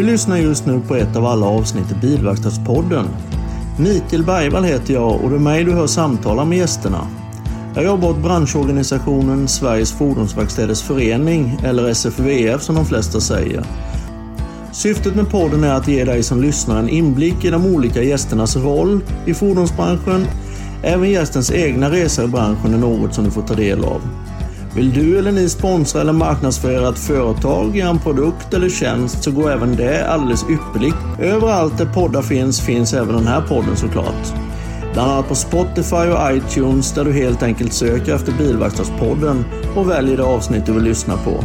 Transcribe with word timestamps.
Du 0.00 0.06
lyssnar 0.06 0.36
just 0.36 0.66
nu 0.66 0.80
på 0.80 0.96
ett 0.96 1.16
av 1.16 1.26
alla 1.26 1.46
avsnitt 1.46 1.92
i 1.92 1.94
Bilverkstadspodden. 1.94 3.06
Mikael 3.78 4.24
Bergvall 4.24 4.64
heter 4.64 4.94
jag 4.94 5.20
och 5.24 5.30
det 5.30 5.36
är 5.36 5.40
mig 5.40 5.64
du 5.64 5.72
hör 5.72 5.86
samtala 5.86 6.44
med 6.44 6.58
gästerna. 6.58 7.06
Jag 7.74 7.84
jobbar 7.84 8.10
åt 8.10 8.22
branschorganisationen 8.22 9.48
Sveriges 9.48 9.92
Fordonsverkstäders 9.92 10.82
Förening, 10.82 11.60
eller 11.64 11.88
SFVF 11.88 12.62
som 12.62 12.74
de 12.74 12.86
flesta 12.86 13.20
säger. 13.20 13.64
Syftet 14.72 15.14
med 15.14 15.30
podden 15.30 15.64
är 15.64 15.74
att 15.74 15.88
ge 15.88 16.04
dig 16.04 16.22
som 16.22 16.42
lyssnar 16.42 16.78
en 16.78 16.88
inblick 16.88 17.44
i 17.44 17.50
de 17.50 17.66
olika 17.66 18.02
gästernas 18.02 18.56
roll 18.56 19.00
i 19.26 19.34
fordonsbranschen. 19.34 20.26
Även 20.82 21.10
gästens 21.10 21.52
egna 21.52 21.90
resa 21.90 22.24
i 22.24 22.28
branschen 22.28 22.74
är 22.74 22.78
något 22.78 23.14
som 23.14 23.24
du 23.24 23.30
får 23.30 23.42
ta 23.42 23.54
del 23.54 23.84
av. 23.84 24.00
Vill 24.80 24.92
du 24.92 25.18
eller 25.18 25.32
ni 25.32 25.48
sponsra 25.48 26.00
eller 26.00 26.12
marknadsföra 26.12 26.88
ett 26.88 26.98
företag, 26.98 27.78
en 27.78 27.98
produkt 27.98 28.54
eller 28.54 28.68
tjänst 28.68 29.24
så 29.24 29.30
går 29.30 29.50
även 29.50 29.76
det 29.76 30.08
alldeles 30.08 30.44
ypperligt. 30.50 30.96
Överallt 31.18 31.78
där 31.78 31.86
poddar 31.86 32.22
finns, 32.22 32.60
finns 32.60 32.94
även 32.94 33.16
den 33.16 33.26
här 33.26 33.40
podden 33.40 33.76
såklart. 33.76 34.34
Bland 34.92 35.10
annat 35.10 35.28
på 35.28 35.34
Spotify 35.34 35.96
och 35.96 36.32
iTunes 36.32 36.92
där 36.92 37.04
du 37.04 37.12
helt 37.12 37.42
enkelt 37.42 37.72
söker 37.72 38.14
efter 38.14 38.32
Bilverkstadspodden 38.32 39.44
och 39.76 39.90
väljer 39.90 40.16
det 40.16 40.24
avsnitt 40.24 40.66
du 40.66 40.72
vill 40.72 40.84
lyssna 40.84 41.16
på. 41.16 41.44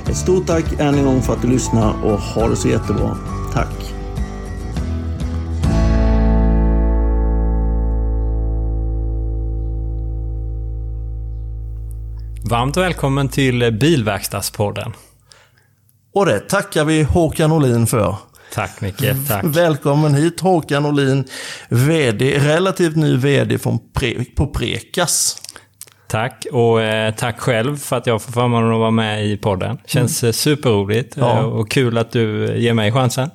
Ett 0.10 0.18
stort 0.18 0.48
tack 0.48 0.66
än 0.80 0.96
en 0.96 1.06
gång 1.06 1.22
för 1.22 1.34
att 1.34 1.42
du 1.42 1.48
lyssnar 1.48 2.06
och 2.06 2.20
ha 2.20 2.48
det 2.48 2.56
så 2.56 2.68
jättebra. 2.68 3.18
Tack! 3.54 3.94
Varmt 12.50 12.78
välkommen 12.78 13.30
till 13.30 13.78
Bilverkstadspodden. 13.82 14.94
Och 16.14 16.26
det 16.26 16.40
tackar 16.40 16.86
vi 16.86 17.04
Håkan 17.04 17.52
Olin 17.52 17.88
för. 17.88 18.16
Tack 18.54 18.82
Micke, 18.82 19.28
tack. 19.28 19.44
Välkommen 19.44 20.14
hit 20.14 20.40
Håkan 20.40 20.86
Olin, 20.86 21.26
VD, 21.70 22.40
relativt 22.40 22.96
ny 22.96 23.18
VD 23.18 23.60
från 23.60 23.80
Pre 23.94 24.26
på 24.36 24.48
Prekas. 24.48 25.42
Tack 26.08 26.46
och 26.52 26.82
eh, 26.82 27.14
tack 27.16 27.40
själv 27.40 27.78
för 27.78 27.96
att 27.96 28.08
jag 28.08 28.22
får 28.22 28.32
förmånen 28.32 28.74
att 28.74 28.80
vara 28.80 28.92
med 28.92 29.26
i 29.26 29.38
podden. 29.38 29.78
Känns 29.86 30.24
mm. 30.24 30.34
superroligt 30.34 31.18
ja. 31.18 31.40
Eh, 31.40 31.46
och 31.46 31.72
kul 31.72 31.98
att 31.98 32.12
du 32.12 32.56
ger 32.58 32.74
mig 32.74 32.92
chansen. 32.92 33.30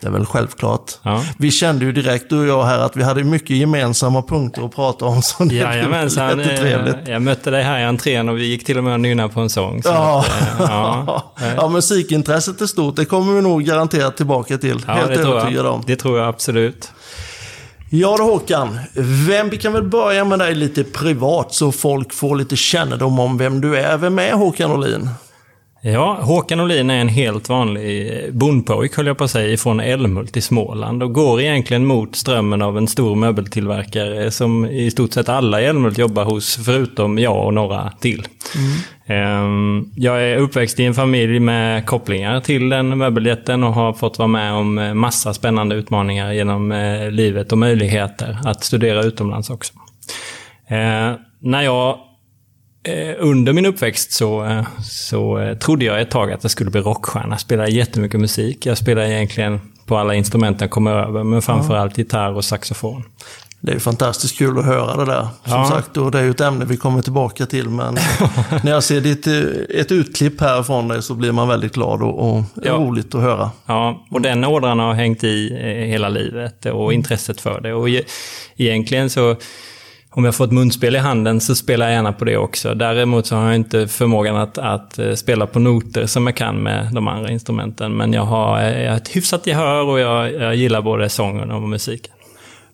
Det 0.00 0.06
är 0.06 0.10
väl 0.10 0.26
självklart. 0.26 0.92
Ja. 1.02 1.24
Vi 1.38 1.50
kände 1.50 1.84
ju 1.84 1.92
direkt 1.92 2.30
du 2.30 2.40
och 2.40 2.46
jag 2.46 2.64
här 2.64 2.78
att 2.78 2.96
vi 2.96 3.02
hade 3.02 3.24
mycket 3.24 3.56
gemensamma 3.56 4.22
punkter 4.22 4.64
att 4.64 4.74
prata 4.74 5.04
om. 5.04 5.22
Så 5.22 5.44
det 5.44 5.54
Jajamensan. 5.54 6.38
Jättetrevligt. 6.38 7.08
Jag 7.08 7.22
mötte 7.22 7.50
dig 7.50 7.62
här 7.62 7.80
i 7.80 7.84
entrén 7.84 8.28
och 8.28 8.38
vi 8.38 8.44
gick 8.46 8.64
till 8.64 8.78
och 8.78 8.84
med 8.84 8.92
och 8.92 9.00
nynna 9.00 9.28
på 9.28 9.40
en 9.40 9.50
sång. 9.50 9.82
Så 9.82 9.88
ja. 9.88 10.24
Att, 10.28 10.54
ja. 10.58 11.32
ja, 11.56 11.68
musikintresset 11.68 12.60
är 12.60 12.66
stort. 12.66 12.96
Det 12.96 13.04
kommer 13.04 13.32
vi 13.32 13.42
nog 13.42 13.62
garanterat 13.62 14.16
tillbaka 14.16 14.58
till. 14.58 14.82
Ja, 14.86 14.92
Helt 14.92 15.10
övertygad 15.10 15.66
om. 15.66 15.82
Det 15.86 15.96
tror 15.96 16.18
jag 16.18 16.28
absolut. 16.28 16.92
Ja 17.96 18.16
då 18.18 18.24
Håkan, 18.24 18.78
vem, 19.26 19.50
vi 19.50 19.58
kan 19.58 19.72
väl 19.72 19.82
börja 19.82 20.24
med 20.24 20.38
dig 20.38 20.54
lite 20.54 20.84
privat 20.84 21.54
så 21.54 21.72
folk 21.72 22.12
får 22.12 22.36
lite 22.36 22.56
kännedom 22.56 23.18
om 23.18 23.38
vem 23.38 23.60
du 23.60 23.76
är. 23.76 23.98
Vem 23.98 24.18
är 24.18 24.32
Håkan 24.32 24.72
Olin? 24.72 25.08
Ja, 25.86 26.18
Håkan 26.20 26.60
Olin 26.60 26.90
är 26.90 27.00
en 27.00 27.08
helt 27.08 27.48
vanlig 27.48 28.10
bondpojk, 28.34 28.96
höll 28.96 29.06
jag 29.06 29.18
på 29.18 29.24
att 29.24 29.30
säga, 29.30 29.56
från 29.56 29.80
Älmhult 29.80 30.36
i 30.36 30.40
Småland 30.40 31.02
och 31.02 31.12
går 31.12 31.40
egentligen 31.40 31.86
mot 31.86 32.16
strömmen 32.16 32.62
av 32.62 32.78
en 32.78 32.88
stor 32.88 33.16
möbeltillverkare 33.16 34.30
som 34.30 34.66
i 34.66 34.90
stort 34.90 35.12
sett 35.12 35.28
alla 35.28 35.60
i 35.60 35.64
Älmhult 35.64 35.98
jobbar 35.98 36.24
hos, 36.24 36.64
förutom 36.64 37.18
jag 37.18 37.46
och 37.46 37.54
några 37.54 37.90
till. 37.90 38.26
Mm. 39.08 39.90
Jag 39.96 40.22
är 40.22 40.36
uppväxt 40.36 40.80
i 40.80 40.84
en 40.84 40.94
familj 40.94 41.40
med 41.40 41.86
kopplingar 41.86 42.40
till 42.40 42.68
den 42.68 42.98
möbeljätten 42.98 43.64
och 43.64 43.74
har 43.74 43.92
fått 43.92 44.18
vara 44.18 44.28
med 44.28 44.52
om 44.52 44.98
massa 44.98 45.34
spännande 45.34 45.74
utmaningar 45.74 46.32
genom 46.32 46.72
eh, 46.72 47.10
livet 47.10 47.52
och 47.52 47.58
möjligheter 47.58 48.38
att 48.44 48.64
studera 48.64 49.02
utomlands 49.02 49.50
också. 49.50 49.72
Eh, 50.68 51.12
när 51.40 51.62
jag 51.62 51.98
Eh, 51.98 52.13
under 53.18 53.52
min 53.52 53.66
uppväxt 53.66 54.12
så, 54.12 54.44
eh, 54.44 54.66
så 54.82 55.38
eh, 55.38 55.58
trodde 55.58 55.84
jag 55.84 56.00
ett 56.00 56.10
tag 56.10 56.32
att 56.32 56.44
jag 56.44 56.50
skulle 56.50 56.70
bli 56.70 56.80
rockstjärna. 56.80 57.28
Jag 57.30 57.40
spelade 57.40 57.70
jättemycket 57.70 58.20
musik. 58.20 58.66
Jag 58.66 58.78
spelade 58.78 59.12
egentligen 59.12 59.60
på 59.86 59.96
alla 59.96 60.14
instrument 60.14 60.60
jag 60.60 60.70
kom 60.70 60.86
över, 60.86 61.24
men 61.24 61.42
framförallt 61.42 61.98
gitarr 61.98 62.32
och 62.32 62.44
saxofon. 62.44 63.04
Det 63.60 63.72
är 63.72 63.78
fantastiskt 63.78 64.38
kul 64.38 64.58
att 64.58 64.64
höra 64.64 64.96
det 64.96 65.12
där. 65.12 65.28
Som 65.44 65.52
ja. 65.58 65.68
sagt, 65.68 65.96
och 65.96 66.10
det 66.10 66.18
är 66.18 66.22
ju 66.22 66.30
ett 66.30 66.40
ämne 66.40 66.64
vi 66.64 66.76
kommer 66.76 67.02
tillbaka 67.02 67.46
till. 67.46 67.68
Men 67.68 67.94
när 68.62 68.70
jag 68.70 68.82
ser 68.82 69.00
ditt, 69.00 69.26
ett 69.70 69.92
utklipp 69.92 70.40
här 70.40 70.62
från 70.62 70.88
dig 70.88 71.02
så 71.02 71.14
blir 71.14 71.32
man 71.32 71.48
väldigt 71.48 71.74
glad 71.74 72.02
och, 72.02 72.30
och 72.30 72.44
ja. 72.62 72.72
roligt 72.72 73.14
att 73.14 73.20
höra. 73.20 73.50
Ja, 73.66 74.06
och 74.10 74.20
den 74.20 74.44
ådran 74.44 74.78
har 74.78 74.94
hängt 74.94 75.24
i 75.24 75.56
hela 75.88 76.08
livet 76.08 76.66
och 76.66 76.92
intresset 76.92 77.40
för 77.40 77.60
det. 77.60 77.74
Och 77.74 77.88
egentligen 78.56 79.10
så 79.10 79.36
om 80.16 80.24
jag 80.24 80.34
får 80.34 80.44
ett 80.44 80.52
munspel 80.52 80.96
i 80.96 80.98
handen 80.98 81.40
så 81.40 81.54
spelar 81.54 81.86
jag 81.86 81.94
gärna 81.94 82.12
på 82.12 82.24
det 82.24 82.36
också. 82.36 82.74
Däremot 82.74 83.26
så 83.26 83.36
har 83.36 83.46
jag 83.46 83.54
inte 83.54 83.88
förmågan 83.88 84.36
att, 84.36 84.58
att 84.58 84.98
eh, 84.98 85.14
spela 85.14 85.46
på 85.46 85.58
noter 85.58 86.06
som 86.06 86.26
jag 86.26 86.36
kan 86.36 86.62
med 86.62 86.88
de 86.92 87.08
andra 87.08 87.30
instrumenten. 87.30 87.96
Men 87.96 88.12
jag 88.12 88.22
har, 88.22 88.62
eh, 88.62 88.82
jag 88.82 88.90
har 88.90 88.96
ett 88.96 89.16
hyfsat 89.16 89.46
gehör 89.46 89.82
och 89.82 90.00
jag, 90.00 90.32
jag 90.32 90.54
gillar 90.54 90.82
både 90.82 91.08
sången 91.08 91.50
och 91.50 91.62
musiken. 91.62 92.14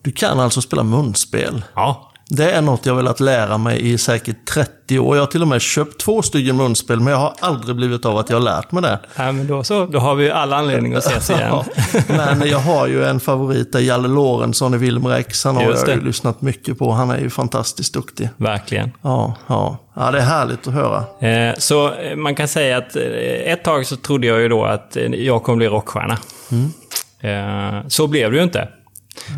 Du 0.02 0.12
kan 0.12 0.40
alltså 0.40 0.60
spela 0.60 0.82
munspel? 0.82 1.62
Ja. 1.74 2.09
Det 2.30 2.50
är 2.50 2.62
något 2.62 2.86
jag 2.86 2.94
velat 2.94 3.20
lära 3.20 3.58
mig 3.58 3.92
i 3.92 3.98
säkert 3.98 4.48
30 4.54 4.98
år. 4.98 5.16
Jag 5.16 5.22
har 5.22 5.26
till 5.26 5.42
och 5.42 5.48
med 5.48 5.60
köpt 5.60 6.00
två 6.00 6.22
stycken 6.22 6.56
munspel, 6.56 7.00
men 7.00 7.12
jag 7.12 7.20
har 7.20 7.34
aldrig 7.40 7.76
blivit 7.76 8.04
av 8.04 8.18
att 8.18 8.30
jag 8.30 8.36
har 8.36 8.44
lärt 8.44 8.72
mig 8.72 8.82
det. 8.82 8.98
Ja, 9.16 9.32
men 9.32 9.46
då 9.46 9.64
så. 9.64 9.86
Då 9.86 9.98
har 9.98 10.14
vi 10.14 10.30
alla 10.30 10.56
anledning 10.56 10.94
att 10.94 11.06
ses 11.06 11.30
igen. 11.30 11.64
men 12.08 12.48
jag 12.48 12.58
har 12.58 12.86
ju 12.86 13.04
en 13.04 13.20
favorit, 13.20 13.72
där 13.72 13.80
Jalle 13.80 14.08
Lorentzon 14.08 14.74
i 14.74 14.76
Wilmer 14.76 15.10
X. 15.10 15.44
Han 15.44 15.56
har 15.56 15.62
jag 15.62 15.88
ju 15.88 16.04
lyssnat 16.04 16.42
mycket 16.42 16.78
på. 16.78 16.92
Han 16.92 17.10
är 17.10 17.18
ju 17.18 17.30
fantastiskt 17.30 17.94
duktig. 17.94 18.28
Verkligen. 18.36 18.92
Ja, 19.02 19.34
ja. 19.46 19.78
ja 19.94 20.10
det 20.10 20.18
är 20.18 20.22
härligt 20.22 20.68
att 20.68 20.74
höra. 20.74 21.28
Eh, 21.28 21.54
så 21.58 21.92
eh, 21.92 22.16
man 22.16 22.34
kan 22.34 22.48
säga 22.48 22.78
att 22.78 22.96
eh, 22.96 23.52
ett 23.52 23.64
tag 23.64 23.86
så 23.86 23.96
trodde 23.96 24.26
jag 24.26 24.40
ju 24.40 24.48
då 24.48 24.64
att 24.64 24.96
eh, 24.96 25.04
jag 25.04 25.42
kommer 25.42 25.56
bli 25.56 25.68
rockstjärna. 25.68 26.18
Mm. 26.50 26.72
Eh, 27.20 27.88
så 27.88 28.06
blev 28.06 28.30
det 28.30 28.36
ju 28.36 28.42
inte. 28.42 28.68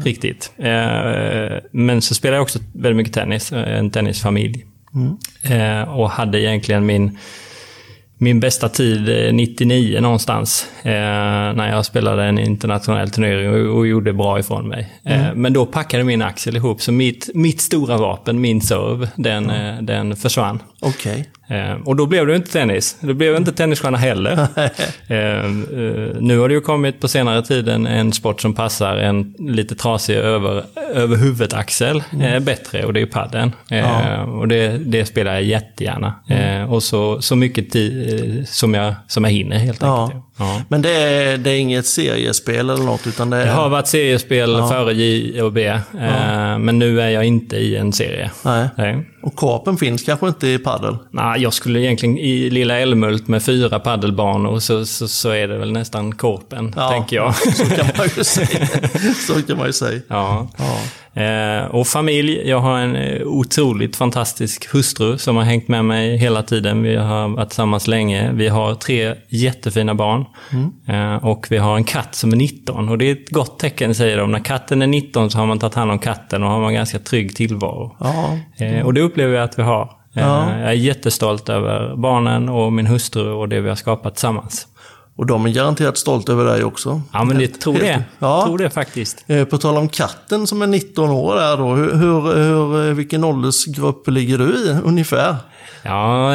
Riktigt. 0.05 0.53
Eh, 0.59 1.59
men 1.73 2.03
så 2.03 2.15
spelade 2.15 2.37
jag 2.37 2.43
också 2.43 2.59
väldigt 2.73 2.97
mycket 2.97 3.15
tennis, 3.15 3.53
eh, 3.53 3.79
en 3.79 3.91
tennisfamilj. 3.91 4.67
Mm. 4.95 5.89
och 5.89 6.11
hade 6.11 6.41
egentligen 6.41 6.87
min, 6.87 7.19
min 8.19 8.41
bästa 8.41 8.69
tid 8.69 9.35
99 9.35 10.01
någonstans. 10.01 10.69
när 10.85 11.69
jag 11.69 11.87
spelade 11.87 12.25
en 12.25 12.39
internationell 12.39 13.11
turnering 13.11 13.71
och, 13.71 13.87
gjorde 13.87 14.13
bra 14.13 14.39
ifrån 14.39 14.69
mig. 14.69 14.93
Mm. 15.05 15.43
men 15.43 15.53
då 15.53 15.67
packade 15.67 16.05
min 16.05 16.23
axel 16.23 16.57
ihop, 16.57 16.83
så 16.83 16.93
mitt, 16.93 17.31
mitt 17.35 17.61
stora 17.61 17.97
vapen, 17.97 18.41
min 18.41 18.61
serve, 18.61 19.09
den, 19.17 19.51
mm. 19.51 19.87
den 19.87 20.17
försvann. 20.17 20.63
Okej. 20.81 21.13
Okay. 21.13 21.25
Eh, 21.53 21.75
och 21.85 21.97
då 21.97 22.07
blev 22.07 22.27
det 22.27 22.37
inte 22.37 22.53
tennis. 22.53 22.97
Det 23.01 23.15
blev 23.15 23.37
inte 23.37 23.53
tennisstjärna 23.53 23.99
heller. 23.99 24.49
Eh, 25.09 25.19
eh, 25.19 25.51
nu 26.21 26.39
har 26.39 26.49
det 26.49 26.55
ju 26.55 26.61
kommit 26.61 27.01
på 27.01 27.09
senare 27.09 27.43
tid 27.43 27.69
en, 27.69 27.87
en 27.87 28.13
sport 28.13 28.41
som 28.41 28.55
passar 28.55 28.97
en 28.97 29.35
lite 29.39 29.75
trasig 29.75 30.17
över, 30.17 30.65
över 30.95 31.17
huvudet-axel 31.17 32.03
mm. 32.13 32.45
bättre 32.45 32.85
och 32.85 32.93
det 32.93 33.01
är 33.01 33.07
padden. 33.07 33.53
Ja. 33.69 34.23
Och 34.23 34.49
det, 34.49 34.79
det, 34.79 35.07
spelar 35.07 35.33
jag 35.33 35.43
jättegärna. 35.43 36.15
Mm. 36.29 36.71
och 36.71 36.83
så, 36.83 37.23
så 37.23 37.37
mycket 37.37 37.71
tid 37.71 38.49
som 38.49 38.75
jag, 38.75 38.95
som 39.09 39.25
jag 39.25 39.31
hinner 39.31 39.59
helt 39.59 39.83
enkelt. 39.83 40.15
Ja. 40.15 40.32
Men 40.69 40.83
det 40.83 40.91
är, 40.91 41.39
det 41.39 41.51
är 41.51 41.59
inget 41.59 41.87
seriespel 41.87 42.71
eller 42.71 42.85
något? 42.85 43.07
Utan 43.07 43.31
det, 43.31 43.37
är... 43.37 43.47
det 43.47 43.53
har 43.53 43.69
varit 43.69 43.87
seriespel 43.87 44.51
ja. 44.51 44.69
före 44.69 44.95
J 44.95 45.43
och 45.43 45.53
B. 45.53 45.79
Ja. 46.01 46.59
Men 46.59 46.79
nu 46.79 47.01
är 47.01 47.09
jag 47.09 47.25
inte 47.25 47.57
i 47.57 47.77
en 47.77 47.93
serie. 47.93 48.31
Nej. 48.43 48.69
Nej. 48.77 49.09
Och 49.23 49.37
korpen 49.37 49.77
finns 49.77 50.03
kanske 50.03 50.29
inte 50.29 50.49
i 50.49 50.59
paddel? 50.59 50.97
Nej, 51.11 51.43
jag 51.43 51.53
skulle 51.53 51.81
egentligen 51.81 52.19
i 52.19 52.51
lilla 52.51 52.79
Älmhult 52.79 53.29
med 53.29 53.43
fyra 53.43 53.79
paddelbanor 53.79 54.59
så, 54.59 54.87
så, 54.87 55.09
så, 55.09 55.31
är 55.31 55.49
det 55.49 55.59
väl 55.59 55.73
nästan 55.73 56.13
korpen, 56.13 56.73
ja, 56.77 56.91
tänker 56.91 57.17
jag. 57.17 57.37
Så 57.37 57.65
kan 57.65 57.87
man 57.99 58.09
ju 58.17 58.25
säga. 58.25 58.69
Så 59.27 59.43
kan 59.43 59.57
man 59.57 59.67
ju 59.67 59.73
säga. 59.73 60.01
Ja. 60.09 60.49
Eh, 61.15 61.65
och 61.65 61.87
familj, 61.87 62.49
jag 62.49 62.61
har 62.61 62.79
en 62.79 62.97
eh, 62.97 63.23
otroligt 63.27 63.97
fantastisk 63.97 64.75
hustru 64.75 65.19
som 65.19 65.37
har 65.37 65.43
hängt 65.43 65.69
med 65.69 65.85
mig 65.85 66.17
hela 66.17 66.43
tiden. 66.43 66.83
Vi 66.83 66.97
har 66.97 67.29
varit 67.29 67.49
tillsammans 67.49 67.87
länge. 67.87 68.33
Vi 68.33 68.49
har 68.49 68.75
tre 68.75 69.15
jättefina 69.29 69.95
barn. 69.95 70.25
Mm. 70.53 70.73
Eh, 70.87 71.25
och 71.25 71.47
vi 71.51 71.59
har 71.59 71.77
en 71.77 71.85
katt 71.85 72.15
som 72.15 72.33
är 72.33 72.37
19. 72.37 72.89
Och 72.89 72.99
det 72.99 73.05
är 73.05 73.13
ett 73.13 73.31
gott 73.31 73.59
tecken, 73.59 73.95
säger 73.95 74.19
de. 74.19 74.33
När 74.33 74.39
katten 74.39 74.83
är 74.83 74.87
19 74.87 75.31
så 75.31 75.39
har 75.39 75.47
man 75.47 75.59
tagit 75.59 75.75
hand 75.75 75.91
om 75.91 75.99
katten 75.99 76.43
och 76.43 76.51
har 76.51 76.61
man 76.61 76.75
ganska 76.75 76.99
trygg 76.99 77.37
tillvaro. 77.37 77.97
Ja. 78.01 78.39
Eh, 78.67 78.87
och 78.87 78.95
det 78.95 79.01
upplever 79.01 79.35
jag 79.35 79.45
att 79.45 79.59
vi 79.59 79.63
har. 79.63 79.91
Ja. 80.13 80.59
Jag 80.59 80.69
är 80.69 80.73
jättestolt 80.73 81.49
över 81.49 81.97
barnen 81.97 82.49
och 82.49 82.73
min 82.73 82.87
hustru 82.87 83.31
och 83.33 83.49
det 83.49 83.61
vi 83.61 83.69
har 83.69 83.77
skapat 83.77 84.15
tillsammans. 84.15 84.67
Och 85.17 85.27
de 85.27 85.47
är 85.47 85.51
garanterat 85.51 85.99
stolta 85.99 86.33
över 86.33 86.45
dig 86.45 86.65
också. 86.65 87.03
Ja, 87.13 87.25
men 87.25 87.39
det 87.39 87.61
tror 87.61 87.75
det. 87.75 88.05
Ja. 88.19 88.45
Tror 88.47 88.59
det 88.59 88.71
faktiskt. 88.71 89.25
Eh, 89.27 89.45
På 89.45 89.59
tal 89.59 89.77
om 89.77 89.89
katten 89.89 90.47
som 90.47 90.63
är 90.63 90.67
19 90.67 91.11
år 91.11 91.35
där 91.37 91.57
då, 91.57 91.75
hur, 91.75 91.95
hur, 91.95 92.89
eh, 92.89 92.95
vilken 92.95 93.25
åldersgrupp 93.25 94.09
ligger 94.09 94.39
du 94.39 94.45
i 94.45 94.77
ungefär? 94.85 95.37
Ja, 95.85 96.31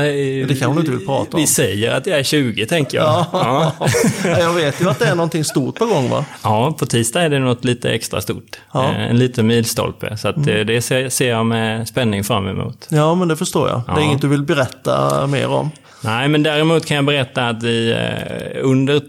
Det 0.48 0.60
kan 0.60 0.74
du 0.76 0.80
inte 0.80 0.92
vill 0.92 1.06
prata 1.06 1.38
om. 1.38 1.42
Vi 1.42 1.48
säger 1.48 1.92
att 1.96 2.06
jag 2.06 2.20
är 2.20 2.24
20, 2.24 2.66
tänker 2.66 2.98
jag. 2.98 3.26
Ja. 3.34 3.72
Ja, 3.84 3.88
Jag 4.40 4.54
vet 4.54 4.82
ju 4.82 4.90
att 4.90 5.00
det 5.00 5.06
är 5.06 5.16
någonting 5.16 5.44
stort 5.44 5.76
på 5.80 5.86
gång 5.86 6.10
va? 6.10 6.26
Ja, 6.44 6.76
på 6.80 6.86
tisdag 6.86 7.22
är 7.22 7.30
det 7.30 7.40
något 7.40 7.66
lite 7.66 7.90
extra 7.90 8.22
stort. 8.22 8.58
Ja. 8.74 8.84
Mm. 8.90 9.02
Eh, 9.02 9.10
En 9.10 9.20
liten 9.20 9.48
milstolpe. 9.48 10.18
Så 10.18 10.28
eh, 10.28 10.36
det 10.66 10.82
ser 11.14 11.30
jag 11.30 11.46
med 11.46 11.88
spänning 11.88 12.24
fram 12.24 12.48
emot. 12.48 12.88
Ja, 12.90 13.16
men 13.16 13.28
det 13.28 13.36
förstår 13.36 13.70
jag. 13.70 13.82
Det 13.96 14.02
är 14.02 14.06
inget 14.06 14.22
du 14.22 14.28
vill 14.28 14.44
berätta 14.44 15.28
mer 15.28 15.48
om. 15.48 15.72
Nej, 16.02 16.28
men 16.28 16.44
däremot 16.44 16.86
kan 16.86 16.96
jag 16.96 17.06
berätta 17.06 17.48
att 17.48 17.64
i 17.64 17.92
eh, 17.92 18.60
under, 18.64 19.02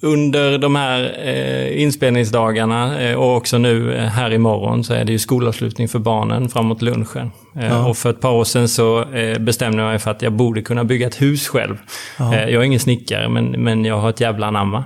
under 0.00 0.58
de 0.58 0.76
här 0.76 1.16
eh, 1.24 1.82
inspelningsdagarna 1.82 3.00
eh, 3.00 3.14
och 3.16 3.36
också 3.36 3.58
nu 3.58 3.94
eh, 3.96 4.04
här 4.04 4.32
imorgon 4.32 4.84
så 4.84 4.94
är 4.94 5.04
det 5.04 5.12
ju 5.12 5.18
skolavslutning 5.18 5.88
för 5.88 5.98
barnen 5.98 6.48
framåt 6.48 6.82
lunchen. 6.82 7.30
Eh, 7.60 7.86
Och 7.88 7.96
för 7.96 8.10
ett 8.10 8.20
par 8.20 8.30
år 8.32 8.44
sedan 8.44 8.68
så 8.68 9.02
eh, 9.12 9.38
bestämde 9.38 9.82
jag 9.82 9.88
mig 9.90 9.98
för 9.98 10.10
att 10.10 10.22
jag 10.22 10.32
borde 10.32 10.62
kunna 10.62 10.84
bygga 10.84 11.06
ett 11.06 11.22
hus 11.22 11.48
själv. 11.48 11.76
Eh, 12.20 12.32
jag 12.32 12.52
är 12.52 12.62
ingen 12.62 12.80
snickare, 12.80 13.28
men, 13.28 13.44
men 13.50 13.84
jag 13.84 13.98
har 13.98 14.10
ett 14.10 14.20
jävla 14.20 14.46
anamma. 14.46 14.84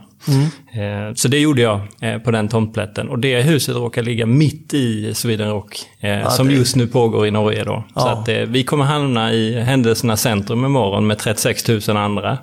Eh, 0.73 1.15
Så 1.15 1.29
det 1.29 1.39
gjorde 1.39 1.63
jag 1.63 1.81
på 2.25 2.31
den 2.31 2.49
tomtplätten. 2.49 3.09
Och 3.09 3.19
det 3.19 3.43
huset 3.43 3.77
råkar 3.77 4.03
ligga 4.03 4.27
mitt 4.27 4.75
i 4.75 5.15
Sweden 5.15 5.51
Rock, 5.51 5.77
eh, 6.01 6.29
som 6.29 6.49
det- 6.49 6.55
just 6.55 6.77
nu 6.77 6.87
pågår 6.87 7.27
i 7.27 7.31
Norge. 7.31 7.65
Då. 7.65 7.85
Så 7.95 8.01
Ja. 8.07 8.11
att, 8.11 8.29
eh, 8.29 8.37
vi 8.37 8.63
kommer 8.65 8.85
hamna 8.85 9.33
i 9.33 9.61
händelsernas 9.61 10.21
centrum 10.21 10.65
imorgon 10.65 11.07
med 11.07 11.19
36 11.19 11.69
000 11.89 11.97
andra, 11.97 12.39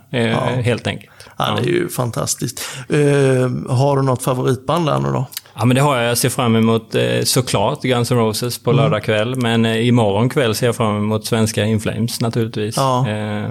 helt 0.63 0.87
enkelt. 0.87 1.11
Ja, 1.37 1.57
det 1.63 1.69
är 1.69 1.73
ju 1.73 1.89
fantastiskt. 1.89 2.61
Eh, 2.89 2.97
har 3.75 3.95
du 3.97 4.01
något 4.03 4.23
favoritband 4.23 4.85
där 4.85 4.99
nu 4.99 5.11
då? 5.11 5.25
Ja, 5.59 5.65
men 5.65 5.75
det 5.75 5.81
har 5.81 5.97
jag. 5.97 6.09
Jag 6.09 6.17
ser 6.17 6.29
fram 6.29 6.55
emot 6.55 6.95
eh, 6.95 7.03
såklart 7.23 7.81
Guns 7.81 8.11
N' 8.11 8.17
Roses 8.17 8.59
på 8.63 8.71
Mm. 8.71 8.83
lördag 8.83 9.03
kväll. 9.03 9.35
Men 9.35 9.65
eh, 9.65 9.87
imorgon 9.87 10.29
kväll 10.29 10.55
ser 10.55 10.65
jag 10.65 10.75
fram 10.75 10.97
emot 10.97 11.25
svenska 11.25 11.65
In 11.65 11.79
Flames 11.79 12.21
naturligtvis. 12.21 12.77
Ja. 12.77 13.07
Eh, 13.09 13.45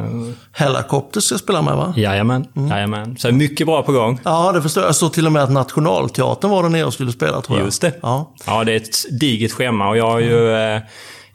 Hellacopters 0.52 1.24
ska 1.24 1.38
spela 1.38 1.62
med 1.62 1.76
va? 1.76 1.94
jajamän, 1.96 2.46
Mm. 2.56 2.68
jajamän. 2.70 3.16
Så 3.18 3.32
mycket 3.32 3.66
bra 3.66 3.82
på 3.82 3.92
gång. 3.92 4.20
Ja, 4.24 4.52
det 4.52 4.62
förstår 4.62 4.82
jag. 4.82 4.88
Jag 4.88 4.96
såg 4.96 5.12
till 5.12 5.26
och 5.26 5.32
med 5.32 5.42
att 5.42 5.50
Nationalteatern 5.52 6.50
var 6.50 6.62
där 6.62 6.70
nere 6.70 6.84
och 6.84 6.92
skulle 6.94 7.12
spela 7.12 7.40
tror 7.40 7.58
jag. 7.58 7.64
Just 7.64 7.82
det. 7.82 7.92
Ja. 8.02 8.32
Ja, 8.46 8.64
det 8.64 8.72
är 8.72 8.76
ett 8.76 9.20
digert 9.20 9.52
schema 9.52 9.88
och 9.88 9.96
jag 9.96 10.10
har 10.10 10.18
ju... 10.20 10.50
Eh, 10.56 10.80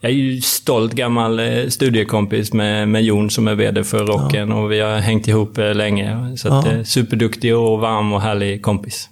jag 0.02 0.12
är 0.12 0.16
ju 0.16 0.40
stolt 0.40 0.92
gammal 0.92 1.40
eh, 1.40 1.68
studiekompis 1.68 2.52
med, 2.52 2.88
med 2.88 3.02
Jon 3.02 3.30
som 3.30 3.48
är 3.48 3.54
VD 3.54 3.84
för 3.84 4.06
Rocken 4.06 4.52
och 4.52 4.72
vi 4.72 4.80
har 4.80 4.98
hängt 4.98 5.28
ihop 5.28 5.58
eh, 5.58 5.74
länge. 5.74 6.36
Så 6.36 6.54
att, 6.54 6.66
eh, 6.66 6.82
superduktig 6.82 7.56
och 7.56 7.80
varm 7.80 8.12
och 8.12 8.20
härlig 8.20 8.62
kompis. 8.62 9.08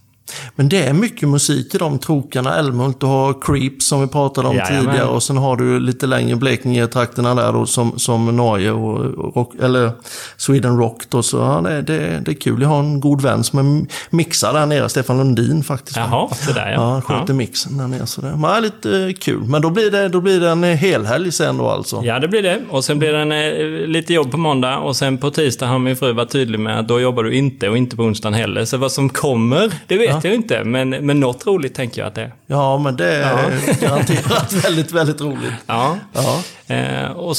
Men 0.56 0.69
det 0.69 0.82
är 0.87 0.93
mycket 0.93 1.29
musik 1.29 1.75
i 1.75 1.79
de 1.79 1.99
krokarna. 1.99 2.55
Älmhult, 2.59 3.00
du 3.00 3.06
har 3.06 3.41
Creep 3.41 3.82
som 3.82 4.00
vi 4.00 4.06
pratade 4.06 4.49
om 4.49 4.56
Jajamän. 4.56 4.85
tidigare 4.85 5.09
och 5.09 5.23
sen 5.23 5.37
har 5.37 5.56
du 5.56 5.81
lite 5.81 6.06
längre 6.06 6.37
Blekinge-trakterna 6.37 7.35
där 7.35 7.53
då 7.53 7.67
som, 7.67 7.99
som 7.99 8.37
Norge 8.37 8.71
och, 8.71 9.37
och 9.37 9.53
eller 9.62 9.91
Sweden 10.37 10.79
Rock 10.79 11.03
då. 11.09 11.23
Så 11.23 11.37
ja, 11.37 11.61
det, 11.65 11.82
det, 11.82 12.23
det 12.25 12.31
är 12.31 12.35
kul. 12.35 12.62
Jag 12.62 12.69
har 12.69 12.79
en 12.79 13.00
god 13.00 13.21
vän 13.21 13.44
som 13.44 13.59
är 13.59 13.87
mixar 14.11 14.53
där 14.53 14.67
nere, 14.67 14.88
Stefan 14.88 15.19
Lundin 15.19 15.62
faktiskt. 15.65 15.97
Jaha, 15.97 16.29
så 16.35 16.53
där 16.53 16.71
Ja, 16.71 16.73
ja. 16.73 16.91
han 16.91 17.03
sköter 17.03 17.35
mixen 17.35 17.76
där 17.79 17.87
nere. 17.87 18.06
Så 18.06 18.21
det 18.21 18.29
är 18.29 18.61
lite 18.61 19.00
eh, 19.00 19.12
kul. 19.12 19.43
Men 19.44 19.62
då 19.62 19.71
blir 19.71 19.91
det, 19.91 20.09
då 20.09 20.21
blir 20.21 20.41
det 20.41 20.50
en 20.50 20.62
helhelg 20.65 21.33
sen 21.33 21.56
då 21.56 21.69
alltså. 21.69 22.03
Ja, 22.05 22.19
det 22.19 22.29
blir 22.29 22.43
det. 22.43 22.61
Och 22.71 22.85
sen 22.85 22.99
blir 22.99 23.12
det 23.12 23.19
en, 23.19 23.33
eh, 23.33 23.88
lite 23.88 24.15
jobb 24.15 24.31
på 24.31 24.37
måndag 24.38 24.79
och 24.79 24.97
sen 24.97 25.19
på 25.19 25.31
tisdag 25.31 25.67
har 25.67 25.79
min 25.79 25.97
fru 25.97 26.12
varit 26.12 26.31
tydlig 26.31 26.61
med 26.61 26.79
att 26.79 26.88
då 26.88 27.00
jobbar 27.00 27.23
du 27.23 27.35
inte 27.35 27.69
och 27.69 27.76
inte 27.76 27.97
på 27.97 28.03
onsdagen 28.03 28.35
heller. 28.35 28.65
Så 28.65 28.76
vad 28.76 28.93
som 28.93 29.09
kommer, 29.09 29.73
det 29.87 29.99
vet 29.99 30.19
jag 30.28 30.34
inte. 30.34 30.64
Men, 30.64 30.90
men 30.90 31.20
något 31.20 31.46
roligt 31.46 31.75
tänker 31.75 32.00
jag 32.00 32.08
att 32.08 32.14
det 32.14 32.22
är. 32.22 32.32
Ja, 32.46 32.78
men 32.78 32.96
det 32.96 33.14
är 33.14 33.81
garanterat 33.81 34.52
väldigt, 34.64 34.93
väldigt 34.93 35.20
roligt. 35.20 35.52
Ja. 35.67 35.96
Ja. 36.12 36.43
Eh, 36.75 37.11
och 37.11 37.37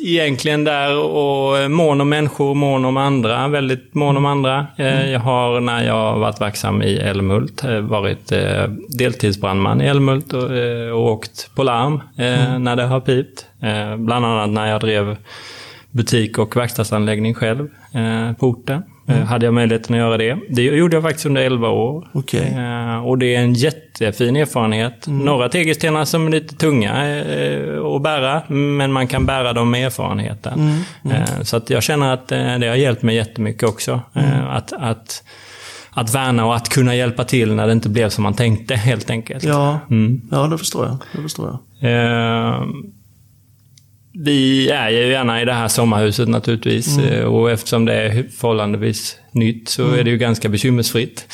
egentligen 0.00 0.64
där 0.64 0.98
och 0.98 1.58
eh, 1.58 1.68
mån 1.68 2.00
om 2.00 2.08
människor, 2.08 2.54
mån 2.54 2.84
om 2.84 2.96
andra. 2.96 3.48
Väldigt 3.48 3.94
mån 3.94 4.16
om 4.16 4.26
andra. 4.26 4.66
Eh, 4.76 5.10
jag 5.10 5.20
har 5.20 5.60
när 5.60 5.84
jag 5.84 6.18
varit 6.18 6.40
verksam 6.40 6.82
i 6.82 6.96
Älmhult 6.96 7.64
eh, 7.64 7.78
varit 7.78 8.32
eh, 8.32 8.64
deltidsbrandman 8.98 9.80
i 9.80 9.86
Älmhult 9.86 10.32
och, 10.32 10.56
eh, 10.56 10.90
och 10.90 11.12
åkt 11.12 11.54
på 11.54 11.62
larm 11.62 11.94
eh, 12.16 12.58
när 12.58 12.76
det 12.76 12.84
har 12.84 13.00
pipt. 13.00 13.46
Bland 13.98 14.26
annat 14.26 14.50
när 14.50 14.66
jag 14.66 14.80
drev 14.80 15.16
butik 15.90 16.38
och 16.38 16.56
verkstadsanläggning 16.56 17.34
själv 17.34 17.68
på 18.38 18.46
orten. 18.46 18.82
Eh, 19.08 19.24
hade 19.24 19.44
jag 19.46 19.54
möjligheten 19.54 19.94
att 19.94 19.98
göra 19.98 20.16
det. 20.16 20.38
Det 20.48 20.62
gjorde 20.62 20.96
jag 20.96 21.02
faktiskt 21.02 21.26
under 21.26 21.42
11 21.42 21.68
år. 21.68 22.08
Okej. 22.12 22.54
Eh, 22.58 23.06
och 23.06 23.18
det 23.18 23.34
är 23.34 23.40
en 23.40 23.54
jättefin 23.54 24.36
erfarenhet. 24.36 25.06
Några 25.06 25.48
tegelstenar 25.48 26.04
som 26.04 26.26
är 26.26 26.30
lite 26.30 26.54
tunga 26.54 27.18
eh, 27.18 27.84
att 27.84 28.02
bära, 28.02 28.42
men 28.48 28.92
man 28.92 29.06
kan 29.06 29.26
bära 29.26 29.52
dem 29.52 29.70
med 29.70 29.86
erfarenheten. 29.86 30.84
Eh, 31.10 31.42
så 31.42 31.56
att 31.56 31.70
jag 31.70 31.82
känner 31.82 32.12
att 32.12 32.28
det 32.28 32.68
har 32.68 32.76
hjälpt 32.76 33.02
mig 33.02 33.16
jättemycket 33.16 33.68
också. 33.68 34.00
Eh, 34.14 34.50
att, 34.50 34.72
att, 34.72 35.24
att 35.90 36.14
värna 36.14 36.46
och 36.46 36.56
att 36.56 36.68
kunna 36.68 36.94
hjälpa 36.94 37.24
till 37.24 37.54
när 37.54 37.66
det 37.66 37.72
inte 37.72 37.88
blev 37.88 38.08
som 38.08 38.22
man 38.22 38.34
tänkte, 38.34 38.74
helt 38.74 39.10
enkelt. 39.10 39.44
Ja, 39.44 39.80
ja 40.30 40.46
det 40.46 40.58
förstår 40.58 40.86
jag. 40.86 40.96
Det 41.16 41.22
förstår 41.22 41.46
jag. 41.46 41.58
Vi 44.20 44.70
är 44.70 44.90
ju 44.90 45.10
gärna 45.10 45.42
i 45.42 45.44
det 45.44 45.52
här 45.52 45.68
sommarhuset 45.68 46.28
naturligtvis. 46.28 46.98
Eh, 46.98 47.24
Och 47.24 47.50
eftersom 47.50 47.84
det 47.84 47.94
är 47.94 48.24
förhållandevis 48.38 49.16
nytt 49.32 49.68
så 49.68 49.90
är 49.94 50.04
det 50.04 50.10
ju 50.10 50.16
ganska 50.18 50.48
bekymmersfritt. 50.48 51.26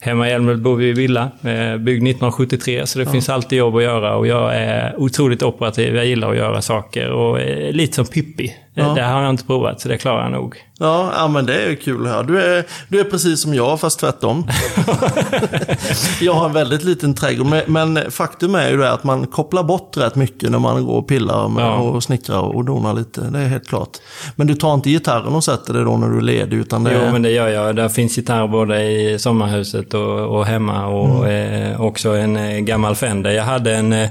Hemma 0.00 0.28
i 0.28 0.32
Älmhult 0.32 0.60
bor 0.62 0.76
vi 0.76 0.88
i 0.88 0.92
villa, 0.92 1.22
eh, 1.22 1.76
byggd 1.76 2.02
1973, 2.02 2.86
så 2.86 2.98
det 2.98 3.06
finns 3.06 3.28
alltid 3.28 3.58
jobb 3.58 3.76
att 3.76 3.82
göra. 3.82 4.16
Och 4.16 4.26
jag 4.26 4.54
är 4.56 4.94
otroligt 4.98 5.42
operativ, 5.42 5.96
jag 5.96 6.06
gillar 6.06 6.30
att 6.30 6.36
göra 6.36 6.62
saker 6.62 7.10
och 7.10 7.40
är 7.40 7.72
lite 7.72 7.94
som 7.96 8.06
Pippi. 8.06 8.54
Eh, 8.76 8.94
Det 8.94 9.02
har 9.02 9.22
jag 9.22 9.30
inte 9.30 9.44
provat, 9.44 9.80
så 9.80 9.88
det 9.88 9.98
klarar 9.98 10.22
jag 10.22 10.32
nog. 10.32 10.56
Ja, 10.78 11.12
ja 11.16 11.28
men 11.28 11.46
det 11.46 11.54
är 11.64 11.68
ju 11.70 11.76
kul 11.76 12.06
höra. 12.06 12.22
Du 12.22 12.42
är, 12.42 12.64
du 12.88 13.00
är 13.00 13.04
precis 13.04 13.40
som 13.42 13.54
jag, 13.54 13.80
fast 13.80 14.00
tvärtom. 14.00 14.46
jag 16.20 16.32
har 16.34 16.46
en 16.46 16.52
väldigt 16.52 16.84
liten 16.84 17.14
trädgård, 17.14 17.46
men, 17.46 17.62
men 17.66 18.10
faktum 18.10 18.54
är 18.54 18.70
ju 18.70 18.76
det 18.76 18.92
att 18.92 19.04
man 19.04 19.26
kopplar 19.26 19.62
bort 19.62 19.96
rätt 19.96 20.14
mycket 20.14 20.50
när 20.50 20.58
man 20.58 20.84
går 20.84 20.94
och 20.94 21.08
pillar 21.08 21.48
med, 21.48 21.64
Ja. 21.64 21.74
och 21.76 22.02
snickrar 22.02 22.40
och 22.40 22.64
donar 22.64 22.94
lite. 22.94 23.20
Det 23.20 23.38
är 23.38 23.48
helt 23.48 23.68
klart. 23.68 23.90
Men 24.36 24.46
du 24.46 24.54
tar 24.54 24.74
inte 24.74 24.90
gitarren 24.90 25.34
och 25.34 25.44
sätter 25.44 25.74
dig 25.74 25.84
då 25.84 25.96
när 25.96 26.08
du 26.08 26.16
är 26.16 26.22
ledig, 26.22 26.56
utan 26.56 26.84
det 26.84 26.92
Jo, 26.94 27.00
är... 27.00 27.12
gör 27.36 27.48
jag. 27.48 27.76
Där 27.76 27.88
finns 27.88 28.16
gitarr 28.16 28.48
både 28.48 28.82
i 28.82 29.18
sommarhuset 29.18 29.94
och, 29.94 30.38
och 30.38 30.46
hemma 30.46 30.86
och 30.86 31.28
eh, 31.28 31.80
också 31.80 32.10
en 32.10 32.36
eh, 32.36 32.58
gammal 32.58 32.96
Fender. 32.96 33.30
Jag 33.30 33.44
hade 33.44 33.76
en... 33.76 33.92
Eh, 33.92 34.08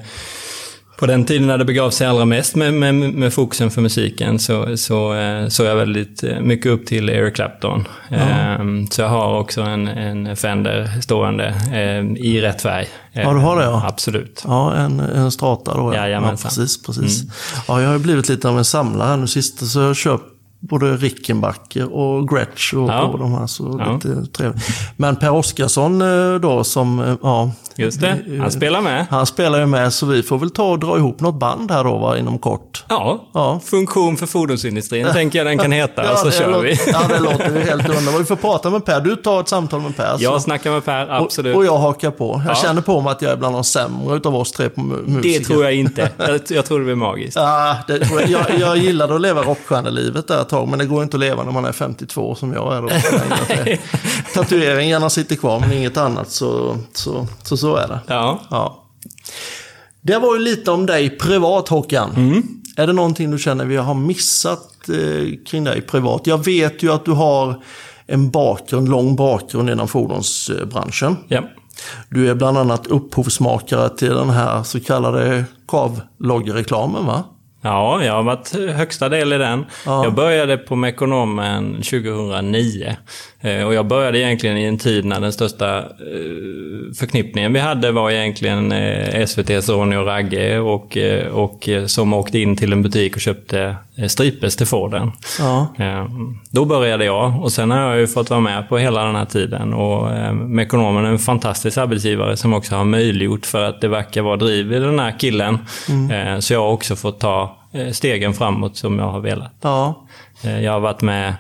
på 0.98 1.06
den 1.06 1.26
tiden 1.26 1.48
när 1.48 1.58
det 1.58 1.66
begav 1.66 1.90
sig 1.90 2.08
allra 2.08 2.26
mest 2.26 2.56
med, 2.56 2.74
med, 2.74 2.96
med 2.96 3.34
fokusen 3.34 3.72
för 3.72 3.82
musiken 3.82 4.40
så, 4.40 4.78
så 4.78 5.14
eh, 5.14 5.48
såg 5.48 5.66
jag 5.66 5.76
väldigt 5.76 6.24
eh, 6.24 6.40
mycket 6.40 6.72
upp 6.72 6.86
till 6.86 7.10
Eric 7.10 7.36
Clapton. 7.36 7.88
Eh, 8.10 8.60
så 8.90 9.02
jag 9.02 9.10
har 9.10 9.40
också 9.40 9.62
en, 9.62 9.88
en 9.88 10.36
Fender 10.36 11.02
stående 11.02 11.48
eh, 11.74 12.26
i 12.26 12.42
rätt 12.42 12.62
färg. 12.62 12.88
Ja, 13.12 13.34
du 13.34 13.40
har 13.40 13.58
det, 13.58 13.64
ja. 13.64 13.84
Absolut. 13.88 14.44
Ja, 14.48 14.76
en, 14.76 15.00
en 15.00 15.32
strata 15.32 15.74
då. 15.78 15.94
Ja, 15.94 15.96
Jajamensan. 15.96 16.50
precis, 16.50 16.84
precis. 16.84 17.24
Ja, 17.68 17.82
jag 17.82 17.88
har 17.88 17.94
ju 17.94 18.04
blivit 18.04 18.30
lite 18.30 18.50
av 18.50 18.58
en 18.58 18.66
samlare 18.66 19.18
nu 19.18 19.28
sist. 19.28 19.68
Så 19.68 19.80
jag 19.80 19.96
köpt 19.96 20.35
både 20.70 20.98
Rickenbacker 20.98 21.94
och 21.94 22.30
Gretsch 22.30 22.74
och, 22.74 22.90
Ja. 22.90 23.02
och 23.04 23.20
de 23.20 23.34
här. 23.34 23.48
Så 23.48 23.78
Ja. 23.86 23.94
lite 23.94 24.26
trevligt. 24.32 24.64
Men 24.98 25.16
Per 25.16 25.32
Oskarsson 25.32 26.02
eh, 26.02 26.40
då 26.40 26.64
som, 26.64 27.00
eh, 27.00 27.14
ja, 27.22 27.52
Just 27.76 28.02
det, 28.02 28.20
han 28.42 28.52
spelar 28.52 28.82
med. 28.82 29.06
han 29.10 29.26
spelar 29.26 29.60
ju 29.60 29.66
med 29.66 29.94
så 29.94 30.06
vi 30.06 30.24
får 30.24 30.38
väl 30.38 30.50
ta 30.50 30.64
och 30.72 30.80
dra 30.80 30.98
ihop 30.98 31.20
något 31.20 31.40
band 31.40 31.72
här 31.72 31.84
då 31.84 31.98
va, 31.98 32.18
inom 32.18 32.40
kort. 32.40 32.84
Ja, 32.90 33.30
Ja. 33.34 33.60
funktion 33.66 34.18
för 34.18 34.26
fordonsindustrin 34.26 35.08
tänker 35.14 35.40
jag 35.40 35.48
den 35.48 35.58
kan 35.58 35.72
heta 35.72 36.12
och 36.12 36.18
så 36.18 36.32
kör 36.32 36.62
vi. 36.62 36.78
Ja, 36.92 37.02
det 37.10 37.20
låter 37.20 37.54
ju 37.56 37.60
helt 37.70 37.90
underbart. 37.90 38.22
Vi 38.22 38.26
får 38.26 38.36
prata 38.36 38.70
med 38.70 38.86
Per. 38.86 39.02
Du 39.02 39.16
tar 39.16 39.40
ett 39.42 39.48
samtal 39.50 39.82
med 39.82 39.98
Per. 39.98 40.18
så- 40.18 40.24
Jag 40.24 40.42
snackar 40.42 40.72
med 40.72 40.86
Per, 40.86 41.08
absolut. 41.10 41.56
och, 41.56 41.60
och 41.60 41.66
jag 41.66 41.78
hakar 41.78 42.12
på. 42.12 42.42
Jag 42.46 42.52
Ja. 42.52 42.62
känner 42.62 42.82
på 42.82 43.02
mig 43.02 43.12
att 43.12 43.22
jag 43.22 43.32
är 43.32 43.38
bland 43.38 43.56
de 43.56 43.64
sämre 43.64 44.16
utav 44.16 44.36
oss 44.36 44.52
tre 44.52 44.70
på 44.70 44.82
mu- 44.82 45.08
musiker. 45.08 45.40
Det 45.40 45.46
tror 45.46 45.64
jag 45.64 45.74
inte. 45.74 46.10
Jag, 46.18 46.40
jag 46.50 46.66
tror 46.66 46.80
det 46.80 46.86
blir 46.86 46.96
magiskt. 46.96 47.36
Ja, 47.36 47.78
det, 47.88 48.12
jag, 48.12 48.30
jag, 48.30 48.60
jag 48.60 48.78
gillade 48.78 49.16
att 49.16 49.22
leva 49.22 49.42
rockstjärnelivet 49.42 50.28
där 50.28 50.42
ett 50.42 50.52
tag, 50.56 50.68
men 50.68 50.80
det 50.80 50.86
går 50.86 51.04
inte 51.04 51.18
att 51.18 51.22
leva 51.22 51.44
när 51.44 51.52
man 51.52 51.66
är 51.66 51.72
52 51.72 52.36
som 52.36 52.54
jag 52.54 52.78
är. 52.78 52.82
Då. 52.82 52.90
Tatueringarna 54.34 55.10
sitter 55.10 55.36
kvar, 55.36 55.60
men 55.60 55.72
inget 55.72 55.98
annat. 55.98 56.32
Så 56.32 56.78
så, 56.94 57.28
så, 57.44 57.58
så 57.58 57.76
är 57.76 57.88
det. 57.88 58.00
Ja. 58.08 58.40
Ja. 58.50 58.84
Det 60.02 60.18
var 60.18 60.36
ju 60.36 60.42
lite 60.42 60.72
om 60.72 60.86
dig 60.86 61.10
privat, 61.10 61.70
Håkan. 61.70 62.12
Mm. 62.16 62.44
Är 62.78 62.88
det 62.88 62.94
någonting 62.94 63.32
du 63.32 63.40
känner 63.40 63.66
vi 63.66 63.78
har 63.78 63.94
missat 63.94 64.90
eh, 64.90 65.46
kring 65.46 65.64
dig 65.64 65.82
privat? 65.82 66.22
Jag 66.28 66.46
vet 66.46 66.84
ju 66.84 66.92
att 66.92 67.06
du 67.06 67.12
har 67.12 67.64
en 68.08 68.30
bakgrund, 68.30 68.90
lång 68.90 69.16
bakgrund 69.16 69.70
inom 69.70 69.88
fordonsbranschen. 69.88 71.18
ja. 71.28 71.42
Du 72.10 72.30
är 72.30 72.36
bland 72.36 72.58
annat 72.58 72.88
upphovsmakare 72.88 73.90
till 73.90 74.14
den 74.14 74.30
här 74.30 74.64
så 74.64 74.80
kallade 74.80 75.46
kavloggereklamen, 75.68 77.06
va? 77.06 77.24
Ja, 77.66 78.04
jag 78.04 78.14
har 78.14 78.24
varit 78.24 78.56
högsta 78.76 79.10
del 79.10 79.34
i 79.34 79.38
den. 79.38 79.66
Ja. 79.86 80.04
Jag 80.04 80.14
började 80.14 80.58
på 80.58 80.76
Mekonomen 80.76 81.74
2009. 81.76 82.96
Eh, 83.42 83.68
och 83.68 83.74
jag 83.74 83.86
började 83.86 84.20
egentligen 84.20 84.58
i 84.58 84.64
en 84.64 84.78
tid 84.78 85.06
när 85.06 85.20
den 85.20 85.34
största 85.34 85.78
eh, 85.78 85.86
förknippningen 87.00 87.54
vi 87.54 87.60
hade 87.60 87.92
var 87.92 88.12
egentligen 88.12 88.72
eh, 88.72 89.22
SVT's 89.22 89.72
Ronny 89.72 89.96
och 89.96 90.06
Ragge 90.06 90.60
och, 90.60 90.98
och 91.32 91.70
som 91.88 92.14
åkte 92.14 92.40
in 92.40 92.56
till 92.56 92.74
en 92.74 92.82
butik 92.82 93.16
och 93.16 93.22
köpte 93.22 93.76
stripes 94.08 94.56
till 94.56 94.68
Forden. 94.68 95.12
Ja. 95.40 95.68
Då 96.52 96.66
började 96.66 97.06
jag 97.06 97.44
och 97.44 97.52
sen 97.52 97.72
har 97.72 97.80
jag 97.80 98.00
ju 98.00 98.08
fått 98.08 98.30
vara 98.30 98.40
med 98.40 98.70
på 98.70 98.78
hela 98.78 99.04
den 99.04 99.16
här 99.16 99.26
tiden. 99.26 99.74
Och 99.74 100.12
Mekonomen 100.36 101.06
är 101.06 101.10
en 101.10 101.20
fantastisk 101.20 101.78
arbetsgivare 101.78 102.38
som 102.38 102.54
också 102.54 102.76
har 102.76 102.86
möjliggjort 102.86 103.46
för 103.46 103.64
att 103.64 103.82
det 103.82 103.88
verkar 103.88 104.22
vara 104.22 104.38
driv 104.38 104.74
i 104.74 104.80
den 104.80 105.00
här 105.00 105.20
killen. 105.20 105.58
Mm. 105.90 106.42
Så 106.42 106.54
jag 106.54 106.62
har 106.62 106.72
också 106.72 106.96
fått 106.96 107.20
ta 107.20 107.58
stegen 107.92 108.34
framåt 108.34 108.78
som 108.78 109.00
jag 109.00 109.12
har 109.12 109.20
velat. 109.20 109.56
Ja. 109.62 110.06
Jag 110.62 110.72
har 110.72 110.80
varit 110.80 111.02
med 111.02 111.34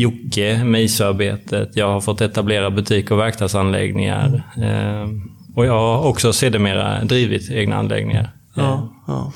Jocke 0.00 0.64
med 0.64 0.82
isarbetet. 0.82 1.70
Jag 1.74 1.88
har 1.92 2.00
fått 2.00 2.20
etablera 2.20 2.70
butik 2.70 3.10
och 3.10 3.18
verkstadsanläggningar. 3.18 4.42
Mm. 4.56 5.22
och 5.56 5.66
jag 5.66 5.72
har 5.72 6.06
också 6.06 6.32
sedermera 6.32 7.04
drivit 7.04 7.50
egna 7.50 7.76
anläggningar. 7.76 8.30
Ja, 8.54 8.88
ja. 9.06 9.32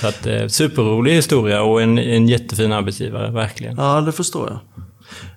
Så 0.00 0.06
att, 0.06 0.26
eh, 0.26 0.46
superrolig 0.46 1.12
historia 1.12 1.62
och 1.62 1.82
en, 1.82 1.98
en 1.98 2.28
jättefin 2.28 2.72
arbetsgivare, 2.72 3.30
verkligen. 3.30 3.76
Ja, 3.76 4.00
det 4.00 4.12
förstår 4.12 4.48
jag. 4.48 4.58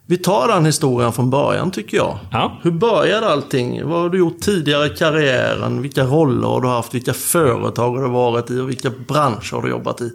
Vi 0.05 0.17
tar 0.17 0.47
den 0.47 0.65
historien 0.65 1.13
från 1.13 1.29
början 1.29 1.71
tycker 1.71 1.97
jag. 1.97 2.17
Ja. 2.31 2.59
Hur 2.63 2.71
började 2.71 3.29
allting? 3.29 3.89
Vad 3.89 4.01
har 4.01 4.09
du 4.09 4.17
gjort 4.17 4.39
tidigare 4.39 4.85
i 4.85 4.89
karriären? 4.89 5.81
Vilka 5.81 6.03
roller 6.03 6.47
har 6.47 6.61
du 6.61 6.67
haft? 6.67 6.93
Vilka 6.93 7.13
företag 7.13 7.97
har 7.97 8.03
du 8.03 8.09
varit 8.09 8.51
i 8.51 8.59
och 8.59 8.69
vilka 8.69 8.89
branscher 9.07 9.55
har 9.55 9.61
du 9.61 9.69
jobbat 9.69 10.01
i? 10.01 10.11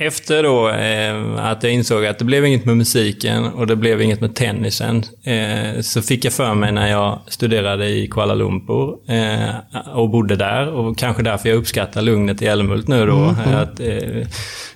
Efter 0.00 0.42
då 0.42 0.68
eh, 0.68 1.46
att 1.50 1.62
jag 1.62 1.72
insåg 1.72 2.06
att 2.06 2.18
det 2.18 2.24
blev 2.24 2.46
inget 2.46 2.64
med 2.64 2.76
musiken 2.76 3.44
och 3.44 3.66
det 3.66 3.76
blev 3.76 4.02
inget 4.02 4.20
med 4.20 4.34
tennisen 4.34 5.04
eh, 5.24 5.80
så 5.80 6.02
fick 6.02 6.24
jag 6.24 6.32
för 6.32 6.54
mig 6.54 6.72
när 6.72 6.90
jag 6.90 7.18
studerade 7.26 7.88
i 7.88 8.08
Kuala 8.08 8.34
Lumpur 8.34 8.96
eh, 9.08 9.54
och 9.94 10.10
bodde 10.10 10.36
där 10.36 10.68
och 10.68 10.98
kanske 10.98 11.22
därför 11.22 11.48
jag 11.48 11.58
uppskattar 11.58 12.02
lugnet 12.02 12.42
i 12.42 12.46
Älmhult 12.46 12.88
nu 12.88 13.06
då. 13.06 13.16
Mm, 13.16 13.36
mm. 13.46 13.56
Att, 13.56 13.80
eh, 13.80 14.26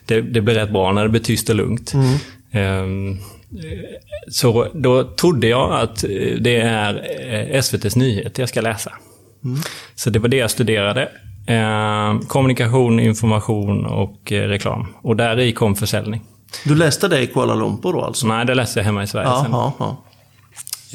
det, 0.07 0.21
det 0.21 0.41
blir 0.41 0.55
rätt 0.55 0.71
bra 0.71 0.93
när 0.93 1.02
det 1.02 1.09
blir 1.09 1.21
tyst 1.21 1.49
och 1.49 1.57
lugnt. 1.57 1.93
Mm. 1.95 2.19
Ehm, 2.52 3.19
så 4.31 4.69
då 4.75 5.05
trodde 5.05 5.47
jag 5.47 5.81
att 5.81 6.05
det 6.41 6.57
är 6.57 6.95
eh, 7.31 7.59
SVTs 7.59 7.97
nyheter 7.97 8.43
jag 8.43 8.49
ska 8.49 8.61
läsa. 8.61 8.93
Mm. 9.45 9.61
Så 9.95 10.11
det 10.11 10.19
var 10.19 10.29
det 10.29 10.37
jag 10.37 10.50
studerade. 10.50 11.09
Eh, 11.46 12.18
kommunikation, 12.28 13.00
information 13.00 13.87
och 13.87 14.32
eh, 14.32 14.49
reklam. 14.49 14.87
Och 15.02 15.16
där 15.16 15.40
i 15.40 15.52
kom 15.52 15.75
försäljning. 15.75 16.20
Du 16.64 16.75
läste 16.75 17.08
det 17.08 17.20
i 17.20 17.26
Kuala 17.26 17.54
Lumpur 17.54 17.92
då 17.92 18.02
alltså? 18.04 18.26
Nej, 18.26 18.46
det 18.46 18.54
läste 18.54 18.78
jag 18.78 18.84
hemma 18.84 19.02
i 19.02 19.06
Sverige 19.06 19.30
sen. 19.42 19.54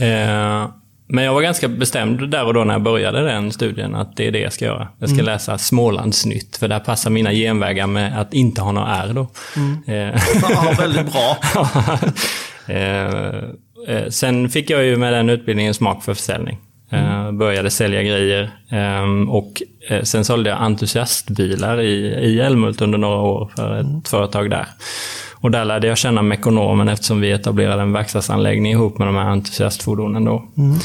Eh, 0.08 0.68
men 1.10 1.24
jag 1.24 1.34
var 1.34 1.42
ganska 1.42 1.68
bestämd 1.68 2.30
där 2.32 2.46
och 2.46 2.54
då 2.54 2.64
när 2.64 2.74
jag 2.74 2.82
började 2.82 3.22
den 3.22 3.52
studien 3.52 3.96
att 3.96 4.16
det 4.16 4.28
är 4.28 4.32
det 4.32 4.40
jag 4.40 4.54
ska 4.54 4.66
göra. 4.66 4.88
Jag 5.00 5.10
ska 5.10 5.20
mm. 5.20 5.26
läsa 5.26 5.58
Smålandsnytt, 5.58 6.58
för 6.58 6.68
där 6.68 6.80
passar 6.80 7.10
mina 7.10 7.32
genvägar 7.32 7.88
med 7.88 8.22
att 8.22 8.34
inte 8.34 8.62
ha 8.62 8.72
några 8.72 8.96
R 8.96 9.12
då. 9.14 9.28
Mm. 9.56 9.84
Eh. 9.88 10.22
ja, 10.42 10.74
väldigt 10.78 11.12
bra. 11.14 11.38
Eh, 12.70 13.36
eh, 13.88 14.10
sen 14.10 14.50
fick 14.50 14.70
jag 14.70 14.84
ju 14.84 14.98
med 14.98 15.14
den 15.14 15.30
utbildningen 15.30 15.74
smak 15.74 16.04
för 16.04 16.14
försäljning. 16.14 16.58
Mm. 16.92 17.38
Började 17.38 17.70
sälja 17.70 18.04
grejer. 18.04 18.50
Ehm, 18.70 19.30
och 19.30 19.62
eh, 19.90 20.02
sen 20.02 20.26
sålde 20.26 20.50
jag 20.50 20.62
entusiastbilar 20.62 21.82
i, 21.82 21.94
i 22.06 22.40
Älmhult 22.40 22.82
under 22.82 22.98
några 22.98 23.18
år 23.18 23.52
för 23.56 23.80
ett 23.80 23.86
mm. 23.86 24.02
företag 24.02 24.50
där. 24.50 24.68
Och 25.36 25.52
där 25.52 25.66
lärde 25.66 25.88
jag 25.88 25.98
känna 25.98 26.22
Mekonomen 26.22 26.88
eftersom 26.88 27.22
vi 27.22 27.32
etablerade 27.32 27.82
en 27.82 27.94
verkstadsanläggning 27.94 28.72
ihop 28.72 28.98
med 28.98 29.08
de 29.08 29.16
här 29.16 29.30
entusiastfordonen. 29.30 30.26
Då. 30.26 30.44
Mm. 30.58 30.80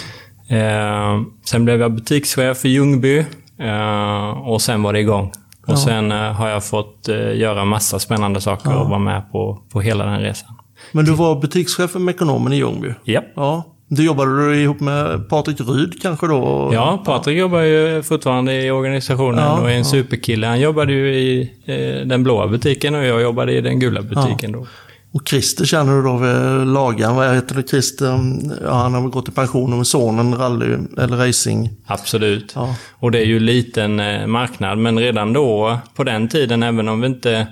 Ehm, 0.49 1.25
sen 1.45 1.65
blev 1.65 1.81
jag 1.81 1.93
butikschef 1.93 2.65
i 2.65 2.69
Ljungby 2.69 3.25
ehm, 3.59 4.31
och 4.31 4.63
sen 4.63 4.83
var 4.83 4.93
det 4.93 5.01
igång. 5.01 5.33
Och 5.67 5.73
ja. 5.73 5.77
sen 5.77 6.13
eh, 6.13 6.33
har 6.33 6.49
jag 6.49 6.65
fått 6.65 7.09
göra 7.35 7.65
massa 7.65 7.99
spännande 7.99 8.41
saker 8.41 8.71
ja. 8.71 8.79
och 8.79 8.89
vara 8.89 8.99
med 8.99 9.33
på, 9.33 9.63
på 9.73 9.81
hela 9.81 10.05
den 10.05 10.21
resan. 10.21 10.55
Men 10.93 11.05
du 11.05 11.13
var 11.13 11.41
butikschef 11.41 11.91
för 11.91 11.99
Mekonomen 11.99 12.53
i 12.53 12.57
Ljungby? 12.57 12.95
Yep. 13.05 13.25
Ja. 13.37 13.65
Du 13.97 14.05
jobbade 14.05 14.47
du 14.47 14.61
ihop 14.61 14.81
med 14.81 15.29
Patrik 15.29 15.61
Ryd 15.61 16.03
kanske 16.03 16.27
då? 16.27 16.71
Ja, 16.73 17.03
Patrik 17.05 17.37
ja. 17.37 17.41
jobbar 17.41 17.61
ju 17.61 18.03
fortfarande 18.03 18.63
i 18.63 18.71
organisationen 18.71 19.45
ja, 19.45 19.61
och 19.61 19.71
är 19.71 19.73
en 19.73 19.79
ja. 19.79 19.85
superkille. 19.85 20.47
Han 20.47 20.61
jobbade 20.61 20.93
ju 20.93 21.15
i 21.15 21.51
eh, 21.65 22.07
den 22.07 22.23
blåa 22.23 22.49
butiken 22.49 22.95
och 22.95 23.05
jag 23.05 23.23
jobbade 23.23 23.53
i 23.53 23.61
den 23.61 23.81
gula 23.81 24.03
butiken 24.03 24.53
då. 24.53 24.67
Och 25.13 25.29
Christer 25.29 25.65
känner 25.65 25.97
du 25.97 26.03
då 26.03 26.17
vid 26.17 26.67
Lagan, 26.67 27.17
vad 27.17 27.35
heter 27.35 27.55
det? 27.55 27.69
Christer, 27.69 28.21
ja, 28.65 28.73
han 28.73 28.95
har 28.95 29.01
väl 29.01 29.11
gått 29.11 29.29
i 29.29 29.33
pension 29.33 29.77
med 29.77 29.87
sonen 29.87 30.35
rally 30.35 30.77
eller 30.99 31.17
racing. 31.17 31.71
Absolut. 31.87 32.53
Ja. 32.55 32.75
Och 32.93 33.11
det 33.11 33.19
är 33.19 33.27
ju 33.27 33.41
liten 33.41 34.01
eh, 34.01 34.27
marknad, 34.27 34.79
men 34.79 34.99
redan 34.99 35.33
då 35.33 35.79
på 35.95 36.05
den 36.05 36.29
tiden, 36.29 36.63
även 36.63 36.89
om 36.89 37.01
vi 37.01 37.07
inte 37.07 37.47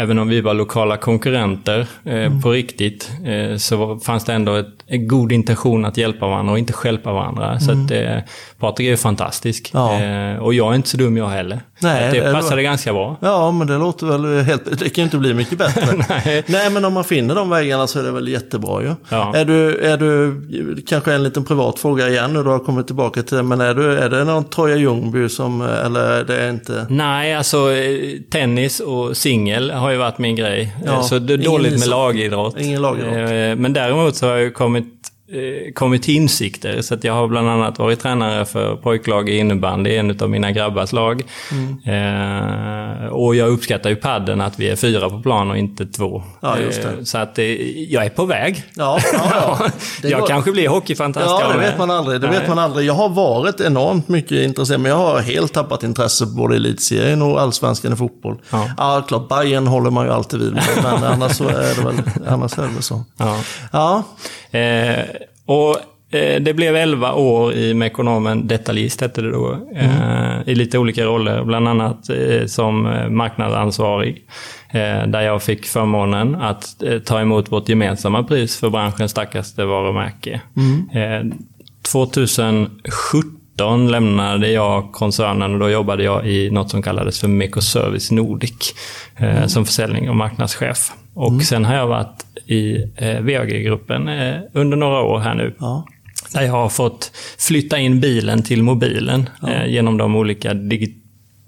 även 0.00 0.18
om 0.18 0.28
vi 0.28 0.40
var 0.40 0.54
lokala 0.54 0.96
konkurrenter 0.96 1.86
eh, 2.04 2.14
mm. 2.14 2.42
på 2.42 2.50
riktigt, 2.50 3.10
eh, 3.24 3.56
så 3.56 3.98
fanns 3.98 4.24
det 4.24 4.32
ändå 4.32 4.54
ett, 4.54 4.66
en 4.86 5.08
god 5.08 5.32
intention 5.32 5.84
att 5.84 5.96
hjälpa 5.96 6.26
varandra 6.26 6.52
och 6.52 6.58
inte 6.58 6.72
stjälpa 6.72 7.12
varandra. 7.12 7.46
Mm. 7.46 7.60
Så 7.60 7.72
att, 7.72 7.90
eh, 7.90 8.22
Patrik 8.58 8.88
är 8.88 8.96
fantastisk. 8.96 9.70
Ja. 9.74 10.00
Eh, 10.00 10.36
och 10.36 10.54
jag 10.54 10.70
är 10.70 10.74
inte 10.74 10.88
så 10.88 10.96
dum 10.96 11.16
jag 11.16 11.28
heller. 11.28 11.60
Nej, 11.82 12.12
det, 12.12 12.20
det 12.20 12.32
passade 12.32 12.56
det 12.56 12.62
ganska 12.62 12.92
bra. 12.92 13.16
Ja, 13.20 13.50
men 13.50 13.66
det 13.66 13.78
låter 13.78 14.06
väl 14.06 14.44
helt... 14.44 14.78
Det 14.78 14.88
kan 14.88 15.02
ju 15.02 15.04
inte 15.04 15.16
bli 15.16 15.34
mycket 15.34 15.58
bättre. 15.58 16.04
Nej. 16.08 16.44
Nej, 16.46 16.70
men 16.70 16.84
om 16.84 16.92
man 16.92 17.04
finner 17.04 17.34
de 17.34 17.50
vägarna 17.50 17.86
så 17.86 17.98
är 17.98 18.02
det 18.02 18.10
väl 18.10 18.28
jättebra 18.28 18.82
ju. 18.82 18.94
Ja. 19.08 19.36
Är, 19.36 19.44
du, 19.44 19.76
är 19.78 19.96
du, 19.96 20.82
kanske 20.86 21.14
en 21.14 21.22
liten 21.22 21.44
privat 21.44 21.78
fråga 21.78 22.08
igen 22.08 22.32
nu, 22.32 22.42
du 22.42 22.48
har 22.48 22.58
kommit 22.58 22.86
tillbaka 22.86 23.22
till 23.22 23.36
det, 23.36 23.42
men 23.42 23.60
är, 23.60 23.74
du, 23.74 23.98
är 23.98 24.10
det 24.10 24.24
någon 24.24 24.44
Troja 24.44 24.76
Ljungby 24.76 25.28
som, 25.28 25.62
eller 25.62 26.00
är 26.00 26.24
det 26.24 26.50
inte? 26.50 26.86
Nej, 26.88 27.34
alltså 27.34 27.72
eh, 27.72 28.20
tennis 28.30 28.80
och 28.80 29.16
singel 29.16 29.70
har 29.70 29.89
ju 29.92 29.98
varit 29.98 30.18
min 30.18 30.36
grej. 30.36 30.76
Ja, 30.84 31.02
så 31.02 31.18
det 31.18 31.32
är 31.32 31.38
dåligt 31.38 31.78
med 31.78 31.88
lagidrott. 31.88 32.60
Ingen 32.60 32.82
lagidrott. 32.82 33.14
Eh, 33.14 33.56
men 33.56 33.72
däremot 33.72 34.16
så 34.16 34.26
har 34.28 34.36
jag 34.36 34.54
kommit 34.54 35.09
kommit 35.74 36.02
till 36.02 36.16
insikter. 36.16 36.82
Så 36.82 36.94
att 36.94 37.04
jag 37.04 37.12
har 37.12 37.28
bland 37.28 37.48
annat 37.48 37.78
varit 37.78 38.00
tränare 38.00 38.44
för 38.44 38.76
pojklag 38.76 39.28
i 39.28 39.38
innebandy, 39.38 39.96
en 39.96 40.20
av 40.20 40.30
mina 40.30 40.52
grabbars 40.52 40.92
lag. 40.92 41.22
Mm. 41.52 41.78
Eh, 41.84 43.06
och 43.06 43.34
jag 43.34 43.48
uppskattar 43.48 43.90
ju 43.90 43.96
padden 43.96 44.40
att 44.40 44.58
vi 44.58 44.68
är 44.68 44.76
fyra 44.76 45.10
på 45.10 45.22
plan 45.22 45.50
och 45.50 45.58
inte 45.58 45.86
två. 45.86 46.22
Ja, 46.40 46.58
eh, 46.58 47.02
så 47.04 47.18
att 47.18 47.38
eh, 47.38 47.44
jag 47.92 48.04
är 48.04 48.10
på 48.10 48.24
väg. 48.24 48.64
Ja, 48.74 49.00
ja, 49.12 49.30
ja. 49.32 49.70
jag 50.08 50.20
går... 50.20 50.26
kanske 50.26 50.52
blir 50.52 50.68
hockeyfantast. 50.68 51.26
Ja, 51.26 51.52
det 51.52 51.58
vet 51.58 51.78
man 51.78 51.90
aldrig. 51.90 52.20
Det 52.20 52.28
vet 52.28 52.48
man 52.48 52.58
aldrig. 52.58 52.86
Jag 52.86 52.94
har 52.94 53.08
varit 53.08 53.60
enormt 53.60 54.08
mycket 54.08 54.32
intresserad, 54.32 54.80
men 54.80 54.90
jag 54.90 54.98
har 54.98 55.20
helt 55.20 55.52
tappat 55.52 55.82
intresse 55.82 56.24
på 56.24 56.30
både 56.30 56.56
elitserien 56.56 57.22
och 57.22 57.40
allsvenskan 57.40 57.92
i 57.92 57.96
fotboll. 57.96 58.36
Ja, 58.50 58.70
ja 58.76 59.04
klart. 59.08 59.28
Bayern 59.28 59.66
håller 59.66 59.90
man 59.90 60.06
ju 60.06 60.12
alltid 60.12 60.40
vid 60.40 60.52
med, 60.52 60.64
men 60.82 61.04
annars 61.04 61.32
så 61.36 61.48
är 61.48 61.74
det 61.76 61.82
väl, 61.84 61.94
annars 62.28 62.58
är 62.58 62.62
det 62.62 62.68
väl 62.68 62.82
så. 62.82 63.04
Ja. 63.16 63.36
ja. 63.72 64.02
Eh, 64.50 65.04
och 65.46 65.76
eh, 66.16 66.40
det 66.40 66.54
blev 66.54 66.76
11 66.76 67.12
år 67.12 67.52
i 67.52 67.74
Mekonomen 67.74 68.46
Detaljist, 68.46 69.00
hette 69.00 69.22
det 69.22 69.30
då. 69.30 69.58
Mm. 69.74 70.42
I 70.46 70.54
lite 70.54 70.78
olika 70.78 71.04
roller, 71.04 71.44
bland 71.44 71.68
annat 71.68 72.10
som 72.46 72.82
marknadsansvarig. 73.10 74.24
Där 75.06 75.20
jag 75.20 75.42
fick 75.42 75.66
förmånen 75.66 76.34
att 76.34 76.82
ta 77.04 77.20
emot 77.20 77.52
vårt 77.52 77.68
gemensamma 77.68 78.22
pris 78.22 78.60
för 78.60 78.70
branschens 78.70 79.10
starkaste 79.10 79.64
varumärke. 79.64 80.40
Mm. 80.56 81.32
2017 81.92 83.90
lämnade 83.90 84.50
jag 84.50 84.92
koncernen 84.92 85.52
och 85.52 85.58
då 85.58 85.70
jobbade 85.70 86.02
jag 86.02 86.26
i 86.26 86.50
något 86.50 86.70
som 86.70 86.82
kallades 86.82 87.20
för 87.20 87.28
Mekoservice 87.28 88.10
Nordic 88.10 88.74
mm. 89.16 89.48
som 89.48 89.64
försäljning 89.64 90.10
och 90.10 90.16
marknadschef. 90.16 90.92
Och 91.14 91.28
mm. 91.28 91.40
sen 91.40 91.64
har 91.64 91.74
jag 91.74 91.86
varit 91.86 92.26
i 92.46 92.90
eh, 92.96 93.20
VAG-gruppen 93.20 94.08
eh, 94.08 94.36
under 94.52 94.76
några 94.76 95.00
år 95.00 95.18
här 95.18 95.34
nu. 95.34 95.54
Ja. 95.58 95.86
Där 96.32 96.42
jag 96.42 96.52
har 96.52 96.68
fått 96.68 97.12
flytta 97.38 97.78
in 97.78 98.00
bilen 98.00 98.42
till 98.42 98.62
mobilen 98.62 99.28
ja. 99.42 99.50
eh, 99.50 99.66
genom 99.66 99.96
de 99.96 100.16
olika 100.16 100.54
dig 100.54 100.96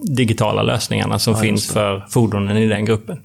digitala 0.05 0.63
lösningarna 0.63 1.19
som 1.19 1.35
ja, 1.35 1.41
finns 1.41 1.73
för 1.73 2.07
fordonen 2.11 2.57
i 2.57 2.69
den 2.69 2.85
gruppen. 2.85 3.21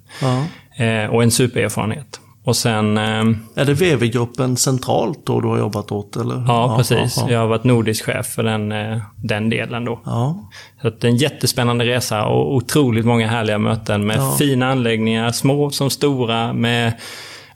Eh, 0.78 1.10
och 1.10 1.24
en 1.24 1.32
supererfarenhet. 1.32 2.20
Och 2.48 2.56
sen... 2.56 2.98
Eh, 2.98 3.24
är 3.56 3.66
det 3.66 3.74
VV-gruppen 3.74 4.58
centralt 4.58 5.26
då 5.26 5.42
du 5.42 5.48
har 5.48 5.58
jobbat 5.58 5.92
åt? 5.92 6.16
Eller? 6.16 6.36
Ja, 6.36 6.44
ja 6.48 6.78
precis. 6.78 7.18
Ja, 7.18 7.32
jag 7.32 7.40
har 7.40 7.48
varit 7.48 7.64
nordisk 7.64 8.06
chef 8.06 8.26
för 8.26 8.44
den, 8.44 8.72
eh, 8.72 8.98
den 9.16 9.50
delen 9.50 9.86
då. 9.86 10.00
Ja. 10.06 10.50
Så 10.82 10.90
det 10.90 11.04
är 11.08 11.12
en 11.12 11.18
jättespännande 11.18 11.86
resa 11.86 12.26
och 12.26 12.56
otroligt 12.56 13.06
många 13.06 13.28
härliga 13.28 13.58
möten 13.58 14.08
med 14.08 14.20
fina 14.38 14.72
anläggningar, 14.72 15.32
små 15.32 15.70
som 15.70 15.90
stora, 15.90 16.54
med 16.54 16.94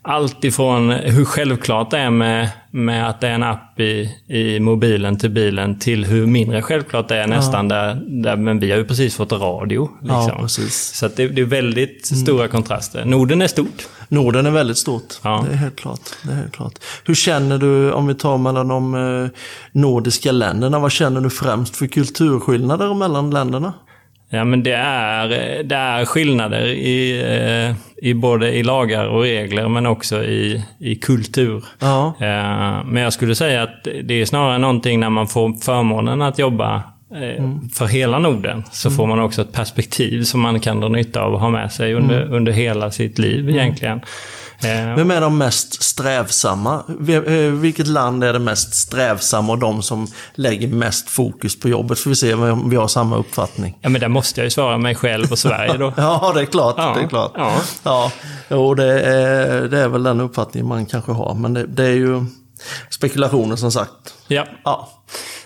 allt 0.04 0.44
ifrån 0.44 0.90
hur 0.90 1.24
självklart 1.24 1.90
det 1.90 1.98
är 1.98 2.10
med, 2.10 2.48
med 2.70 3.08
att 3.08 3.20
det 3.20 3.28
är 3.28 3.32
en 3.32 3.42
app 3.42 3.80
i, 3.80 4.10
i 4.26 4.60
mobilen 4.60 5.18
till 5.18 5.30
bilen 5.30 5.78
till 5.78 6.04
hur 6.04 6.26
mindre 6.26 6.62
självklart 6.62 7.08
det 7.08 7.16
är 7.16 7.26
nästan 7.26 7.68
där, 7.68 7.94
där 8.22 8.36
men 8.36 8.58
vi 8.58 8.70
har 8.70 8.78
ju 8.78 8.84
precis 8.84 9.16
fått 9.16 9.32
radio. 9.32 9.90
Liksom. 10.00 10.28
Ja, 10.28 10.38
precis. 10.40 10.94
Så 10.94 11.08
det, 11.08 11.28
det 11.28 11.40
är 11.40 11.46
väldigt 11.46 12.06
stora 12.06 12.48
kontraster. 12.48 13.04
Norden 13.04 13.42
är 13.42 13.46
stort. 13.46 13.88
Norden 14.08 14.46
är 14.46 14.50
väldigt 14.50 14.78
stort. 14.78 15.20
Ja. 15.22 15.44
Det, 15.48 15.52
är 15.52 15.56
helt 15.56 15.76
klart. 15.76 16.00
det 16.22 16.32
är 16.32 16.36
helt 16.36 16.52
klart. 16.52 16.74
Hur 17.04 17.14
känner 17.14 17.58
du, 17.58 17.92
om 17.92 18.06
vi 18.06 18.14
tar 18.14 18.38
mellan 18.38 18.68
de 18.68 18.94
eh, 18.94 19.30
nordiska 19.72 20.32
länderna, 20.32 20.78
vad 20.78 20.92
känner 20.92 21.20
du 21.20 21.30
främst 21.30 21.76
för 21.76 21.86
kulturskillnader 21.86 22.94
mellan 22.94 23.30
länderna? 23.30 23.72
Ja, 24.34 24.44
men 24.44 24.62
det 24.62 24.72
är, 24.74 25.28
det 25.62 25.74
är 25.76 26.04
skillnader 26.04 26.66
i, 26.66 27.20
eh, 27.20 28.06
i 28.08 28.14
både 28.14 28.52
i 28.52 28.62
lagar 28.62 29.06
och 29.06 29.22
regler, 29.22 29.68
men 29.68 29.86
också 29.86 30.24
i, 30.24 30.64
i 30.78 30.94
kultur. 30.94 31.64
Ja. 31.78 32.14
Eh, 32.20 32.84
Men 32.84 32.96
jag 33.02 33.12
skulle 33.12 33.34
säga 33.34 33.62
att 33.62 33.88
det 34.04 34.14
är 34.20 34.24
snarare 34.24 34.58
någonting 34.58 35.00
när 35.00 35.10
man 35.10 35.26
får 35.28 35.52
förmånen 35.64 36.22
att 36.22 36.38
jobba 36.38 36.74
eh, 37.14 37.44
för 37.74 37.86
hela 37.86 38.18
Norden, 38.18 38.64
så 38.72 38.90
får 38.90 39.06
man 39.06 39.20
också 39.20 39.42
ett 39.42 39.52
perspektiv 39.52 40.22
som 40.22 40.40
man 40.40 40.60
kan 40.60 40.80
dra 40.80 40.88
nytta 40.88 41.22
av 41.22 41.34
och 41.34 41.40
ha 41.40 41.50
med 41.50 41.72
sig 41.72 41.94
under, 41.94 42.22
under 42.34 42.52
hela 42.52 42.90
sitt 42.90 43.18
liv 43.18 43.50
egentligen. 43.50 44.00
Vem 44.96 45.10
är 45.10 45.20
de 45.20 45.38
mest 45.38 45.82
strävsamma? 45.82 46.82
Eh, 47.08 47.32
Vilket 47.52 47.86
land 47.86 48.24
är 48.24 48.32
det 48.32 48.38
mest 48.38 48.74
strävsamma 48.74 49.52
och 49.52 49.58
de 49.58 49.82
som 49.82 50.06
lägger 50.34 50.68
mest 50.68 51.08
fokus 51.10 51.60
på 51.60 51.68
jobbet? 51.68 51.98
Får 51.98 52.10
vi 52.10 52.16
se 52.16 52.34
om 52.34 52.70
vi 52.70 52.76
har 52.76 52.88
samma 52.88 53.16
uppfattning. 53.16 53.78
Ja, 53.80 53.88
men 53.88 54.00
där 54.00 54.08
måste 54.08 54.40
jag 54.40 54.44
ju 54.46 54.50
svara 54.50 54.78
mig 54.78 54.94
själv 54.94 55.32
och 55.32 55.38
Sverige 55.38 55.76
då. 55.76 55.92
Ja, 56.02 56.32
det 56.34 56.40
är 56.40 56.44
klart. 56.44 56.74
Ja, 56.78 56.94
Det 56.96 57.04
är 57.04 57.08
klart. 57.08 57.32
ja. 57.36 57.52
Ja, 57.82 58.12
jo, 58.50 58.74
det, 58.74 59.00
är, 59.00 59.62
det 59.68 59.78
är 59.78 59.88
väl 59.88 60.02
den 60.02 60.20
uppfattningen 60.20 60.68
man 60.68 60.86
kanske 60.86 61.12
har. 61.12 61.34
Men 61.34 61.54
det, 61.54 61.66
det 61.66 61.84
är 61.84 61.94
ju 61.94 62.24
spekulationer 62.90 63.56
som 63.56 63.72
sagt. 63.72 64.14
Ja. 64.28 64.46
Ja, 64.64 64.88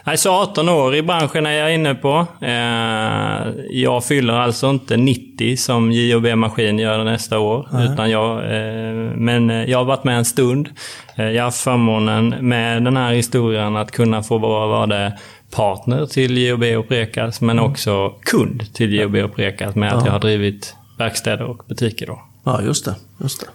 Nej, 0.07 0.19
så 0.19 0.31
18 0.31 0.69
år 0.69 0.95
i 0.95 1.03
branschen 1.03 1.47
är 1.47 1.53
jag 1.53 1.75
inne 1.75 1.95
på. 1.95 2.27
Eh, 2.41 3.55
jag 3.71 4.05
fyller 4.05 4.35
alltså 4.35 4.71
inte 4.71 4.97
90 4.97 5.57
som 5.57 5.93
J&B 5.93 6.37
Maskin 6.37 6.79
gör 6.79 7.05
nästa 7.05 7.39
år. 7.39 7.69
Utan 7.93 8.11
jag, 8.11 8.39
eh, 8.39 8.95
men 9.15 9.49
jag 9.49 9.79
har 9.79 9.85
varit 9.85 10.05
med 10.05 10.19
en 10.19 10.25
stund. 10.25 10.69
Eh, 11.17 11.25
jag 11.25 11.43
har 11.43 11.45
haft 11.45 11.61
förmånen 11.61 12.29
med 12.29 12.83
den 12.83 12.97
här 12.97 13.13
historien 13.13 13.77
att 13.77 13.91
kunna 13.91 14.23
få 14.23 14.39
vara, 14.39 14.67
vara 14.67 14.87
det 14.87 15.19
partner 15.51 16.07
till 16.07 16.39
J&B 16.39 16.77
och 16.77 16.89
Prekas, 16.89 17.41
men 17.41 17.59
också 17.59 18.11
kund 18.11 18.75
till 18.75 18.95
J&B 18.95 19.23
och 19.23 19.35
Prekas 19.35 19.75
med 19.75 19.93
att 19.93 20.05
jag 20.05 20.13
har 20.13 20.21
drivit 20.21 20.75
verkstäder 20.99 21.45
och 21.45 21.63
butiker. 21.69 22.07
Då. 22.07 22.23
ja 22.45 22.63
just 22.63 22.85
det. 22.85 22.95
Just 23.21 23.41
det. 23.41 23.47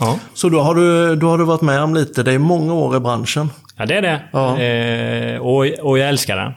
Ja. 0.00 0.18
Så 0.34 0.48
då 0.48 0.60
har, 0.60 0.74
du, 0.74 1.16
då 1.16 1.28
har 1.28 1.38
du 1.38 1.44
varit 1.44 1.62
med 1.62 1.82
om 1.82 1.94
lite, 1.94 2.22
det 2.22 2.32
är 2.32 2.38
många 2.38 2.74
år 2.74 2.96
i 2.96 3.00
branschen. 3.00 3.50
Ja, 3.78 3.86
det 3.86 3.94
är 3.94 4.02
det. 4.02 4.20
Ja. 4.32 4.58
Eh, 4.58 5.40
och, 5.40 5.66
och 5.90 5.98
jag 5.98 6.08
älskar 6.08 6.36
den. 6.36 6.52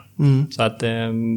Så 0.51 0.63
att 0.63 0.84
eh, 0.84 0.89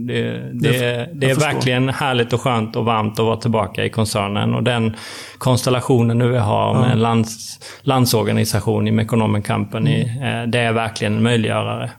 det, 0.07 0.51
det, 0.53 1.09
det 1.15 1.31
är 1.31 1.41
verkligen 1.41 1.89
härligt 1.89 2.33
och 2.33 2.41
skönt 2.41 2.77
och 2.77 2.85
varmt 2.85 3.19
att 3.19 3.27
vara 3.27 3.37
tillbaka 3.37 3.85
i 3.85 3.91
koncernen. 3.91 4.55
Och 4.55 4.63
den 4.63 4.97
konstellationen 5.39 6.19
nu 6.19 6.29
vi 6.29 6.39
har 6.39 6.75
med 6.75 6.93
en 6.93 7.01
lands, 7.01 7.59
landsorganisation 7.83 8.89
i 8.89 8.91
Mekonomen 8.91 9.43
Company, 9.43 10.01
eh, 10.01 10.43
det 10.47 10.59
är 10.59 10.73
verkligen 10.73 11.17
en 11.17 11.23
möjliggörare. 11.23 11.91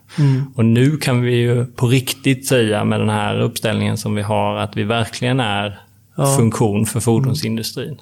Och 0.56 0.64
nu 0.64 0.96
kan 0.96 1.22
vi 1.22 1.34
ju 1.34 1.66
på 1.66 1.86
riktigt 1.86 2.46
säga 2.46 2.84
med 2.84 3.00
den 3.00 3.10
här 3.10 3.40
uppställningen 3.40 3.96
som 3.96 4.14
vi 4.14 4.22
har 4.22 4.56
att 4.56 4.76
vi 4.76 4.84
verkligen 4.84 5.40
är 5.40 5.78
funktion 6.36 6.86
för 6.86 7.00
fordonsindustrin. 7.00 8.00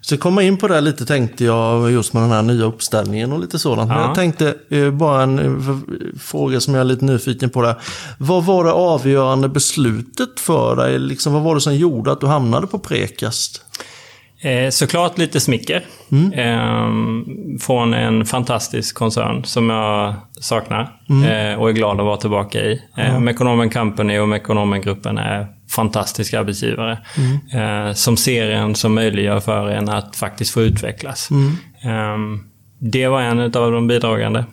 Så 0.00 0.16
komma 0.16 0.42
in 0.42 0.56
på 0.56 0.68
det 0.68 0.80
lite 0.80 1.06
tänkte 1.06 1.44
jag 1.44 1.90
just 1.92 2.12
med 2.12 2.22
den 2.22 2.30
här 2.30 2.42
nya 2.42 2.64
uppställningen 2.64 3.32
och 3.32 3.40
lite 3.40 3.58
sådant. 3.58 3.88
Men 3.88 3.98
Ja. 3.98 4.06
jag 4.06 4.14
tänkte 4.14 4.54
eh, 4.70 4.90
bara 4.90 5.22
en 5.22 5.38
eh, 5.38 6.18
fråga 6.20 6.60
som 6.60 6.74
jag 6.74 6.80
är 6.80 6.84
lite 6.84 7.04
nyfiken 7.04 7.50
på. 7.50 7.62
Där. 7.62 7.74
Vad 8.18 8.44
var 8.44 8.64
det 8.64 8.72
avgörande 8.72 9.48
beslutet 9.48 10.40
för 10.40 10.76
dig? 10.76 10.98
Liksom, 10.98 11.32
vad 11.32 11.42
var 11.42 11.54
det 11.54 11.60
som 11.60 11.74
gjorde 11.76 12.12
att 12.12 12.20
du 12.20 12.26
hamnade 12.26 12.66
på 12.66 12.78
Prekast? 12.78 13.62
Eh, 14.46 14.70
såklart 14.70 15.18
lite 15.18 15.40
smicker. 15.40 15.82
Eh, 16.34 16.90
från 17.60 17.94
en 17.94 18.24
fantastisk 18.24 18.96
koncern 18.96 19.44
som 19.44 19.70
jag 19.70 20.14
saknar 20.40 20.82
eh, 21.08 21.60
och 21.60 21.68
är 21.68 21.72
glad 21.72 22.00
att 22.00 22.06
vara 22.06 22.16
tillbaka 22.16 22.60
i. 22.60 22.82
Eh, 22.96 23.20
Mekonomen 23.20 23.70
Company 23.70 24.18
och 24.18 24.28
Mekonomen-gruppen 24.28 25.18
är 25.18 25.46
fantastiska 25.70 26.40
arbetsgivare. 26.40 26.98
Eh, 27.54 27.92
som 27.92 28.16
ser 28.16 28.50
en, 28.50 28.74
som 28.74 28.94
möjliggör 28.94 29.40
för 29.40 29.68
en 29.68 29.88
att 29.88 30.16
faktiskt 30.16 30.54
få 30.54 30.62
utvecklas. 30.62 31.28
Eh, 31.82 32.16
det 32.78 33.08
var 33.08 33.20
en 33.20 33.40
av 33.40 33.72
de 33.72 33.86
bidragande. 33.86 34.44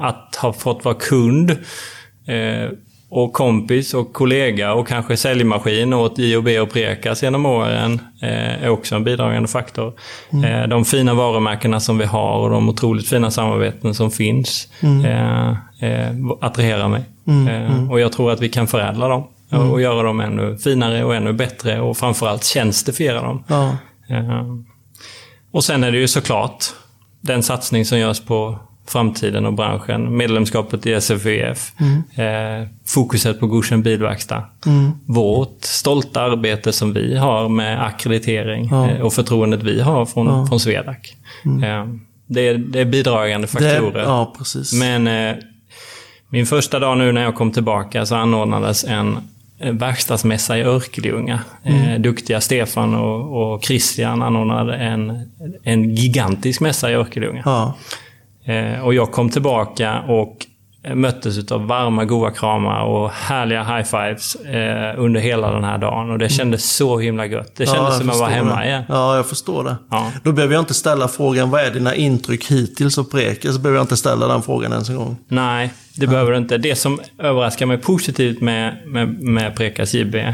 Att 0.00 0.36
ha 0.36 0.52
fått 0.52 0.84
vara 0.84 0.94
kund 0.94 1.56
och 3.08 3.32
kompis 3.32 3.94
och 3.94 4.12
kollega 4.12 4.72
och 4.74 4.88
kanske 4.88 5.16
säljmaskin 5.16 5.92
åt 5.92 6.18
J&B 6.18 6.60
och 6.60 6.72
Prekas 6.72 7.22
genom 7.22 7.46
åren 7.46 8.00
eh, 8.22 8.64
är 8.64 8.68
också 8.68 8.94
en 8.94 9.04
bidragande 9.04 9.48
faktor. 9.48 9.92
Eh, 10.44 10.68
de 10.68 10.84
fina 10.84 11.14
varumärkena 11.14 11.80
som 11.80 11.98
vi 11.98 12.04
har 12.04 12.38
och 12.38 12.50
de 12.50 12.68
otroligt 12.68 13.08
fina 13.08 13.30
samarbeten 13.30 13.94
som 13.94 14.10
finns 14.10 14.68
eh, 15.04 15.48
eh, 15.88 16.12
attraherar 16.40 16.88
mig. 16.88 17.04
Eh, 17.48 17.90
och 17.90 18.00
jag 18.00 18.12
tror 18.12 18.32
att 18.32 18.40
vi 18.40 18.48
kan 18.48 18.66
förädla 18.66 19.08
dem 19.08 19.24
och 19.72 19.80
göra 19.80 20.02
dem 20.02 20.20
ännu 20.20 20.58
finare 20.58 21.04
och 21.04 21.14
ännu 21.14 21.32
bättre 21.32 21.80
och 21.80 21.96
framförallt 21.96 22.44
tjänstifiera 22.44 23.22
dem. 23.22 23.44
Ja. 23.46 23.76
Och 25.50 25.64
sen 25.64 25.84
är 25.84 25.92
det 25.92 25.98
ju 25.98 26.08
såklart 26.08 26.64
den 27.20 27.42
satsning 27.42 27.84
som 27.84 27.98
görs 27.98 28.20
på 28.20 28.58
framtiden 28.88 29.46
och 29.46 29.52
branschen. 29.52 30.16
Medlemskapet 30.16 30.86
i 30.86 30.92
SFVF. 30.92 31.72
Eh, 32.14 32.68
fokuset 32.86 33.40
på 33.40 33.46
godkänd 33.46 33.82
bilverkstad. 33.82 34.44
Vårt 35.06 35.58
stolta 35.60 36.22
arbete 36.22 36.72
som 36.72 36.92
vi 36.92 37.16
har 37.16 37.48
med 37.48 37.86
akkreditering 37.86 38.66
eh, 38.66 39.00
och 39.00 39.12
förtroendet 39.12 39.62
vi 39.62 39.80
har 39.80 40.06
från, 40.06 40.46
från 40.48 40.60
Swedac. 40.60 40.96
Eh, 41.44 41.86
det, 42.26 42.48
är, 42.48 42.54
det 42.58 42.80
är 42.80 42.84
bidragande 42.84 43.46
Det, 43.46 43.50
faktorer. 43.52 44.02
ja, 44.02 44.34
precis. 44.38 44.72
Men 44.72 45.06
eh, 45.06 45.36
min 46.28 46.46
första 46.46 46.78
dag 46.78 46.98
nu 46.98 47.12
när 47.12 47.22
jag 47.22 47.34
kom 47.34 47.50
tillbaka 47.52 48.06
så 48.06 48.14
anordnades 48.14 48.84
en 48.84 49.18
verkstadsmässa 49.60 50.58
i 50.58 50.62
Örkelljunga. 50.62 51.40
Eh, 51.62 52.00
duktiga 52.00 52.40
Stefan 52.40 52.94
och, 52.94 53.52
och 53.54 53.64
Christian 53.64 54.22
anordnade 54.22 54.74
en, 54.76 55.30
en 55.62 55.94
gigantisk 55.94 56.60
mässa 56.60 56.90
i 56.90 56.94
Örkelljunga. 56.94 57.42
Ja. 57.44 57.74
Eh, 58.46 58.80
och 58.80 58.94
jag 58.94 59.12
kom 59.12 59.30
tillbaka 59.30 60.00
och 60.00 60.46
möttes 60.94 61.52
av 61.52 61.66
varma, 61.66 62.04
goda 62.04 62.30
kramar 62.30 62.84
och 62.84 63.10
härliga 63.10 63.62
high-fives 63.62 64.36
eh, 64.46 65.00
under 65.00 65.20
hela 65.20 65.50
den 65.50 65.64
här 65.64 65.78
dagen. 65.78 66.10
Och 66.10 66.18
det 66.18 66.28
kändes 66.28 66.76
så 66.76 66.98
himla 66.98 67.26
gött. 67.26 67.56
Det 67.56 67.66
kändes 67.66 67.92
ja, 67.94 67.98
som 67.98 68.08
jag 68.08 68.14
var 68.18 68.26
förstår 68.26 68.44
hemma 68.44 68.60
det. 68.60 68.66
igen. 68.66 68.82
Ja, 68.88 69.16
jag 69.16 69.26
förstår 69.26 69.64
det. 69.64 69.76
Ja. 69.90 70.12
Då 70.24 70.32
behöver 70.32 70.54
jag 70.54 70.62
inte 70.62 70.74
ställa 70.74 71.08
frågan, 71.08 71.50
vad 71.50 71.60
är 71.60 71.70
dina 71.70 71.94
intryck 71.94 72.50
hittills 72.50 72.98
av 72.98 73.04
Prekas? 73.04 73.54
Så 73.54 73.60
behöver 73.60 73.78
jag 73.78 73.84
inte 73.84 73.96
ställa 73.96 74.28
den 74.28 74.42
frågan 74.42 74.72
ens 74.72 74.88
en 74.88 74.96
gång. 74.96 75.16
Nej, 75.28 75.72
det 75.96 76.06
behöver 76.06 76.32
du 76.32 76.38
inte. 76.38 76.58
Det 76.58 76.76
som 76.76 77.00
överraskar 77.18 77.66
mig 77.66 77.78
positivt 77.78 78.40
med, 78.40 78.76
med, 78.86 79.20
med 79.20 79.56
Prekas 79.56 79.94
JB, 79.94 80.14
eh, 80.14 80.32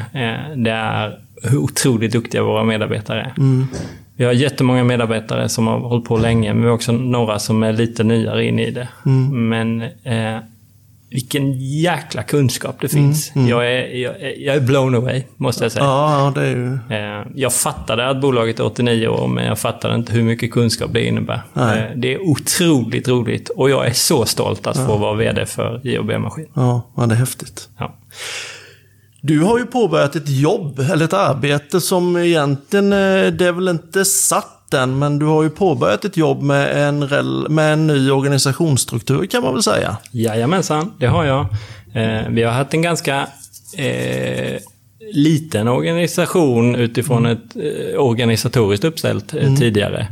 det 0.57 0.71
är 0.71 1.19
hur 1.43 1.59
otroligt 1.59 2.13
duktiga 2.13 2.43
våra 2.43 2.65
medarbetare 2.65 3.21
är. 3.21 3.35
Vi 4.23 4.27
har 4.27 4.33
jättemånga 4.33 4.85
medarbetare 4.85 5.49
som 5.49 5.67
har 5.67 5.79
hållit 5.79 6.05
på 6.05 6.17
länge, 6.17 6.53
men 6.55 6.63
vi 6.63 6.69
har 6.69 6.75
också 6.75 6.93
några 6.93 7.39
som 7.39 7.63
är 7.63 7.73
lite 7.73 8.05
nyare 8.05 8.45
in 8.45 8.59
i 8.59 8.71
det. 8.71 8.89
Men 9.33 9.83
eh, 9.83 10.39
vilken 11.11 11.53
jäkla 11.81 12.23
kunskap 12.23 12.77
det 12.81 12.89
finns. 12.89 13.33
Jag, 13.49 13.67
är, 13.73 13.97
jag, 13.97 14.21
är- 14.21 14.47
jag 14.47 14.57
är 14.57 14.61
blown 14.61 14.95
away, 14.95 15.23
måste 15.37 15.65
jag 15.65 15.73
säga. 15.73 15.85
Ja, 15.85 16.25
ja, 16.35 16.41
det 16.41 16.47
är 16.47 16.51
ju... 16.57 16.75
Eh, 16.97 17.27
Jag 17.35 17.53
fattade 17.53 18.09
att 18.09 18.21
bolaget 18.21 18.61
är 18.61 18.65
89 18.67 19.09
år, 19.09 19.29
men 19.29 19.45
jag 19.47 19.59
fattade 19.59 19.95
inte 19.95 20.13
hur 20.13 20.23
mycket 20.23 20.51
kunskap 20.53 20.91
det 20.93 21.05
innebär. 21.07 21.43
Nej. 21.53 21.79
Eh, 21.79 21.85
Det 21.97 22.15
är 22.15 22.23
otroligt 22.29 23.09
roligt 23.09 23.49
och 23.49 23.71
jag 23.71 23.87
är 23.87 23.93
så 23.93 24.25
stolt 24.25 24.67
att 24.67 24.77
få 24.87 24.97
vara 24.97 25.15
VD 25.15 25.47
för 25.47 25.81
J&B 25.85 26.19
Maskin. 26.19 26.47
Ja, 26.55 26.83
ja, 26.97 27.07
det 27.07 27.15
är 27.15 27.19
häftigt. 27.19 27.69
Ja. 27.79 27.95
Du 29.25 29.41
har 29.41 29.59
ju 29.59 29.67
påbörjat 29.67 30.17
ett 30.17 30.29
jobb, 30.29 30.79
eller 30.79 31.05
ett 31.05 31.13
arbete 31.13 31.81
som 31.81 32.17
egentligen, 32.17 32.93
eh, 32.93 33.33
det 33.33 33.47
är 33.47 33.53
väl 33.53 33.69
inte 33.69 34.05
satt 34.05 34.75
än, 34.75 34.99
men 34.99 35.19
du 35.19 35.27
har 35.27 35.43
ju 35.43 35.51
påbörjat 35.51 36.05
ett 36.05 36.17
jobb 36.17 36.43
med 36.43 36.89
en, 36.89 36.99
med 37.55 37.73
en 37.73 37.87
ny 37.87 38.11
organisationsstruktur 38.11 39.27
kan 39.27 39.43
man 39.43 39.53
väl 39.55 39.63
säga. 39.63 39.97
Jajamensan, 40.11 40.93
det 40.99 41.07
har 41.07 41.25
jag. 41.25 41.41
Eh, 41.95 42.29
Vi 42.29 42.43
har 42.43 42.53
haft 42.53 42.75
en 42.75 42.83
ganska 42.83 43.27
eh, 43.79 44.61
liten 45.15 45.69
organisation 45.69 46.75
utifrån 46.75 47.27
ett 47.27 47.57
eh, 47.57 48.01
organisatoriskt 48.01 48.85
uppställt 48.85 49.35
eh, 49.35 49.55
tidigare. 49.55 50.07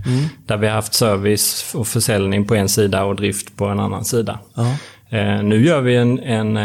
Där 0.46 0.57
vi 0.57 0.66
har 0.66 0.75
haft 0.75 0.94
service 0.94 1.75
och 1.75 1.87
försäljning 1.87 2.44
på 2.46 2.55
en 2.55 2.68
sida 2.68 3.05
och 3.05 3.16
drift 3.16 3.57
på 3.57 3.64
en 3.66 3.81
annan 3.81 4.05
sida. 4.05 4.38
Eh, 5.11 5.42
nu 5.42 5.64
gör 5.66 5.81
vi 5.81 5.96
en, 5.96 6.18
en, 6.18 6.57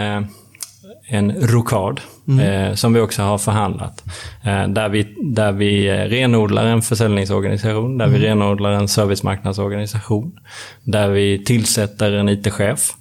en 1.08 1.32
rokad 1.48 2.02
eh, 2.40 2.74
som 2.74 2.94
vi 2.94 3.00
också 3.00 3.22
har 3.22 3.38
förhandlat. 3.38 4.04
Eh, 4.44 4.68
där, 4.68 4.90
vi, 4.90 5.16
där 5.22 5.52
vi 5.52 5.88
eh, 5.88 5.94
renodlar 5.94 6.66
en 6.66 6.82
försäljningsorganisation, 6.82 7.98
där 7.98 8.08
vi 8.08 8.20
renodlar 8.20 8.72
en 8.72 8.88
servicemarknadsorganisation, 8.88 10.40
där 10.84 11.10
vi 11.10 11.44
tillsätter 11.44 12.12
en 12.12 12.30
IT-chef, 12.30 12.92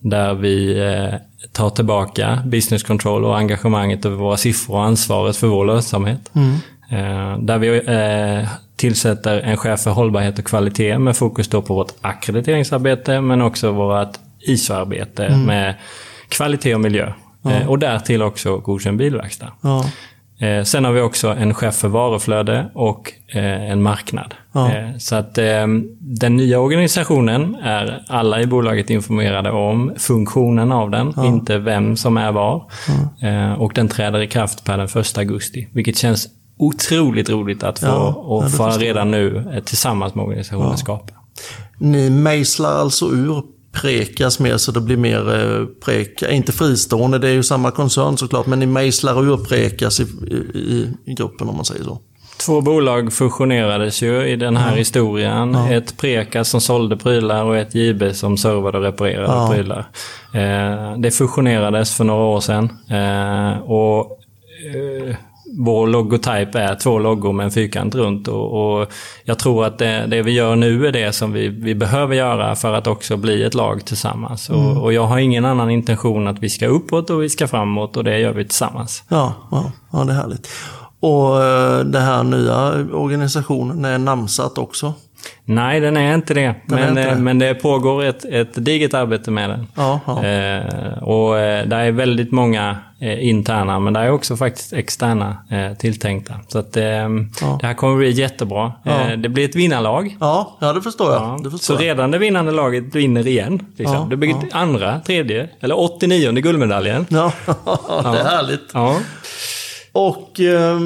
där 0.00 0.34
vi 0.34 0.80
eh, 0.80 1.14
tar 1.52 1.70
tillbaka 1.70 2.42
business 2.46 2.82
control 2.82 3.24
och 3.24 3.38
engagemanget 3.38 4.04
över 4.04 4.16
våra 4.16 4.36
siffror 4.36 4.76
och 4.76 4.84
ansvaret 4.84 5.36
för 5.36 5.46
vår 5.46 5.64
lönsamhet. 5.64 6.30
Eh, 6.90 7.38
där 7.38 7.58
vi 7.58 7.68
eh, 7.68 8.48
tillsätter 8.76 9.40
en 9.40 9.56
chef 9.56 9.80
för 9.80 9.90
hållbarhet 9.90 10.38
och 10.38 10.44
kvalitet 10.44 10.98
med 10.98 11.16
fokus 11.16 11.48
då 11.48 11.62
på 11.62 11.74
vårt 11.74 11.92
akkrediteringsarbete 12.00 13.20
men 13.20 13.42
också 13.42 13.72
vårt 13.72 14.12
ISO-arbete 14.40 15.36
med 15.46 15.74
kvalitet 16.28 16.74
och 16.74 16.80
miljö. 16.80 17.12
Eh, 17.44 17.68
och 17.68 17.78
därtill 17.78 18.22
också 18.22 18.58
godkänd 18.58 18.98
bilverkstad. 18.98 19.52
Ja. 19.60 19.84
Eh, 20.40 20.64
sen 20.64 20.84
har 20.84 20.92
vi 20.92 21.00
också 21.00 21.28
en 21.28 21.54
chef 21.54 21.74
för 21.74 21.88
varuflöde 21.88 22.70
och 22.74 23.12
eh, 23.28 23.70
en 23.70 23.82
marknad. 23.82 24.34
Ja. 24.52 24.70
Så 24.98 25.16
att 25.16 25.38
eh, 25.38 25.66
den 26.00 26.36
nya 26.36 26.60
organisationen 26.60 27.54
är 27.54 28.04
alla 28.08 28.40
i 28.40 28.46
bolaget 28.46 28.90
informerade 28.90 29.50
om 29.50 29.92
funktionen 29.96 30.72
av 30.72 30.90
den, 30.90 31.14
inte 31.24 31.58
vem 31.58 31.96
som 31.96 32.16
är 32.16 32.32
var. 32.32 32.70
Eh, 33.22 33.52
och 33.52 33.72
den 33.74 33.88
träder 33.88 34.20
i 34.22 34.26
kraft 34.26 34.64
per 34.64 34.78
den 34.78 34.88
1 35.02 35.18
augusti, 35.18 35.68
vilket 35.72 35.96
känns 35.96 36.28
otroligt 36.58 37.30
roligt 37.30 37.62
att 37.62 37.78
få 37.78 37.86
Ja, 37.86 38.14
och 38.14 38.44
ja, 38.44 38.48
få 38.48 38.68
redan 38.70 39.10
nu 39.10 39.44
tillsammans 39.64 40.14
med 40.14 40.24
organisationen 40.24 40.78
skapa. 40.78 41.12
Ni 41.78 42.10
mejslar 42.10 42.70
alltså 42.70 43.06
ur 43.06 43.42
Prekas 43.72 44.38
mer 44.40 44.56
så 44.56 44.72
det 44.72 44.80
blir 44.80 44.96
mer 44.96 45.34
eh, 45.40 45.66
Preka, 45.84 46.30
inte 46.30 46.52
fristående, 46.52 47.18
det 47.18 47.28
är 47.28 47.32
ju 47.32 47.42
samma 47.42 47.70
koncern 47.70 48.16
såklart, 48.16 48.46
men 48.46 48.58
ni 48.58 48.66
mejslar 48.66 49.22
ur 49.32 49.36
Prekas 49.36 50.00
i, 50.00 50.02
i, 50.02 50.88
i 51.06 51.14
gruppen 51.14 51.48
om 51.48 51.56
man 51.56 51.64
säger 51.64 51.84
så. 51.84 51.98
Två 52.46 52.60
bolag 52.60 53.12
fusionerades 53.12 54.02
ju 54.02 54.26
i 54.28 54.36
den 54.36 54.56
här 54.56 54.76
historien. 54.76 55.54
Ett 55.54 55.96
Prekas 55.96 56.48
som 56.48 56.60
sålde 56.60 56.96
prylar 56.96 57.44
och 57.44 57.56
ett 57.56 57.74
JB 57.74 58.14
som 58.14 58.36
servade 58.36 58.78
och 58.78 58.84
reparerade 58.84 59.26
Ja. 59.32 59.50
prylar. 59.52 59.86
Eh, 60.34 60.98
det 60.98 61.10
fusionerades 61.10 61.94
för 61.96 62.04
några 62.04 62.24
år 62.24 62.40
sedan. 62.40 62.64
Eh, 62.90 63.58
och 63.62 64.18
eh, 64.74 65.16
vår 65.58 65.86
logotyp 65.86 66.54
är 66.54 66.74
två 66.74 66.98
loggor 66.98 67.32
med 67.32 67.44
en 67.44 67.50
fyrkant 67.50 67.94
runt. 67.94 68.28
Och, 68.28 68.80
och 68.80 68.92
jag 69.24 69.38
tror 69.38 69.64
att 69.64 69.78
det, 69.78 70.06
det 70.06 70.22
vi 70.22 70.32
gör 70.32 70.56
nu 70.56 70.86
är 70.86 70.92
det 70.92 71.12
som 71.12 71.32
vi, 71.32 71.48
vi 71.48 71.74
behöver 71.74 72.14
göra 72.14 72.54
för 72.54 72.74
att 72.74 72.86
också 72.86 73.16
bli 73.16 73.42
ett 73.42 73.54
lag 73.54 73.84
tillsammans. 73.84 74.50
Och, 74.50 74.82
och 74.82 74.92
jag 74.92 75.06
har 75.06 75.18
ingen 75.18 75.44
annan 75.44 75.70
intention 75.70 76.26
att 76.26 76.38
vi 76.38 76.48
ska 76.48 76.66
uppåt 76.66 77.10
och 77.10 77.22
vi 77.22 77.28
ska 77.28 77.48
framåt 77.48 77.96
och 77.96 78.04
det 78.04 78.18
gör 78.18 78.32
vi 78.32 78.44
tillsammans. 78.44 79.04
Ja, 79.08 79.34
ja, 79.50 79.72
ja 79.92 80.04
det 80.04 80.12
är 80.12 80.16
härligt. 80.16 80.48
Och 81.00 81.44
eh, 81.44 81.78
den 81.84 82.02
här 82.02 82.22
nya 82.22 82.86
organisationen 82.92 83.84
är 83.84 83.98
namnsatt 83.98 84.58
också. 84.58 84.94
Nej, 85.50 85.80
den 85.80 85.96
är 85.96 86.14
inte 86.14 86.34
det. 86.34 86.54
Den 86.66 86.80
men, 86.80 86.88
inte 86.88 87.02
eh, 87.02 87.14
det. 87.14 87.22
men 87.22 87.38
det 87.38 87.54
pågår 87.54 88.04
ett, 88.04 88.24
ett 88.24 88.64
digert 88.64 88.94
arbete 88.94 89.30
med 89.30 89.50
den. 89.50 89.66
Ja, 89.74 90.00
ja. 90.06 90.24
Eh, 90.24 91.02
och 91.02 91.38
eh, 91.38 91.66
det 91.68 91.76
är 91.76 91.92
väldigt 91.92 92.32
många 92.32 92.76
eh, 93.00 93.28
interna, 93.28 93.78
men 93.80 93.92
det 93.92 94.00
är 94.00 94.10
också 94.10 94.36
faktiskt 94.36 94.72
externa 94.72 95.36
eh, 95.50 95.76
tilltänkta. 95.78 96.34
Så 96.48 96.58
att, 96.58 96.76
eh, 96.76 96.82
det 97.60 97.66
här 97.66 97.74
kommer 97.74 97.96
bli 97.96 98.10
jättebra. 98.10 98.72
Det 99.18 99.28
blir 99.28 99.44
ett 99.44 99.56
vinnarlag. 99.56 100.16
Ja, 100.20 100.56
ja 100.60 100.72
det 100.72 100.82
förstår 100.82 101.12
jag. 101.12 101.22
Ja, 101.22 101.38
Det 101.44 101.50
så 101.50 101.58
förstår 101.58 101.76
jag. 101.76 101.84
redan 101.84 102.10
det 102.10 102.18
vinnande 102.18 102.52
laget 102.52 102.94
vinner 102.94 103.26
igen. 103.26 103.66
Liksom. 103.76 103.96
Ja, 103.96 104.06
det 104.10 104.16
blir 104.16 104.36
andra, 104.52 105.00
tredje, 105.00 105.48
eller 105.60 105.80
89 105.80 106.32
guldmedaljen. 106.32 107.06
Ja, 107.08 107.32
det 108.02 108.18
är 108.18 108.24
härligt. 108.24 108.70
Ja. 108.74 108.96
Och 109.92 110.40
eh, 110.40 110.78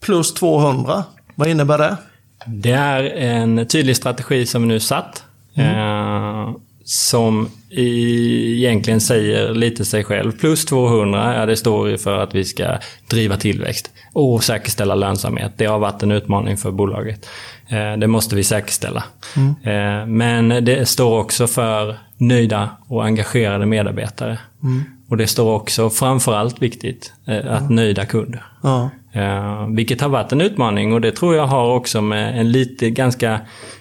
plus 0.00 0.34
200, 0.34 1.04
vad 1.34 1.48
innebär 1.48 1.78
det? 1.78 1.96
Det 2.48 2.72
är 2.72 3.04
en 3.04 3.66
tydlig 3.66 3.96
strategi 3.96 4.46
som 4.46 4.62
vi 4.62 4.68
nu 4.68 4.80
satt. 4.80 5.24
Eh, 5.54 6.50
som 6.84 7.48
i, 7.70 8.64
egentligen 8.64 9.00
säger 9.00 9.54
lite 9.54 9.84
sig 9.84 10.04
själv. 10.04 10.32
Plus 10.32 10.64
200, 10.64 11.34
ja, 11.34 11.46
det 11.46 11.56
står 11.56 11.88
ju 11.88 11.98
för 11.98 12.18
att 12.18 12.34
vi 12.34 12.44
ska 12.44 12.78
driva 13.10 13.36
tillväxt 13.36 13.90
och 14.12 14.44
säkerställa 14.44 14.94
lönsamhet. 14.94 15.52
Det 15.56 15.66
har 15.66 15.78
varit 15.78 16.02
en 16.02 16.12
utmaning 16.12 16.56
för 16.56 16.70
bolaget. 16.70 17.28
Eh, 17.68 17.96
det 17.96 18.06
måste 18.06 18.36
vi 18.36 18.44
säkerställa. 18.44 19.04
Eh, 19.62 20.06
men 20.06 20.48
det 20.48 20.88
står 20.88 21.18
också 21.18 21.46
för 21.46 21.96
nöjda 22.16 22.70
och 22.86 23.04
engagerade 23.04 23.66
medarbetare. 23.66 24.38
Och 25.08 25.16
det 25.16 25.26
står 25.26 25.54
också, 25.54 25.90
framförallt 25.90 26.62
viktigt, 26.62 27.12
eh, 27.26 27.52
att 27.52 27.70
nöjda 27.70 28.06
kunder. 28.06 28.42
Ja, 28.62 28.90
Eh, 29.12 29.66
vilket 29.68 30.00
har 30.00 30.08
varit 30.08 30.32
en 30.32 30.40
utmaning 30.40 30.92
och 30.92 31.00
det 31.00 31.12
tror 31.12 31.36
jag 31.36 31.46
har 31.46 31.74
också 31.74 32.00
med 32.00 32.40
en 32.40 32.52
lite 32.52 32.90
ganska 32.90 33.40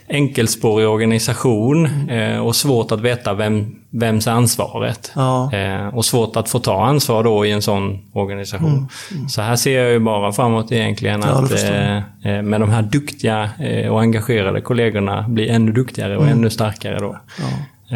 enkelspårig 0.09 0.87
organisation 0.87 2.09
eh, 2.09 2.39
och 2.39 2.55
svårt 2.55 2.91
att 2.91 3.01
veta 3.01 3.33
vem, 3.33 3.75
vems 3.89 4.27
ansvaret. 4.27 5.11
Ja. 5.15 5.53
Eh, 5.53 5.87
och 5.87 6.05
svårt 6.05 6.35
att 6.35 6.49
få 6.49 6.59
ta 6.59 6.85
ansvar 6.85 7.23
då 7.23 7.45
i 7.45 7.51
en 7.51 7.61
sån 7.61 7.99
organisation. 8.13 8.87
Så 9.29 9.41
här 9.41 9.55
ser 9.55 9.81
jag 9.81 9.91
ju 9.91 9.99
bara 9.99 10.31
framåt 10.31 10.71
egentligen 10.71 11.21
Ja, 11.25 11.29
att 11.29 11.63
eh, 11.63 11.97
eh, 11.97 12.41
med 12.41 12.61
de 12.61 12.69
här 12.69 12.81
duktiga 12.81 13.49
eh, 13.59 13.91
och 13.91 14.01
engagerade 14.01 14.61
kollegorna 14.61 15.25
bli 15.27 15.49
ännu 15.49 15.71
duktigare 15.71 16.17
och 16.17 16.27
ännu 16.27 16.49
starkare 16.49 16.99
då. 16.99 17.17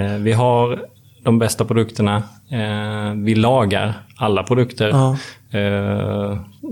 Eh, 0.02 0.14
vi 0.14 0.34
har 0.34 0.80
de 1.24 1.40
bästa 1.40 1.66
produkterna. 1.66 2.24
Vi 3.16 3.36
lagar 3.36 3.94
alla 4.18 4.44
produkter 4.44 4.90
Ja. 4.90 5.18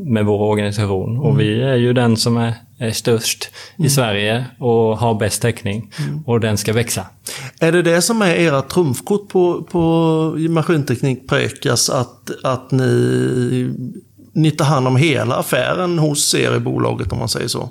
Med 0.06 0.26
vår 0.26 0.40
organisation. 0.40 1.18
Och 1.18 1.40
vi 1.40 1.62
är 1.62 1.76
ju 1.76 1.94
den 1.94 2.18
som 2.18 2.38
är, 2.38 2.54
är 2.78 2.92
störst 2.92 3.52
i 3.78 3.90
Sverige 3.90 4.46
och 4.60 4.98
har 4.98 5.16
bäst 5.16 5.42
täckning. 5.42 5.92
Och 6.26 6.40
den 6.40 6.58
ska 6.58 6.74
växa. 6.74 7.06
Är 7.60 7.72
det 7.72 7.82
det 7.82 8.02
som 8.02 8.22
är 8.22 8.36
era 8.36 8.62
trumfkort 8.62 9.30
på, 9.30 9.64
på 9.72 9.80
maskinteknik 10.50 11.30
Prekas? 11.30 11.90
Att, 11.90 12.32
att 12.44 12.72
ni, 12.72 13.74
ni 14.34 14.52
tar 14.52 14.66
hand 14.66 14.88
om 14.88 14.96
hela 14.96 15.36
affären 15.36 16.00
hos 16.00 16.36
er 16.36 16.56
i 16.56 16.60
bolaget 16.60 17.12
om 17.12 17.20
man 17.20 17.30
säger 17.30 17.48
så? 17.48 17.70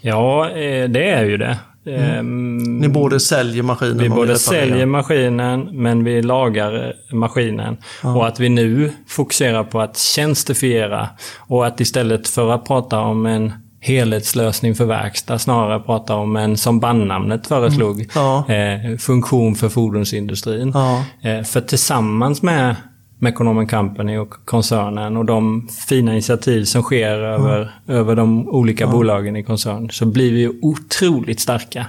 Ja, 0.00 0.50
eh, 0.50 0.88
det 0.88 1.10
är 1.10 1.24
ju 1.24 1.36
det. 1.36 1.58
Ehm, 1.96 2.56
Ni 2.80 2.88
både 2.88 3.20
säljer 3.20 3.62
maskinen 3.62 3.98
Vi 3.98 4.08
både 4.08 4.38
säljer 4.38 4.86
maskinen, 4.86 5.68
men 5.72 6.04
vi 6.04 6.22
lagar 6.22 6.94
eh, 7.10 7.14
maskinen. 7.16 7.76
Och 8.02 8.26
att 8.26 8.40
vi 8.40 8.48
nu 8.48 8.92
fokuserar 9.06 9.64
på 9.64 9.80
att 9.80 9.98
tjänstifiera 9.98 11.08
och 11.38 11.66
att 11.66 11.80
istället 11.80 12.28
för 12.28 12.50
att 12.50 12.64
prata 12.64 13.00
om 13.00 13.26
en 13.26 13.52
helhetslösning 13.80 14.74
för 14.74 14.84
verkstad, 14.84 15.38
snarare 15.38 15.80
prata 15.80 16.14
om 16.14 16.36
en, 16.36 16.56
som 16.56 16.80
bandnamnet 16.80 17.46
föreslog, 17.46 18.06
Ja. 18.14 18.44
eh, 18.52 18.96
funktion 18.98 19.54
för 19.54 19.68
fordonsindustrin. 19.68 20.72
Ja. 20.74 21.04
Eh, 21.30 21.42
för 21.44 21.60
tillsammans 21.60 22.42
med 22.42 22.76
Mekonomen 23.18 23.66
Company 23.66 24.16
och 24.16 24.34
koncernen 24.44 25.16
och 25.16 25.24
de 25.24 25.68
fina 25.88 26.12
initiativ 26.12 26.64
som 26.64 26.82
sker 26.82 27.18
över, 27.18 27.70
över 27.86 28.16
de 28.16 28.48
olika 28.48 28.86
bolagen 28.86 29.36
i 29.36 29.42
koncernen 29.42 29.90
så 29.90 30.06
blir 30.06 30.32
vi 30.32 30.58
otroligt 30.62 31.40
starka. 31.40 31.86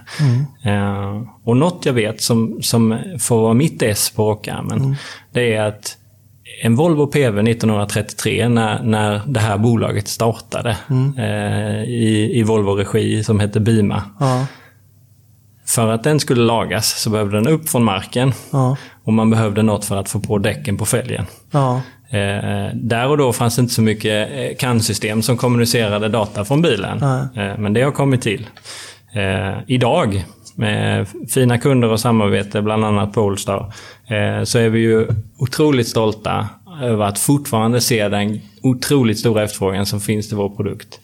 Eh, 0.64 1.22
och 1.44 1.58
något 1.58 1.86
jag 1.86 1.94
vet 1.94 2.22
som, 2.22 2.62
som 2.62 2.98
får 3.20 3.42
vara 3.42 3.54
mitt 3.54 3.82
S 3.82 4.14
på 4.16 4.30
rockarmen 4.30 4.96
det 5.32 5.56
är 5.56 5.62
att 5.62 5.98
en 6.62 6.76
Volvo 6.76 7.08
PV 7.08 7.40
1933 7.40 8.50
när, 8.50 8.84
när 8.84 9.22
det 9.28 9.40
här 9.40 9.58
bolaget 9.58 10.08
startade 10.08 10.78
eh, 11.18 11.84
i, 11.84 12.32
i 12.34 12.44
Volvo-regi 12.44 13.24
som 13.24 13.40
hette 13.40 13.60
Bima. 13.60 14.04
För 15.70 15.88
att 15.88 16.04
den 16.04 16.20
skulle 16.20 16.44
lagas 16.44 17.02
så 17.02 17.10
behövde 17.10 17.38
den 17.38 17.48
upp 17.48 17.70
från 17.70 17.84
marken 17.84 18.34
ja, 18.52 18.78
och 19.04 19.14
man 19.14 19.30
behövde 19.30 19.64
något 19.64 19.86
för 19.86 19.98
att 19.98 20.10
få 20.10 20.20
på 20.20 20.38
däcken 20.38 20.78
på 20.78 20.86
fälgen. 20.86 21.26
ja, 21.52 21.82
Eh, 22.12 22.76
där 22.76 23.08
och 23.08 23.18
då 23.18 23.34
fanns 23.34 23.56
det 23.56 23.62
inte 23.62 23.74
så 23.74 23.82
mycket 23.82 24.30
eh, 24.32 24.58
CAN-system 24.58 25.22
som 25.22 25.38
kommunicerade 25.38 26.10
data 26.10 26.46
från 26.46 26.62
bilen. 26.62 27.04
Eh, 27.36 27.58
men 27.58 27.74
det 27.74 27.82
har 27.82 27.92
kommit 27.92 28.22
till. 28.22 28.48
Eh, 29.14 29.58
idag, 29.68 30.26
med 30.56 31.08
fina 31.30 31.58
kunder 31.58 31.90
och 31.92 32.00
samarbete, 32.00 32.62
bland 32.62 32.86
annat 32.86 33.14
Polestar, 33.14 33.74
eh, 34.08 34.44
så 34.44 34.60
är 34.60 34.70
vi 34.70 34.80
ju 34.80 35.08
otroligt 35.38 35.88
stolta 35.88 36.48
över 36.82 37.06
att 37.06 37.20
fortfarande 37.20 37.82
se 37.82 38.08
den 38.08 38.42
otroligt 38.64 39.20
stora 39.20 39.44
efterfrågan 39.44 39.86
som 39.86 40.00
finns 40.00 40.28
till 40.28 40.38
vår 40.38 40.50
produkt. 40.50 41.00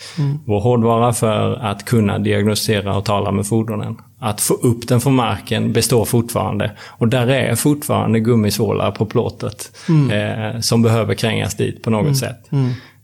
Vår 0.46 0.60
hårdvara 0.60 1.14
för 1.14 1.56
att 1.56 1.86
kunna 1.86 2.20
diagnostisera 2.20 2.98
och 2.98 3.06
tala 3.06 3.32
med 3.32 3.48
fordonen. 3.48 3.98
Att 4.26 4.42
få 4.42 4.54
upp 4.54 4.88
den 4.88 5.02
från 5.02 5.16
marken 5.16 5.74
består 5.74 6.06
fortfarande. 6.06 6.72
Och 6.88 7.08
där 7.08 7.28
är 7.28 7.56
fortfarande 7.56 8.20
gummisålar 8.20 8.92
på 8.92 9.06
plåtet 9.06 9.72
eh, 10.12 10.60
som 10.60 10.82
behöver 10.82 11.14
krängas 11.14 11.56
dit 11.56 11.84
på 11.84 11.90
något 11.90 12.18
sätt. 12.18 12.52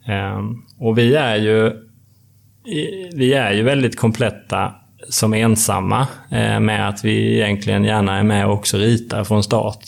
Eh, 0.07 0.39
och 0.79 0.97
vi 0.97 1.15
är 1.15 1.35
ju 1.35 1.71
vi 3.13 3.33
är 3.33 3.51
ju 3.51 3.63
väldigt 3.63 3.97
kompletta 3.99 4.71
som 5.09 5.33
ensamma 5.33 6.07
eh, 6.31 6.59
med 6.59 6.89
att 6.89 7.05
vi 7.05 7.35
egentligen 7.35 7.83
gärna 7.83 8.19
är 8.19 8.23
med 8.23 8.45
och 8.45 8.53
också 8.53 8.77
ritar 8.77 9.23
från 9.23 9.43
start. 9.43 9.83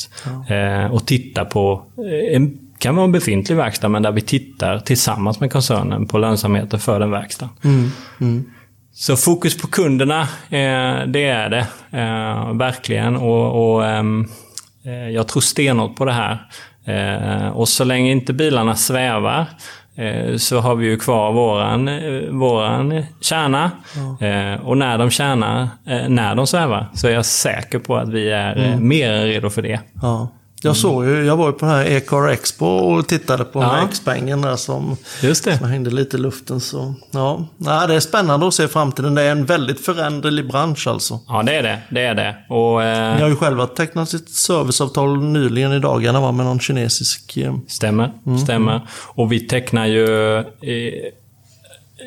Eh, 0.50 0.94
och 0.94 1.06
tittar 1.06 1.46
på 1.46 1.86
eh, 1.98 2.36
en 2.36 2.60
kan 2.78 2.96
vara 2.96 3.06
en 3.06 3.12
befintlig 3.12 3.56
verkstad, 3.56 3.90
men 3.90 4.04
där 4.04 4.12
vi 4.12 4.22
tittar 4.22 4.80
tillsammans 4.80 5.40
med 5.40 5.52
koncernen 5.52 6.08
på 6.08 6.18
lönsamheten 6.18 6.80
för 6.80 7.00
den 7.00 7.12
verkstaden. 7.12 7.54
Mm. 7.64 7.90
Mm. 8.22 8.46
Så 8.96 9.16
fokus 9.16 9.58
på 9.58 9.68
kunderna, 9.68 10.22
eh, 10.50 11.08
det 11.08 11.26
är 11.26 11.50
det. 11.50 11.68
Eh, 11.92 12.54
verkligen. 12.54 13.16
Och, 13.16 13.74
och 13.74 13.86
ehm, 13.86 14.30
eh, 14.86 15.10
Jag 15.10 15.28
tror 15.28 15.42
stenhårt 15.42 15.96
på 15.96 16.06
det 16.06 16.14
här. 16.14 16.40
Och 17.54 17.70
så 17.70 17.84
länge 17.84 18.12
inte 18.12 18.34
bilarna 18.34 18.76
svävar 18.76 19.46
så 20.38 20.60
har 20.60 20.76
vi 20.76 20.86
ju 20.86 20.98
kvar 20.98 21.32
våran, 21.32 21.90
våran 22.40 23.06
kärna. 23.22 23.72
Ja. 24.20 24.60
Och 24.60 24.78
när 24.78 24.98
de 24.98 25.10
tjänar, 25.10 25.68
när 26.08 26.36
de 26.36 26.48
svävar, 26.48 26.88
så 26.94 27.08
är 27.08 27.12
jag 27.12 27.26
säker 27.26 27.80
på 27.80 27.98
att 27.98 28.10
vi 28.10 28.30
är 28.30 28.56
mm. 28.56 28.88
mer 28.88 29.12
än 29.12 29.26
redo 29.26 29.50
för 29.50 29.62
det. 29.62 29.80
Ja. 30.02 30.28
Jag 30.64 30.76
såg 30.76 31.06
ju, 31.06 31.26
jag 31.26 31.38
var 31.38 31.48
ju 31.48 31.54
på 31.54 31.66
den 31.66 31.76
här 31.76 31.86
Ecar 31.86 32.28
Expo 32.28 32.66
och 32.66 33.08
tittade 33.08 33.44
på 33.44 33.62
ja. 33.62 33.88
X-pengen 33.90 34.42
där 34.42 34.56
som, 34.56 34.98
Just 35.22 35.46
det. 35.46 35.58
som 35.58 35.68
hängde 35.68 35.90
lite 35.90 36.18
i 36.18 36.20
luften. 36.20 36.60
Så, 36.60 36.94
ja. 37.12 37.46
ja, 37.58 37.88
det 37.88 37.96
är 37.96 38.00
spännande 38.00 38.48
att 38.48 38.54
se 38.54 38.68
framtiden. 38.68 39.16
Det 39.16 39.22
är 39.22 39.32
en 39.32 39.46
väldigt 39.46 39.86
föränderlig 39.86 40.48
bransch 40.48 40.88
alltså. 40.88 41.20
Ja, 41.28 41.44
det 41.44 41.56
är 41.56 41.64
det. 41.64 41.80
Det 41.90 42.02
är 42.02 42.16
det. 42.16 42.36
Och, 42.50 42.84
eh... 42.84 43.16
Ni 43.16 43.22
har 43.22 43.30
ju 43.30 43.36
själva 43.36 43.68
tecknat 43.68 44.10
sitt 44.10 44.30
serviceavtal 44.30 45.24
nyligen 45.24 45.74
i 45.74 45.80
dagarna 45.80 46.22
va, 46.22 46.32
med 46.32 46.46
någon 46.46 46.60
kinesisk... 46.60 47.38
Eh... 47.38 47.56
Stämmer, 47.68 48.12
mm. 48.26 48.38
stämmer. 48.38 48.82
Och 49.16 49.32
vi 49.32 49.40
tecknar 49.40 49.86
ju 49.86 50.38
eh, 50.38 50.44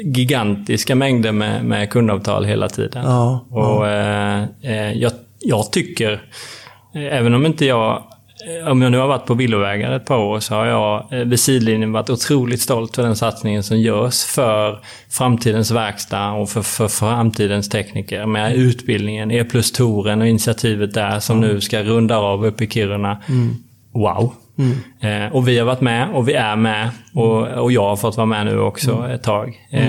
gigantiska 0.04 0.94
mängder 0.94 1.32
med, 1.32 1.64
med 1.64 1.90
kundavtal 1.90 2.44
hela 2.44 2.68
tiden. 2.68 3.04
Ja, 3.04 3.46
och 3.50 3.86
ja. 3.86 4.46
Eh, 4.62 4.92
jag, 4.92 5.12
jag 5.40 5.72
tycker, 5.72 6.12
eh, 6.94 7.18
även 7.18 7.34
om 7.34 7.46
inte 7.46 7.64
jag 7.64 8.02
Eh, 8.02 8.15
om 8.66 8.82
jag 8.82 8.92
nu 8.92 8.98
har 8.98 9.08
varit 9.08 9.26
på 9.26 9.34
villovägar 9.34 9.92
ett 9.92 10.04
par 10.04 10.18
år 10.18 10.40
så 10.40 10.54
har 10.54 10.66
jag 10.66 11.12
eh, 11.12 11.18
vid 11.18 11.40
sidlinjen 11.40 11.92
varit 11.92 12.10
otroligt 12.10 12.60
stolt 12.60 12.94
för 12.96 13.02
den 13.02 13.16
satsningen 13.16 13.62
som 13.62 13.80
görs 13.80 14.24
för 14.24 14.80
framtidens 15.10 15.70
verkstad 15.70 16.32
och 16.32 16.50
för, 16.50 16.62
för 16.62 16.88
framtidens 16.88 17.68
tekniker 17.68 18.26
med 18.26 18.54
utbildningen, 18.56 19.30
E 19.30 19.44
plus 19.44 19.72
touren 19.72 20.20
och 20.20 20.26
initiativet 20.26 20.94
där 20.94 21.20
som 21.20 21.38
mm. 21.38 21.48
nu 21.48 21.60
ska 21.60 21.82
runda 21.82 22.18
av 22.18 22.46
uppe 22.46 22.64
i 22.64 22.70
Kiruna. 22.70 23.22
Mm. 23.28 23.54
Wow! 23.92 24.34
Mm. 24.58 25.26
Eh, 25.26 25.32
och 25.32 25.48
vi 25.48 25.58
har 25.58 25.66
varit 25.66 25.80
med 25.80 26.08
och 26.14 26.28
vi 26.28 26.32
är 26.32 26.56
med. 26.56 26.90
Och, 27.14 27.48
och 27.48 27.72
jag 27.72 27.88
har 27.88 27.96
fått 27.96 28.16
vara 28.16 28.26
med 28.26 28.46
nu 28.46 28.60
också 28.60 28.92
mm. 28.92 29.10
ett 29.10 29.22
tag. 29.22 29.60
Eh, 29.70 29.86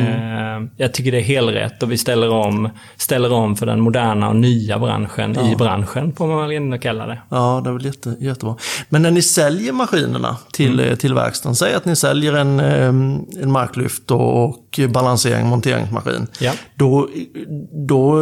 jag 0.77 0.93
tycker 0.93 1.11
det 1.11 1.17
är 1.17 1.21
helt 1.21 1.49
rätt 1.49 1.83
och 1.83 1.91
vi 1.91 1.97
ställer 1.97 2.29
om, 2.29 2.69
ställer 2.97 3.31
om 3.31 3.55
för 3.55 3.65
den 3.65 3.79
moderna 3.79 4.29
och 4.29 4.35
nya 4.35 4.79
branschen 4.79 5.35
ja. 5.39 5.51
i 5.51 5.55
branschen, 5.55 6.15
får 6.15 6.27
man 6.27 6.41
väl 6.41 6.51
ändå 6.51 6.77
kalla 6.77 7.07
det. 7.07 7.21
Ja, 7.29 7.61
det 7.63 7.69
är 7.69 7.73
väl 7.73 7.85
jätte, 7.85 8.15
jättebra. 8.19 8.55
Men 8.89 9.01
när 9.01 9.11
ni 9.11 9.21
säljer 9.21 9.73
maskinerna 9.73 10.37
till, 10.51 10.79
mm. 10.79 10.97
till 10.97 11.13
verkstaden, 11.13 11.55
säg 11.55 11.73
att 11.73 11.85
ni 11.85 11.95
säljer 11.95 12.33
en, 12.33 12.59
en 12.59 13.51
marklyft 13.51 14.11
och 14.11 14.79
balansering, 14.89 15.47
monteringsmaskin. 15.47 16.27
Ja. 16.39 16.51
Då, 16.75 17.09
då, 17.87 18.19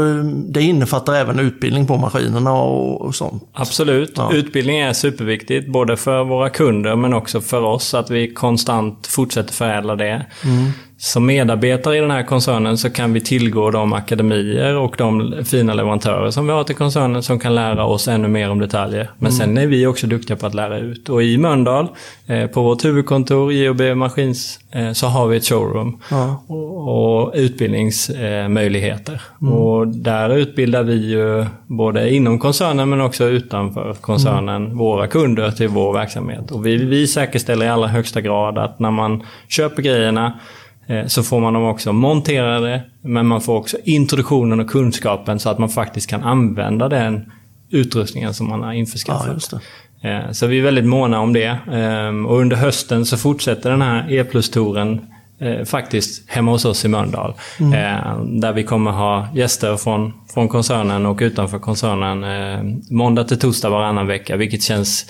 det 0.49 0.61
innefattar 0.61 1.13
även 1.13 1.39
utbildning 1.39 1.87
på 1.87 1.97
maskinerna 1.97 2.53
och, 2.53 3.01
och 3.01 3.15
sånt? 3.15 3.49
Absolut. 3.53 4.13
Ja. 4.15 4.33
Utbildning 4.33 4.79
är 4.79 4.93
superviktigt, 4.93 5.71
både 5.71 5.97
för 5.97 6.23
våra 6.35 6.49
kunder 6.49 6.95
men 6.95 7.13
också 7.13 7.41
för 7.41 7.61
oss. 7.61 7.93
Att 7.93 8.09
vi 8.09 8.33
konstant 8.33 9.07
fortsätter 9.07 9.53
förädla 9.53 9.95
det. 9.95 10.25
Mm. 10.43 10.71
Som 10.97 11.25
medarbetare 11.25 11.97
i 11.97 11.99
den 11.99 12.11
här 12.11 12.23
koncernen 12.23 12.77
så 12.77 12.89
kan 12.89 13.13
vi 13.13 13.21
tillgå 13.21 13.71
de 13.71 13.93
akademier 13.93 14.77
och 14.77 14.95
de 14.97 15.33
fina 15.45 15.73
leverantörer 15.73 16.31
som 16.31 16.47
vi 16.47 16.53
har 16.53 16.63
till 16.63 16.75
koncernen 16.75 17.23
som 17.23 17.39
kan 17.39 17.55
lära 17.55 17.85
oss 17.85 18.07
ännu 18.07 18.27
mer 18.27 18.49
om 18.49 18.59
detaljer. 18.59 19.09
Men 19.17 19.31
mm. 19.31 19.39
sen 19.39 19.57
är 19.57 19.67
vi 19.67 19.87
också 19.87 20.07
duktiga 20.07 20.37
på 20.37 20.47
att 20.47 20.53
lära 20.53 20.79
ut. 20.79 21.09
Och 21.09 21.23
i 21.23 21.37
Mölndal, 21.37 21.87
eh, 22.27 22.47
på 22.47 22.61
vårt 22.61 22.85
huvudkontor, 22.85 23.53
JOB 23.53 23.81
Maskins, 23.81 24.59
eh, 24.71 24.91
så 24.91 25.07
har 25.07 25.27
vi 25.27 25.37
ett 25.37 25.45
showroom. 25.45 26.01
Ja. 26.11 26.43
Och, 26.47 27.25
och 27.25 27.31
utbildningsmöjligheter. 27.35 29.21
Mm. 29.41 29.53
Och 29.53 29.87
där 29.87 30.37
utbildar 30.37 30.83
vi 30.83 30.95
ju 30.95 31.45
både 31.67 32.13
inom 32.13 32.39
koncernen 32.39 32.89
men 32.89 33.01
också 33.01 33.25
utanför 33.25 33.93
koncernen 34.01 34.65
mm. 34.65 34.77
våra 34.77 35.07
kunder 35.07 35.51
till 35.51 35.67
vår 35.67 35.93
verksamhet. 35.93 36.51
Och 36.51 36.65
vi, 36.65 36.75
vi 36.77 37.07
säkerställer 37.07 37.65
i 37.65 37.69
allra 37.69 37.87
högsta 37.87 38.21
grad 38.21 38.57
att 38.57 38.79
när 38.79 38.91
man 38.91 39.23
köper 39.47 39.81
grejerna 39.81 40.33
Eh, 40.33 40.64
så 41.07 41.23
får 41.23 41.39
man 41.39 41.53
dem 41.53 41.63
också 41.63 41.93
monterade, 41.93 42.81
men 43.01 43.27
man 43.27 43.41
får 43.41 43.57
också 43.57 43.77
introduktionen 43.83 44.59
och 44.59 44.69
kunskapen 44.69 45.39
så 45.39 45.49
att 45.49 45.59
man 45.59 45.69
faktiskt 45.69 46.09
kan 46.09 46.23
använda 46.23 46.89
den 46.89 47.31
utrustningen 47.69 48.33
som 48.33 48.49
man 48.49 48.63
har 48.63 48.73
införskaffat. 48.73 49.53
Ja, 50.01 50.09
eh, 50.09 50.31
så 50.31 50.47
vi 50.47 50.59
är 50.59 50.63
väldigt 50.63 50.85
måna 50.85 51.19
om 51.19 51.33
det. 51.33 51.57
Ehm, 51.71 52.25
och 52.25 52.39
under 52.39 52.55
hösten 52.55 53.05
så 53.05 53.17
fortsätter 53.17 53.69
den 53.69 53.81
här 53.81 54.11
e 54.11 54.23
touren 54.23 55.01
eh, 55.39 55.65
faktiskt 55.65 56.29
hemma 56.29 56.51
hos 56.51 56.65
oss 56.65 56.85
i 56.85 56.87
Mölndal. 56.87 57.33
Mm. 57.59 58.41
Där 58.41 58.53
vi 58.53 58.63
kommer 58.63 58.91
ha 58.91 59.27
gäster 59.33 59.77
från, 59.77 60.13
från 60.33 60.47
koncernen 60.47 61.05
och 61.05 61.17
utanför 61.21 61.59
koncernen 61.59 62.83
måndag 62.89 63.23
till 63.23 63.39
torsdag 63.39 63.69
varannan 63.69 64.07
vecka, 64.07 64.35
vilket 64.37 64.63
känns 64.63 65.05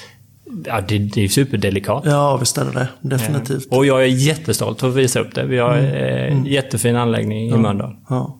Ja, 0.65 0.81
det, 0.87 0.97
det 0.97 1.23
är 1.23 1.27
superdelikat. 1.27 2.03
Ja, 2.05 2.37
visst 2.37 2.57
är 2.57 2.65
det 2.65 2.71
det. 2.71 2.87
Definitivt. 3.01 3.67
Och 3.71 3.85
jag 3.85 4.01
är 4.01 4.07
jättestolt 4.07 4.79
för 4.79 4.89
att 4.89 4.95
visa 4.95 5.19
upp 5.19 5.35
det. 5.35 5.45
Vi 5.45 5.57
har 5.57 5.77
mm. 5.77 5.95
en 5.95 6.37
mm. 6.37 6.45
jättefin 6.45 6.95
anläggning 6.95 7.49
ja. 7.49 7.55
i 7.55 7.59
Mölndal. 7.59 7.95
Ja. 8.09 8.37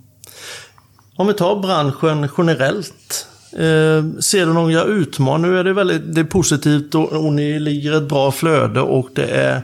Om 1.15 1.27
vi 1.27 1.33
tar 1.33 1.61
branschen 1.61 2.29
generellt. 2.37 3.27
Eh, 3.53 4.19
ser 4.19 4.45
du 4.45 4.53
några 4.53 4.83
utmaningar? 4.83 5.49
Nu 5.49 5.59
är 5.59 5.63
det 5.63 5.73
väldigt 5.73 6.15
det 6.15 6.21
är 6.21 6.25
positivt 6.25 6.95
och, 6.95 7.13
och 7.13 7.33
ni 7.33 7.59
ligger 7.59 7.97
ett 7.97 8.09
bra 8.09 8.31
flöde 8.31 8.81
och 8.81 9.09
det 9.13 9.27
är 9.27 9.61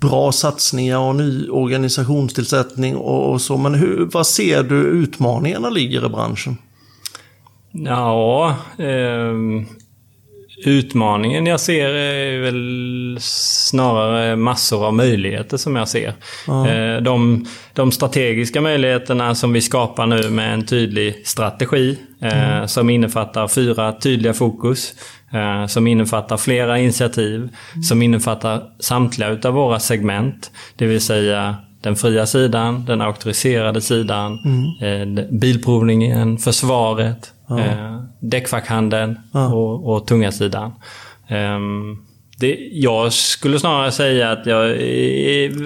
bra 0.00 0.32
satsningar 0.32 0.98
och 0.98 1.16
ny 1.16 1.48
organisationstillsättning 1.48 2.96
och, 2.96 3.32
och 3.32 3.40
så. 3.40 3.56
Men 3.56 3.74
hur, 3.74 4.08
vad 4.12 4.26
ser 4.26 4.62
du 4.62 4.76
utmaningarna 4.76 5.70
ligger 5.70 6.06
i 6.06 6.08
branschen? 6.08 6.56
Ja, 7.72 8.56
eh, 8.78 9.34
Utmaningen 10.64 11.46
jag 11.46 11.60
ser 11.60 11.88
är 11.88 12.40
väl 12.40 13.16
snarare 13.20 14.36
massor 14.36 14.86
av 14.86 14.94
möjligheter 14.94 15.56
som 15.56 15.76
jag 15.76 15.88
ser. 15.88 16.12
Ja. 16.46 17.00
De, 17.00 17.46
de, 17.72 17.92
strategiska 17.92 18.60
möjligheterna 18.60 19.34
som 19.34 19.52
vi 19.52 19.60
skapar 19.60 20.06
nu 20.06 20.30
med 20.30 20.54
en 20.54 20.66
tydlig 20.66 21.26
strategi 21.26 21.98
mm. 22.20 22.68
som 22.68 22.90
innefattar 22.90 23.48
fyra 23.48 23.92
tydliga 23.92 24.34
fokus. 24.34 24.94
Eh, 25.34 25.66
som 25.66 25.86
innefattar 25.86 26.36
flera 26.36 26.78
initiativ. 26.78 27.36
Mm. 27.36 27.82
Som 27.82 28.02
innefattar 28.02 28.62
samtliga 28.80 29.28
utav 29.28 29.54
våra 29.54 29.80
segment. 29.80 30.50
Det 30.76 30.86
vill 30.86 31.00
säga 31.00 31.56
den 31.80 31.96
fria 31.96 32.26
sidan, 32.26 32.84
den 32.84 33.00
auktoriserade 33.00 33.80
sidan, 33.80 34.38
mm. 34.44 35.38
bilprovningen, 35.40 36.38
försvaret, 36.38 37.33
Ja. 37.48 37.58
Eh, 37.58 38.00
däckfackhandeln 38.20 39.18
ja. 39.32 39.54
och, 39.54 39.94
och 39.94 40.06
tunga 40.06 40.32
sidan. 40.32 40.72
Um, 41.30 42.06
det, 42.38 42.58
jag 42.72 43.12
skulle 43.12 43.58
snarare 43.58 43.90
säga 43.92 44.30
att 44.30 44.46
jag 44.46 44.68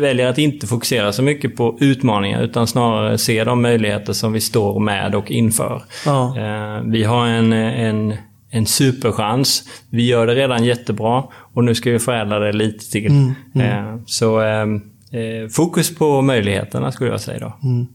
väljer 0.00 0.26
att 0.26 0.38
inte 0.38 0.66
fokusera 0.66 1.12
så 1.12 1.22
mycket 1.22 1.56
på 1.56 1.78
utmaningar 1.80 2.42
utan 2.42 2.66
snarare 2.66 3.18
se 3.18 3.44
de 3.44 3.62
möjligheter 3.62 4.12
som 4.12 4.32
vi 4.32 4.40
står 4.40 4.80
med 4.80 5.14
och 5.14 5.30
inför. 5.30 5.82
Ja. 6.06 6.34
Uh, 6.36 6.90
vi 6.90 7.04
har 7.04 7.26
en, 7.26 7.52
en, 7.52 8.14
en 8.50 8.66
superchans. 8.66 9.62
Vi 9.90 10.06
gör 10.06 10.26
det 10.26 10.34
redan 10.34 10.64
jättebra 10.64 11.24
och 11.54 11.64
nu 11.64 11.74
ska 11.74 11.90
vi 11.90 11.98
förädla 11.98 12.38
det 12.38 12.52
lite 12.52 12.90
till. 12.90 13.06
Mm, 13.06 13.34
mm. 13.54 13.86
Uh, 13.86 14.00
så 14.06 14.40
uh, 14.40 15.48
fokus 15.50 15.96
på 15.96 16.22
möjligheterna 16.22 16.92
skulle 16.92 17.10
jag 17.10 17.20
säga 17.20 17.38
då. 17.38 17.68
Mm. 17.68 17.86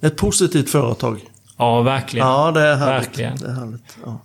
Ett 0.00 0.16
positivt 0.16 0.70
företag. 0.70 1.20
Ja, 1.64 1.82
verkligen. 1.82 2.26
Ja, 2.26 2.50
det 2.50 2.60
är 2.60 2.76
härligt. 2.76 3.06
Verkligen. 3.08 3.36
Det 3.36 3.46
är 3.46 3.52
härligt. 3.52 3.98
Ja. 4.04 4.20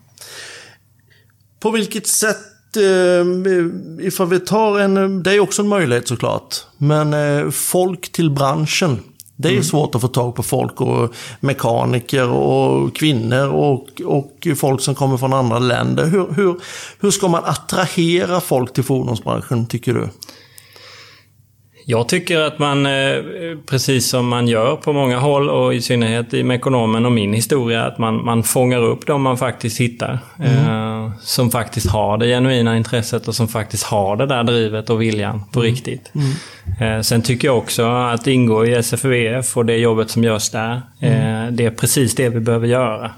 På 1.59 1.71
vilket 1.71 2.07
sätt, 2.07 2.77
eh, 2.77 4.05
ifall 4.07 4.27
vi 4.27 4.39
tar 4.39 4.79
en, 4.79 5.23
det 5.23 5.33
är 5.33 5.39
också 5.39 5.61
en 5.61 5.67
möjlighet 5.67 6.07
såklart, 6.07 6.55
men 6.77 7.13
eh, 7.13 7.49
folk 7.49 8.11
till 8.11 8.31
branschen. 8.31 8.99
Det 9.35 9.47
är 9.47 9.51
mm. 9.51 9.63
svårt 9.63 9.95
att 9.95 10.01
få 10.01 10.07
tag 10.07 10.35
på 10.35 10.43
folk 10.43 10.81
och 10.81 11.13
mekaniker 11.39 12.29
och 12.29 12.95
kvinnor 12.95 13.47
och, 13.47 14.01
och 14.05 14.47
folk 14.55 14.81
som 14.81 14.95
kommer 14.95 15.17
från 15.17 15.33
andra 15.33 15.59
länder. 15.59 16.05
Hur, 16.05 16.33
hur, 16.33 16.55
hur 16.99 17.11
ska 17.11 17.27
man 17.27 17.43
attrahera 17.45 18.41
folk 18.41 18.73
till 18.73 18.83
fordonsbranschen 18.83 19.67
tycker 19.67 19.93
du? 19.93 20.09
Jag 21.91 22.09
tycker 22.09 22.39
att 22.39 22.59
man, 22.59 22.85
eh, 22.85 22.91
precis 23.65 24.09
som 24.09 24.27
man 24.27 24.47
gör 24.47 24.75
på 24.75 24.93
många 24.93 25.19
håll 25.19 25.49
och 25.49 25.73
i 25.73 25.81
synnerhet 25.81 26.33
i 26.33 26.43
Mekonomen 26.43 27.05
och 27.05 27.11
min 27.11 27.33
historia, 27.33 27.85
att 27.85 27.97
man, 27.97 28.25
man 28.25 28.43
fångar 28.43 28.83
upp 28.83 29.05
de 29.05 29.21
man 29.21 29.37
faktiskt 29.37 29.79
hittar. 29.79 30.19
Mm. 30.39 30.53
Eh, 30.53 31.11
som 31.21 31.51
faktiskt 31.51 31.89
har 31.89 32.17
det 32.17 32.25
genuina 32.25 32.77
intresset 32.77 33.27
och 33.27 33.35
som 33.35 33.47
faktiskt 33.47 33.83
har 33.83 34.15
det 34.15 34.25
där 34.25 34.43
drivet 34.43 34.89
och 34.89 35.01
viljan 35.01 35.43
på 35.51 35.59
mm. 35.59 35.71
riktigt. 35.71 36.11
Mm. 36.15 36.97
Eh, 36.97 37.01
sen 37.01 37.21
tycker 37.21 37.47
jag 37.47 37.57
också 37.57 37.83
att 37.85 38.27
ingå 38.27 38.65
i 38.65 38.73
SFVF 38.73 39.57
och 39.57 39.65
det 39.65 39.77
jobbet 39.77 40.09
som 40.09 40.23
görs 40.23 40.49
där, 40.49 40.81
mm. 40.99 41.55
det 41.55 41.65
är 41.65 41.71
precis 41.71 42.15
det 42.15 42.29
vi 42.29 42.39
behöver 42.39 42.67
göra. 42.67 43.11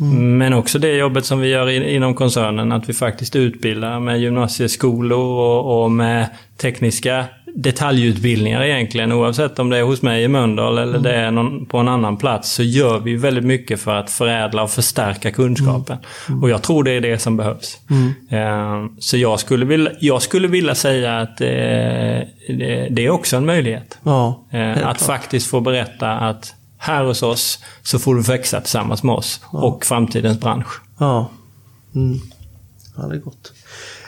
Mm. 0.00 0.38
Men 0.38 0.52
också 0.52 0.78
det 0.78 0.96
jobbet 0.96 1.24
som 1.24 1.40
vi 1.40 1.48
gör 1.48 1.70
inom 1.70 2.14
koncernen, 2.14 2.72
att 2.72 2.88
vi 2.88 2.92
faktiskt 2.92 3.36
utbildar 3.36 4.00
med 4.00 4.20
gymnasieskolor 4.20 5.18
och, 5.18 5.82
och 5.82 5.90
med 5.90 6.28
tekniska 6.56 7.24
detaljutbildningar 7.54 8.62
egentligen. 8.62 9.12
Oavsett 9.12 9.58
om 9.58 9.70
det 9.70 9.78
är 9.78 9.82
hos 9.82 10.02
mig 10.02 10.24
i 10.24 10.28
Mölndal 10.28 10.78
eller 10.78 10.98
mm. 10.98 11.02
det 11.02 11.14
är 11.14 11.30
någon, 11.30 11.66
på 11.66 11.78
en 11.78 11.88
annan 11.88 12.16
plats 12.16 12.50
så 12.50 12.62
gör 12.62 12.98
vi 12.98 13.16
väldigt 13.16 13.44
mycket 13.44 13.80
för 13.80 13.94
att 13.94 14.10
förädla 14.10 14.62
och 14.62 14.70
förstärka 14.70 15.30
kunskapen. 15.30 15.96
Mm. 15.96 16.08
mm. 16.28 16.42
Och 16.42 16.50
jag 16.50 16.62
tror 16.62 16.84
det 16.84 16.90
är 16.90 17.00
det 17.00 17.18
som 17.18 17.36
behövs. 17.36 17.78
Mm. 17.90 18.84
Uh, 18.84 18.90
så 18.98 19.16
jag 19.16 19.40
skulle, 19.40 19.64
vilja, 19.64 19.92
jag 20.00 20.22
skulle 20.22 20.48
vilja 20.48 20.74
säga 20.74 21.18
att 21.18 21.40
uh, 21.40 21.46
det, 22.90 22.98
är 22.98 23.10
också 23.10 23.36
en 23.36 23.46
möjlighet. 23.46 23.98
Ja, 24.02 24.46
uh, 24.54 24.70
att 24.70 24.78
klart. 24.78 25.00
faktiskt 25.00 25.50
få 25.50 25.60
berätta 25.60 26.12
att 26.12 26.54
här 26.78 27.04
hos 27.04 27.22
oss 27.22 27.64
så 27.82 27.98
får 27.98 28.14
du 28.14 28.22
växa 28.22 28.60
tillsammans 28.60 29.02
med 29.02 29.14
oss 29.14 29.40
ja. 29.52 29.58
och 29.58 29.84
framtidens 29.84 30.40
bransch. 30.40 30.80
Ja, 30.98 31.30
mm. 31.94 32.20
ja 32.96 33.02
det 33.02 33.16
är 33.16 33.20
gott. 33.20 33.52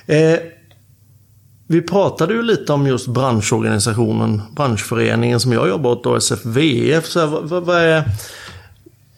Eh, 0.07 0.60
vi 1.71 1.83
pratade 1.83 2.35
ju 2.35 2.43
lite 2.43 2.73
om 2.73 2.87
just 2.87 3.07
branschorganisationen, 3.07 4.43
branschföreningen 4.57 5.41
som 5.41 5.53
jag 5.53 5.69
jobbar 5.69 5.91
åt, 5.91 6.05
då, 6.05 6.17
SFVF. 6.17 7.07
Så 7.07 7.21
här, 7.21 7.27
vad, 7.27 7.63
vad, 7.65 7.77
är, 7.77 8.05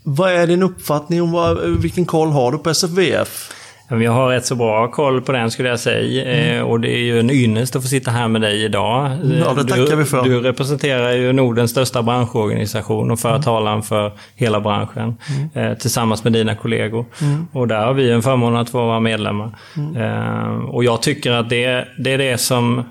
vad 0.03 0.33
är 0.33 0.47
din 0.47 0.62
uppfattning 0.62 1.23
om 1.23 1.33
vad, 1.33 1.59
vilken 1.59 2.07
koll 2.07 2.29
har 2.29 2.53
du 2.53 2.59
på 2.59 2.71
SFVF? 2.71 3.53
Jag 4.01 4.13
har 4.13 4.29
rätt 4.29 4.47
så 4.47 4.55
bra 4.55 4.91
koll 4.91 5.21
på 5.21 5.33
den 5.33 5.51
skulle 5.51 5.69
jag 5.69 5.81
säga. 5.81 6.25
Mm. 6.25 6.59
Eh, 6.59 6.63
och 6.63 6.81
det 6.81 6.91
är 6.91 6.99
ju 6.99 7.21
en 7.21 7.31
ynnest 7.31 7.77
att 7.77 7.83
få 7.83 7.89
sitta 7.89 8.11
här 8.11 8.29
med 8.29 8.41
dig 8.41 8.65
idag. 8.65 9.11
Ja, 9.23 9.55
det 9.55 9.65
tackar 9.65 9.87
du, 9.87 9.97
vi 9.97 10.05
för. 10.05 10.25
Du 10.25 10.41
representerar 10.41 11.13
ju 11.13 11.33
Nordens 11.33 11.71
största 11.71 12.03
branschorganisation 12.03 13.11
och 13.11 13.21
för 13.21 13.59
mm. 13.59 13.83
för 13.83 14.13
hela 14.35 14.61
branschen. 14.61 15.17
Mm. 15.55 15.71
Eh, 15.71 15.79
tillsammans 15.79 16.25
med 16.25 16.33
dina 16.33 16.55
kollegor. 16.55 17.05
Mm. 17.21 17.47
Och 17.53 17.69
där 17.69 17.85
har 17.85 17.95
vi 17.95 18.11
en 18.11 18.23
förmån 18.23 18.57
att 18.57 18.71
få 18.71 18.87
vara 18.87 19.01
medlemmar. 19.01 19.51
Mm. 19.77 19.97
Eh, 19.97 20.65
och 20.65 20.85
jag 20.85 21.03
tycker 21.03 21.33
att 21.33 21.51
det, 21.51 21.89
det 21.99 22.13
är 22.13 22.19
det 22.19 22.39
som 22.39 22.85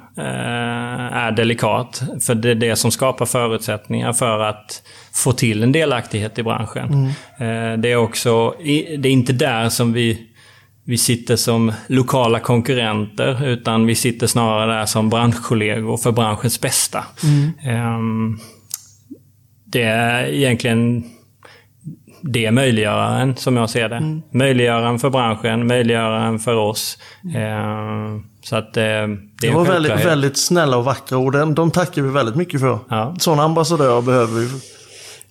är 1.11 1.31
delikat. 1.31 2.03
För 2.21 2.35
det 2.35 2.49
är 2.49 2.55
det 2.55 2.75
som 2.75 2.91
skapar 2.91 3.25
förutsättningar 3.25 4.13
för 4.13 4.39
att 4.39 4.81
få 5.13 5.31
till 5.31 5.63
en 5.63 5.71
delaktighet 5.71 6.39
i 6.39 6.43
branschen. 6.43 7.13
Mm. 7.39 7.81
Det 7.81 7.91
är 7.91 7.95
också, 7.95 8.53
det 8.97 9.09
är 9.09 9.11
inte 9.11 9.33
där 9.33 9.69
som 9.69 9.93
vi 9.93 10.30
vi 10.83 10.97
sitter 10.97 11.35
som 11.35 11.71
lokala 11.87 12.39
konkurrenter, 12.39 13.47
utan 13.47 13.85
vi 13.85 13.95
sitter 13.95 14.27
snarare 14.27 14.79
där 14.79 14.85
som 14.85 15.09
branschkollegor 15.09 15.97
för 15.97 16.11
branschens 16.11 16.61
bästa. 16.61 17.03
Mm. 17.23 18.39
Det 19.65 19.83
är 19.83 20.25
egentligen 20.25 21.03
det 22.21 22.45
är 22.45 22.51
möjliggöraren 22.51 23.35
som 23.35 23.57
jag 23.57 23.69
ser 23.69 23.89
det. 23.89 23.95
Mm. 23.95 24.21
Möjliggöraren 24.31 24.99
för 24.99 25.09
branschen, 25.09 25.67
möjliggöraren 25.67 26.39
för 26.39 26.55
oss. 26.55 26.97
Mm. 27.35 28.23
Så 28.43 28.55
att 28.55 28.73
det, 28.73 29.07
det, 29.07 29.17
det 29.41 29.51
var 29.51 29.65
väldigt, 29.65 30.05
väldigt 30.05 30.37
snälla 30.37 30.77
och 30.77 30.85
vackra 30.85 31.17
ord. 31.17 31.55
De 31.55 31.71
tackar 31.71 32.01
vi 32.01 32.09
väldigt 32.09 32.35
mycket 32.35 32.59
för. 32.59 32.79
Ja. 32.89 33.15
Sådana 33.19 33.43
ambassadörer 33.43 34.01
behöver 34.01 34.39
vi. 34.39 34.49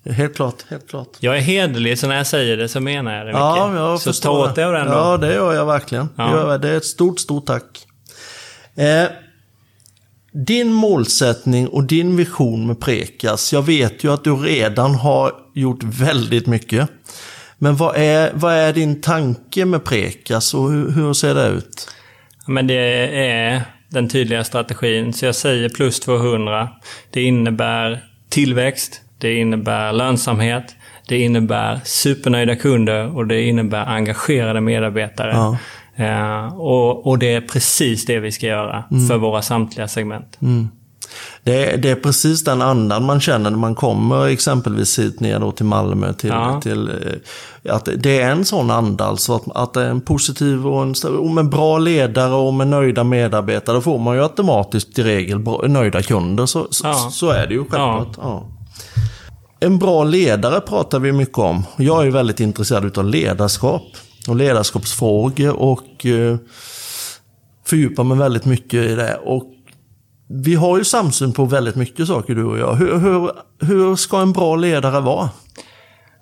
Helt 0.05 0.35
klart, 0.35 0.55
helt 0.69 0.89
klart. 0.89 1.07
Jag 1.19 1.37
är 1.37 1.41
hederlig, 1.41 1.99
så 1.99 2.07
när 2.07 2.17
jag 2.17 2.27
säger 2.27 2.57
det 2.57 2.67
så 2.67 2.79
menar 2.79 3.15
jag 3.15 3.25
det 3.25 3.31
mycket. 3.31 3.39
Ja, 3.39 3.75
jag 3.75 4.01
så 4.01 4.13
ta 4.13 4.31
åt 4.31 4.55
dig 4.55 4.63
av 4.63 4.73
den 4.73 4.87
då. 4.87 4.93
Ja, 4.93 5.17
det 5.17 5.33
gör 5.33 5.53
jag 5.53 5.65
verkligen. 5.65 6.09
Ja. 6.15 6.57
Det 6.57 6.69
är 6.69 6.77
ett 6.77 6.85
stort, 6.85 7.19
stort 7.19 7.45
tack. 7.45 7.87
Eh, 8.75 9.05
din 10.31 10.73
målsättning 10.73 11.67
och 11.67 11.83
din 11.83 12.15
vision 12.15 12.67
med 12.67 12.79
Prekas. 12.79 13.53
Jag 13.53 13.61
vet 13.61 14.03
ju 14.03 14.13
att 14.13 14.23
du 14.23 14.35
redan 14.35 14.95
har 14.95 15.33
gjort 15.53 15.83
väldigt 15.83 16.47
mycket. 16.47 16.89
Men 17.57 17.75
vad 17.75 17.95
är, 17.95 18.31
vad 18.33 18.53
är 18.53 18.73
din 18.73 19.01
tanke 19.01 19.65
med 19.65 19.83
Prekas 19.83 20.53
och 20.53 20.71
hur, 20.71 20.91
hur 20.91 21.13
ser 21.13 21.35
det 21.35 21.47
ut? 21.47 21.89
Men 22.47 22.67
det 22.67 22.75
är 23.17 23.63
den 23.89 24.09
tydliga 24.09 24.43
strategin. 24.43 25.13
Så 25.13 25.25
jag 25.25 25.35
säger 25.35 25.69
plus 25.69 25.99
200. 25.99 26.69
Det 27.11 27.21
innebär 27.21 28.03
tillväxt, 28.29 29.01
det 29.21 29.37
innebär 29.37 29.93
lönsamhet, 29.93 30.75
det 31.07 31.17
innebär 31.17 31.79
supernöjda 31.83 32.55
kunder 32.55 33.17
och 33.17 33.27
det 33.27 33.41
innebär 33.41 33.85
engagerade 33.85 34.61
medarbetare. 34.61 35.31
Ja. 35.31 35.57
Uh, 35.99 36.59
och, 36.59 37.07
och, 37.07 37.19
det 37.19 37.33
är 37.33 37.41
precis 37.41 38.05
det 38.05 38.19
vi 38.19 38.31
ska 38.31 38.47
göra 38.47 38.83
mm. 38.91 39.07
för 39.07 39.17
våra 39.17 39.41
samtliga 39.41 39.87
segment. 39.87 40.37
Mm. 40.41 40.69
Det, 41.43 41.73
är, 41.73 41.77
det 41.77 41.89
är 41.89 41.95
precis 41.95 42.43
den 42.43 42.61
andan 42.61 43.05
man 43.05 43.21
känner 43.21 43.49
när 43.49 43.57
man 43.57 43.75
kommer 43.75 44.27
exempelvis 44.27 44.99
hit 44.99 45.19
ner 45.19 45.39
då 45.39 45.51
till 45.51 45.65
Malmö. 45.65 46.13
Till, 46.13 46.29
ja. 46.29 46.61
till, 46.61 46.89
eh, 46.89 47.75
att 47.75 47.89
det 47.97 48.21
är 48.21 48.31
en 48.31 48.45
sån 48.45 48.71
anda, 48.71 49.05
alltså 49.05 49.35
att, 49.35 49.43
att 49.55 49.73
det 49.73 49.81
är 49.81 49.89
en 49.89 50.01
positiv 50.01 50.67
och, 50.67 50.83
en, 50.83 51.17
och 51.17 51.29
med 51.29 51.49
bra 51.49 51.77
ledare 51.77 52.33
och 52.33 52.53
med 52.53 52.67
nöjda 52.67 53.03
medarbetare. 53.03 53.75
Då 53.75 53.81
får 53.81 53.99
man 53.99 54.15
ju 54.15 54.23
automatiskt 54.23 54.99
i 54.99 55.03
regel 55.03 55.39
nöjda 55.67 56.01
kunder. 56.01 56.45
Så, 56.45 56.67
ja. 56.83 56.93
så, 56.93 57.11
så, 57.11 57.29
är 57.29 57.47
det 57.47 57.53
ju 57.53 57.59
självklart. 57.59 58.17
Ja. 58.17 58.43
En 59.63 59.79
bra 59.79 60.03
ledare 60.03 60.61
pratar 60.61 60.99
vi 60.99 61.11
mycket 61.11 61.37
om. 61.37 61.63
Jag 61.77 62.07
är 62.07 62.11
väldigt 62.11 62.39
intresserad 62.39 62.97
av 62.97 63.05
ledarskap 63.05 63.83
och 64.27 64.35
ledarskapsfrågor 64.35 65.55
och 65.55 66.05
eh, 66.05 66.37
fördjupar 67.65 68.03
mig 68.03 68.17
väldigt 68.17 68.45
mycket 68.45 68.73
i 68.73 68.95
det. 68.95 69.15
Och 69.15 69.43
vi 70.29 70.55
har 70.55 70.77
ju 70.77 70.83
samsyn 70.83 71.33
på 71.33 71.45
väldigt 71.45 71.75
mycket 71.75 72.07
saker 72.07 72.35
du 72.35 72.43
och 72.43 72.59
jag. 72.59 72.75
Hur, 72.75 72.97
hur, 72.99 73.31
hur 73.59 73.95
ska 73.95 74.21
en 74.21 74.33
bra 74.33 74.55
ledare 74.55 74.99
vara? 74.99 75.29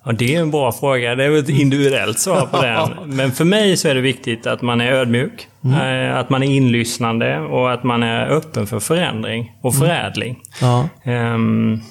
Ja, 0.06 0.12
det 0.12 0.36
är 0.36 0.42
en 0.42 0.52
bra 0.52 0.72
fråga. 0.72 1.16
Det 1.16 1.24
är 1.24 1.40
ett 1.40 1.50
individuellt 1.50 2.20
svar 2.20 2.46
på 2.46 2.62
den. 2.62 2.90
Men 3.16 3.32
för 3.32 3.46
mig 3.46 3.78
så 3.78 3.88
är 3.88 3.96
det 3.96 4.02
viktigt 4.02 4.48
att 4.48 4.62
man 4.62 4.82
är 4.82 4.92
ödmjuk, 4.92 5.48
mm. 5.64 6.10
Eh, 6.10 6.18
att 6.18 6.30
man 6.30 6.44
är 6.44 6.48
inlyssnande 6.48 7.40
och 7.40 7.74
att 7.74 7.84
man 7.84 8.04
är 8.04 8.28
öppen 8.28 8.68
för 8.68 8.80
förändring 8.80 9.52
och 9.62 9.74
mm. 9.74 9.88
förädling. 9.88 10.40
Mm. 10.62 10.88
Ja. 11.04 11.34
Um, 11.34 11.82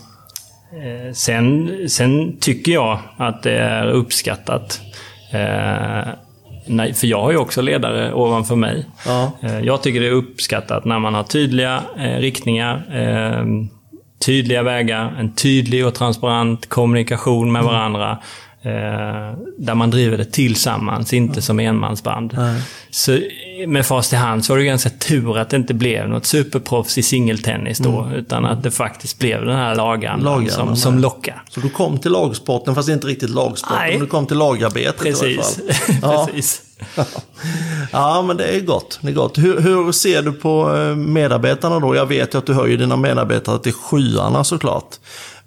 sen, 1.15 1.71
sen 1.89 2.37
tycker 2.41 2.73
jag 2.73 2.99
att 3.17 3.43
det 3.43 3.59
är 3.59 3.87
uppskattat. 3.87 4.81
Eh, 5.33 6.09
nej, 6.67 6.95
för 6.95 7.07
jag 7.07 7.23
har 7.23 7.31
ju 7.31 7.37
också 7.37 7.63
ledare 7.63 8.13
ovanför 8.13 8.57
mig. 8.57 8.87
Ja. 9.07 9.33
Eh, 9.43 9.61
jag 9.61 9.83
tycker 9.83 10.01
det 10.01 10.07
är 10.07 10.13
uppskattat 10.13 10.85
när 10.85 10.99
man 10.99 11.15
har 11.15 11.23
tydliga 11.23 11.83
eh, 11.99 12.19
riktningar, 12.19 12.83
eh, 12.93 13.45
tydliga 14.27 14.63
vägar, 14.63 15.15
en 15.19 15.35
tydlig 15.35 15.87
och 15.87 15.95
transparent 15.95 16.69
kommunikation 16.69 17.53
med 17.53 17.61
mm. 17.63 17.73
varandra. 17.73 18.19
Eh, 18.63 18.71
där 19.59 19.75
man 19.75 19.91
driver 19.91 20.19
det 20.19 20.25
tillsammans, 20.25 21.13
inte 21.13 21.43
som 21.43 21.61
enmansband. 21.61 22.35
Nej. 22.37 22.63
Så 22.91 23.19
med 23.67 23.87
fast 23.87 24.13
i 24.13 24.17
hand 24.17 24.45
så 24.45 24.53
var 24.53 24.59
det 24.59 24.65
ganska 24.65 24.91
tur 24.91 25.39
att 25.39 25.51
det 25.51 25.57
inte 25.57 25.75
blev 25.75 26.09
något 26.09 26.27
superproffs 26.27 26.99
i 26.99 27.03
singeltennis 27.03 27.79
då. 27.79 28.01
Mm. 28.01 28.15
Utan 28.15 28.45
att 28.45 28.63
det 28.63 28.71
faktiskt 28.71 29.19
blev 29.19 29.45
den 29.45 29.57
här 29.57 29.75
lagandan 29.75 30.51
som, 30.51 30.77
som 30.77 30.99
lockar. 30.99 31.43
Så 31.51 31.61
du 31.61 31.69
kom 31.69 31.99
till 31.99 32.13
lagsporten, 32.13 32.75
fast 32.75 32.89
inte 32.89 33.07
riktigt 33.07 33.31
lagsporten. 33.31 33.79
Nej. 33.79 33.93
Men 33.93 34.01
du 34.01 34.07
kom 34.07 34.27
till 34.27 34.37
lagarbetet 34.37 35.03
Precis. 35.03 35.23
i 35.23 35.35
alla 35.35 35.75
fall. 35.75 35.97
Ja. 36.03 36.29
Precis. 36.33 36.63
ja, 37.93 38.23
men 38.23 38.37
det 38.37 38.45
är 38.45 38.61
gott. 38.61 38.99
Det 39.03 39.09
är 39.09 39.15
gott. 39.15 39.39
Hur, 39.39 39.61
hur, 39.61 39.93
ser 39.93 40.23
du 40.23 40.33
på 40.33 40.77
eh, 40.77 40.97
medarbetarna 40.97 41.81
då? 41.81 41.95
Jag 41.95 42.07
vet 42.07 42.35
ju 42.35 42.39
att 42.39 42.47
du 42.47 42.55
höjer 42.55 42.77
dina 42.77 42.97
medarbetare 42.97 43.59
till 43.59 43.73
skyarna 43.73 44.45
såklart. 44.45 44.97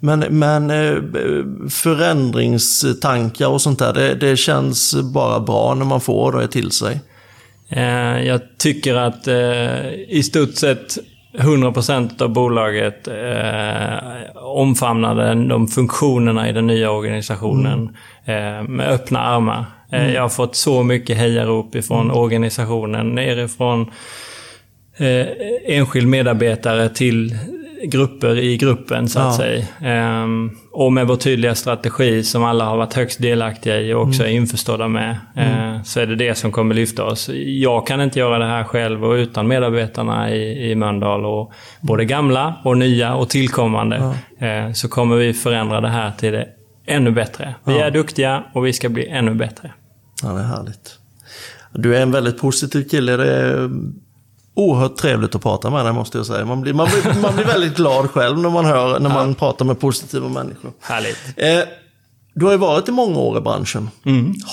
Men, 0.04 0.20
men 0.38 0.70
eh, 0.70 1.02
förändringstankar 1.70 3.48
och 3.48 3.60
sånt 3.60 3.78
där, 3.78 3.92
det, 3.92 4.14
det 4.14 4.36
känns 4.36 4.94
bara 5.14 5.40
bra 5.40 5.74
när 5.74 5.84
man 5.84 6.00
får 6.00 6.32
det 6.32 6.48
till 6.48 6.70
sig. 6.70 7.00
Eh, 7.68 8.22
jag 8.26 8.40
tycker 8.58 8.94
att 8.94 9.28
i 10.08 10.22
stort 10.22 10.54
sett 10.54 10.98
100% 11.32 12.22
av 12.22 12.28
bolaget 12.28 13.08
eh, 13.08 14.36
omfamnade 14.36 15.48
de 15.48 15.68
funktionerna 15.68 16.48
i 16.48 16.52
den 16.52 16.66
nya 16.66 16.90
organisationen 16.90 17.96
mm. 18.24 18.58
eh, 18.58 18.68
med 18.68 18.88
öppna 18.88 19.20
armar. 19.20 19.64
Eh, 19.92 20.02
mm. 20.02 20.14
Jag 20.14 20.22
har 20.22 20.28
fått 20.28 20.56
så 20.56 20.82
mycket 20.82 21.16
hejarop 21.16 21.74
ifrån 21.74 22.04
mm. 22.04 22.16
organisationen, 22.16 23.14
nerifrån 23.14 23.90
eh, 24.96 25.26
enskild 25.66 26.08
medarbetare 26.08 26.88
till 26.88 27.36
grupper 27.84 28.38
i 28.38 28.56
gruppen 28.56 29.08
så 29.08 29.18
att 29.18 29.24
Ja. 29.24 29.36
säga. 29.36 29.64
Ehm, 29.82 30.50
och 30.72 30.92
med 30.92 31.06
vår 31.06 31.16
tydliga 31.16 31.54
strategi 31.54 32.22
som 32.22 32.44
alla 32.44 32.64
har 32.64 32.76
varit 32.76 32.94
högst 32.94 33.22
delaktiga 33.22 33.80
i 33.80 33.94
och 33.94 34.02
också 34.02 34.22
är 34.22 34.28
införstådda 34.28 34.88
med. 34.88 35.10
eh, 35.36 35.82
Så 35.82 36.00
är 36.00 36.06
det 36.06 36.16
det 36.16 36.34
som 36.34 36.52
kommer 36.52 36.74
lyfta 36.74 37.04
oss. 37.04 37.30
Jag 37.46 37.86
kan 37.86 38.00
inte 38.00 38.18
göra 38.18 38.38
det 38.38 38.44
här 38.46 38.64
själv 38.64 39.04
och 39.04 39.12
utan 39.12 39.48
medarbetarna 39.48 40.30
i, 40.30 40.70
i 40.70 40.74
Mölndal 40.74 41.24
och 41.26 41.52
både 41.80 42.04
gamla 42.04 42.54
och 42.64 42.78
nya 42.78 43.14
och 43.14 43.28
tillkommande. 43.30 44.14
eh, 44.38 44.72
Så 44.72 44.88
kommer 44.88 45.16
vi 45.16 45.32
förändra 45.34 45.80
det 45.80 45.88
här 45.88 46.10
till 46.18 46.32
det 46.32 46.48
ännu 46.86 47.10
bättre. 47.10 47.54
Vi 47.64 47.78
är 47.78 47.90
duktiga 47.90 48.44
och 48.54 48.66
vi 48.66 48.72
ska 48.72 48.88
bli 48.88 49.08
ännu 49.08 49.34
bättre. 49.34 49.72
Ja, 50.22 50.28
det 50.28 50.40
är 50.40 50.44
härligt. 50.44 50.98
Du 51.74 51.96
är 51.96 52.02
en 52.02 52.12
väldigt 52.12 52.38
positiv 52.40 52.88
kille. 52.88 53.16
Det 53.16 53.70
oerhört 54.54 54.96
trevligt 54.96 55.34
att 55.34 55.42
prata 55.42 55.70
med 55.70 55.84
dig 55.84 55.92
måste 55.92 56.18
jag 56.18 56.26
säga. 56.26 56.44
Man 56.44 56.60
blir, 56.60 56.74
man 56.74 56.88
blir, 56.88 57.20
man 57.22 57.34
blir 57.34 57.44
väldigt 57.44 57.76
glad 57.76 58.10
själv 58.10 58.38
när 58.38 58.50
man 58.50 58.64
hör, 58.64 59.00
när 59.00 59.10
man 59.10 59.34
pratar 59.34 59.64
med 59.64 59.80
positiva 59.80 60.28
människor. 60.28 60.72
Härligt. 60.80 61.18
Eh, 61.36 61.68
du 62.34 62.44
har 62.44 62.52
ju 62.52 62.58
varit 62.58 62.88
i 62.88 62.92
många 62.92 63.18
år 63.18 63.38
i 63.38 63.40
branschen. 63.40 63.90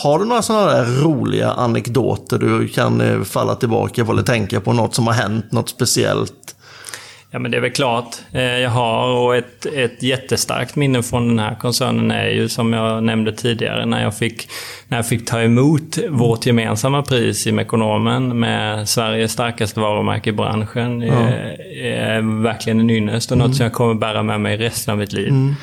Har 0.03 0.19
du 0.19 0.25
några 0.25 0.41
sådana 0.41 0.65
där 0.65 0.85
roliga 0.85 1.51
anekdoter 1.51 2.37
du 2.37 2.67
kan 2.67 3.01
eh, 3.01 3.23
falla 3.23 3.55
tillbaka 3.55 4.05
på 4.05 4.11
eller 4.11 4.23
tänka 4.23 4.61
på? 4.61 4.73
Något 4.73 4.95
som 4.95 5.07
har 5.07 5.13
hänt, 5.13 5.51
något 5.51 5.69
speciellt? 5.69 6.55
Ja, 7.31 7.39
men 7.39 7.51
det 7.51 7.57
är 7.57 7.61
väl 7.61 7.71
klart. 7.71 8.15
Eh, 8.31 8.41
Jag 8.41 8.69
har 8.69 9.07
och 9.07 9.35
ett, 9.35 9.65
ett 9.65 10.03
jättestarkt 10.03 10.75
minne 10.75 11.03
från 11.03 11.27
den 11.27 11.39
här 11.39 11.55
koncernen 11.55 12.11
är 12.11 12.27
ju 12.29 12.49
som 12.49 12.73
jag 12.73 13.03
nämnde 13.03 13.31
tidigare 13.31 13.85
när 13.85 14.03
jag 14.03 14.17
fick, 14.17 14.47
när 14.87 14.97
jag 14.97 15.07
fick 15.07 15.25
ta 15.25 15.41
emot 15.41 15.97
vårt 16.09 16.45
gemensamma 16.45 17.01
pris 17.01 17.47
i 17.47 17.51
Mekonomen 17.51 18.39
med 18.39 18.89
Sveriges 18.89 19.31
starkaste 19.31 19.79
varumärke 19.79 20.29
i 20.29 20.33
branschen. 20.33 21.01
Ja. 21.01 21.13
är 21.83 22.41
verkligen 22.43 22.79
en 22.79 22.89
ynnest 22.89 23.31
och 23.31 23.37
något 23.37 23.55
som 23.55 23.63
jag 23.63 23.73
kommer 23.73 23.93
bära 23.93 24.23
med 24.23 24.41
mig 24.41 24.57
resten 24.57 24.91
av 24.91 24.97
mitt 24.97 25.13
liv. 25.13 25.33
Eh, 25.33 25.53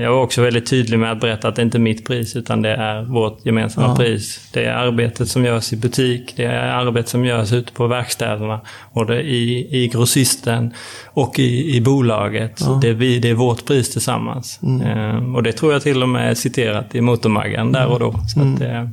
Jag 0.00 0.10
var 0.12 0.20
också 0.22 0.42
väldigt 0.42 0.66
tydlig 0.70 0.98
med 0.98 1.12
att 1.12 1.20
berätta 1.20 1.48
att 1.48 1.56
det 1.56 1.62
inte 1.62 1.78
är 1.78 1.80
mitt 1.80 2.06
pris 2.06 2.36
utan 2.36 2.62
det 2.62 2.68
är 2.74 3.02
vårt 3.02 3.46
gemensamma 3.46 3.86
pris. 3.96 4.48
Det 4.52 4.64
är 4.64 4.72
arbetet 4.72 5.28
som 5.28 5.44
görs 5.44 5.72
i 5.72 5.76
butik, 5.76 6.32
det 6.36 6.44
är 6.44 6.68
arbetet 6.68 7.08
som 7.08 7.24
görs 7.24 7.52
ute 7.52 7.72
på 7.72 7.86
verkstäderna, 7.86 8.60
både 8.92 9.22
i, 9.22 9.68
i 9.84 9.88
grossisten 9.88 10.74
och 11.06 11.38
i, 11.38 11.76
i 11.76 11.80
bolaget. 11.80 12.60
Det, 12.82 12.88
är 12.88 12.92
vi, 12.94 13.18
det 13.18 13.30
är 13.30 13.34
vårt 13.34 13.64
pris 13.64 13.90
tillsammans. 13.92 14.60
Eh, 14.84 15.34
Och 15.34 15.42
det 15.42 15.52
tror 15.52 15.72
jag 15.72 15.82
till 15.82 16.02
och 16.02 16.08
med 16.08 16.30
är 16.30 16.34
citerat 16.34 16.94
i 16.94 17.00
Motormaggan 17.00 17.72
där 17.72 17.86
och 17.86 17.98
då. 18.00 18.12
Så 18.34 18.40
att, 18.40 18.60
eh, 18.60 18.88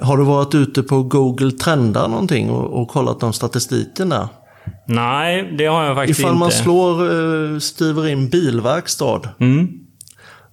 Har 0.00 0.16
du 0.16 0.24
varit 0.24 0.54
ute 0.54 0.82
på 0.82 1.02
Google 1.02 1.50
Trendar 1.50 2.08
någonting 2.08 2.50
och, 2.50 2.82
och 2.82 2.88
kollat 2.88 3.22
om 3.22 3.32
statistiken 3.32 4.08
där? 4.08 4.28
Nej, 4.86 5.54
det 5.58 5.66
har 5.66 5.84
jag 5.84 5.96
faktiskt 5.96 6.20
Ifall 6.20 6.30
inte. 6.32 6.38
man 6.40 6.50
slår, 6.52 7.02
eh, 7.54 7.58
skriver 7.58 8.08
in 8.08 8.28
bilverkstad, 8.28 9.20
Mm. 9.40 9.68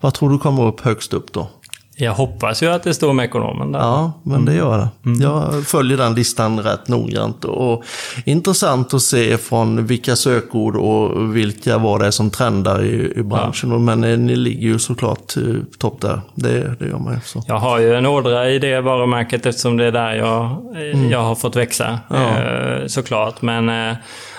vad 0.02 0.14
tror 0.14 0.30
du 0.30 0.38
kommer 0.40 0.64
upp 0.68 0.82
högst 0.82 1.14
upp 1.14 1.34
då? 1.34 1.50
Jag 1.96 2.14
hoppas 2.14 2.64
ju 2.64 2.68
att 2.68 2.84
det 2.84 2.94
står 2.94 3.14
med 3.14 3.26
ekonomen 3.26 3.72
där. 3.72 3.80
Ja, 3.80 4.12
men 4.24 4.34
Mm. 4.36 4.46
det 4.46 4.54
gör 4.54 4.78
det. 4.78 5.24
Jag 5.24 5.68
följer 5.68 5.98
den 5.98 6.14
listan 6.16 6.60
rätt 6.60 6.88
noggrant. 6.88 7.46
Och 7.46 7.84
intressant 8.26 8.94
att 8.94 9.02
se 9.02 9.38
från 9.38 9.86
vilka 9.86 10.16
sökord 10.16 10.76
och 10.76 11.36
vilka 11.36 11.78
vad 11.78 12.00
det 12.02 12.08
är 12.08 12.12
som 12.12 12.30
trendar 12.30 12.84
i, 12.84 13.14
i 13.20 13.24
branschen. 13.24 13.86
Men 13.86 14.04
eh, 14.04 14.18
ni 14.18 14.36
ligger 14.36 14.62
ju 14.68 14.80
såklart 14.80 15.38
eh, 15.38 15.44
topp 15.78 16.02
där. 16.02 16.22
Det, 16.36 16.76
det 16.80 16.86
gör 16.88 16.98
man 17.00 17.14
ju. 17.14 17.20
Så. 17.26 17.44
Jag 17.48 17.60
har 17.60 17.80
ju 17.80 17.96
en 17.96 18.06
ådra 18.06 18.50
i 18.50 18.60
det 18.60 18.82
varumärket 18.82 19.46
eftersom 19.46 19.78
det 19.78 19.86
är 19.86 19.92
där 19.92 20.14
jag, 20.14 20.44
eh, 20.76 21.12
jag 21.12 21.24
har 21.24 21.36
fått 21.36 21.56
växa. 21.56 22.00
eh, 22.14 22.88
Såklart. 22.88 23.42
Men 23.42 23.70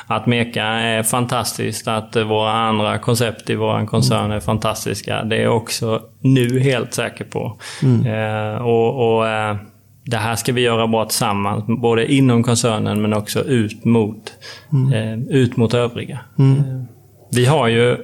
att 0.07 0.27
Meka 0.27 0.65
är 0.65 1.03
fantastiskt. 1.03 1.89
Att 1.89 2.17
våra 2.17 2.51
andra 2.53 2.99
koncept 2.99 3.51
i 3.51 3.55
vår 3.55 3.87
koncern 3.87 4.31
är 4.31 4.41
fantastiska. 4.41 5.23
Det 5.25 5.37
är 5.37 5.43
jag 5.43 5.57
också 5.57 6.01
nu 6.21 6.61
helt 6.61 6.95
säker 6.95 7.25
på. 7.25 7.57
Eh, 8.07 8.63
Och, 8.63 9.17
och 9.17 9.29
eh, 9.29 9.57
det 10.07 10.17
här 10.17 10.37
ska 10.37 10.53
vi 10.53 10.61
göra 10.61 10.87
bra 10.87 11.05
tillsammans. 11.05 11.65
Både 11.67 12.13
inom 12.13 12.43
koncernen 12.43 13.03
men 13.03 13.15
också 13.15 13.41
ut 13.45 13.85
mot, 13.85 14.33
eh, 14.95 15.19
ut 15.37 15.57
mot 15.57 15.75
övriga. 15.75 16.21
Eh, 16.39 16.83
Vi 17.33 17.47
har 17.47 17.69
ju 17.69 17.97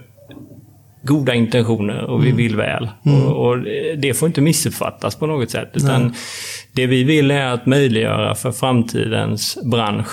goda 1.02 1.34
intentioner 1.34 2.04
och 2.04 2.24
vi 2.24 2.32
vill 2.32 2.56
väl. 2.56 2.88
Och, 3.04 3.46
och 3.48 3.58
det 3.98 4.14
får 4.18 4.26
inte 4.26 4.40
missuppfattas 4.40 5.16
på 5.16 5.26
något 5.26 5.50
sätt. 5.50 5.70
Utan 5.74 6.14
det 6.72 6.86
vi 6.86 7.04
vill 7.04 7.30
är 7.30 7.46
att 7.46 7.66
möjliggöra 7.66 8.34
för 8.34 8.52
framtidens 8.52 9.58
bransch. 9.70 10.08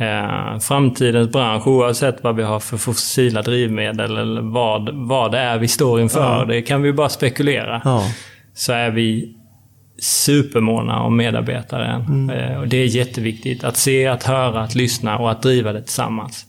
Eh, 0.00 0.58
framtidens 0.58 1.32
bransch, 1.32 1.66
oavsett 1.66 2.24
vad 2.24 2.36
vi 2.36 2.42
har 2.42 2.60
för 2.60 2.76
fossila 2.76 3.42
drivmedel 3.42 4.16
eller 4.16 4.40
vad, 4.40 4.90
vad 5.08 5.32
det 5.32 5.38
är 5.38 5.58
vi 5.58 5.68
står 5.68 6.00
inför. 6.00 6.46
Det 6.46 6.62
kan 6.62 6.82
vi 6.82 6.92
bara 6.92 7.08
spekulera. 7.08 7.82
Ja. 7.84 8.02
Så 8.54 8.72
är 8.72 8.90
vi 8.90 9.36
supermåna 10.02 11.02
om 11.02 11.16
medarbetaren. 11.16 12.30
Eh, 12.30 12.60
och 12.60 12.68
det 12.68 12.76
är 12.76 12.86
jätteviktigt 12.86 13.64
att 13.64 13.76
se, 13.76 14.06
att 14.06 14.22
höra, 14.22 14.60
att 14.60 14.74
lyssna 14.74 15.18
och 15.18 15.30
att 15.30 15.42
driva 15.42 15.72
det 15.72 15.82
tillsammans. 15.82 16.46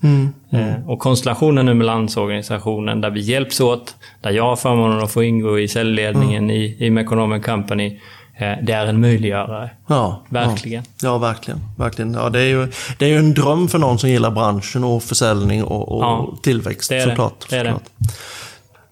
Eh, 0.51 0.89
och 0.89 0.99
konstellationen 0.99 1.65
nu 1.65 1.73
med 1.73 1.85
landsorganisationen 1.85 3.01
där 3.01 3.09
vi 3.09 3.19
hjälps 3.19 3.61
åt, 3.61 3.95
där 4.21 4.31
jag 4.31 4.43
har 4.43 4.55
förmånen 4.55 4.99
att 5.03 5.11
få 5.11 5.23
ingå 5.23 5.59
i 5.59 5.67
säljledningen 5.67 6.51
i, 6.51 6.77
i 6.79 6.89
Mekonomen 6.89 7.41
Company. 7.41 7.99
Eh, 8.41 8.57
det 8.63 8.73
är 8.73 8.85
en 8.85 9.01
möjliggörare. 9.01 9.69
Ja, 9.87 10.23
Verkligen. 10.29 10.83
Ja, 10.83 11.07
ja 11.09 11.17
verkligen. 11.17 11.59
verkligen. 11.77 12.13
Ja, 12.13 12.29
det, 12.29 12.39
är 12.39 12.45
ju, 12.47 12.67
det 12.97 13.05
är 13.05 13.09
ju 13.09 13.17
en 13.17 13.33
dröm 13.33 13.67
för 13.67 13.77
någon 13.79 13.99
som 13.99 14.09
gillar 14.09 14.31
branschen 14.31 14.83
och 14.83 15.03
försäljning 15.03 15.63
och, 15.63 15.91
och 15.97 16.03
Ja, 16.03 16.37
tillväxt 16.43 16.89
det 16.89 16.95
är 16.95 17.05
det. 17.05 17.11
såklart. 17.11 17.45
Det 17.49 17.55
är 17.57 17.63
det. 17.63 17.69
såklart. 17.71 17.89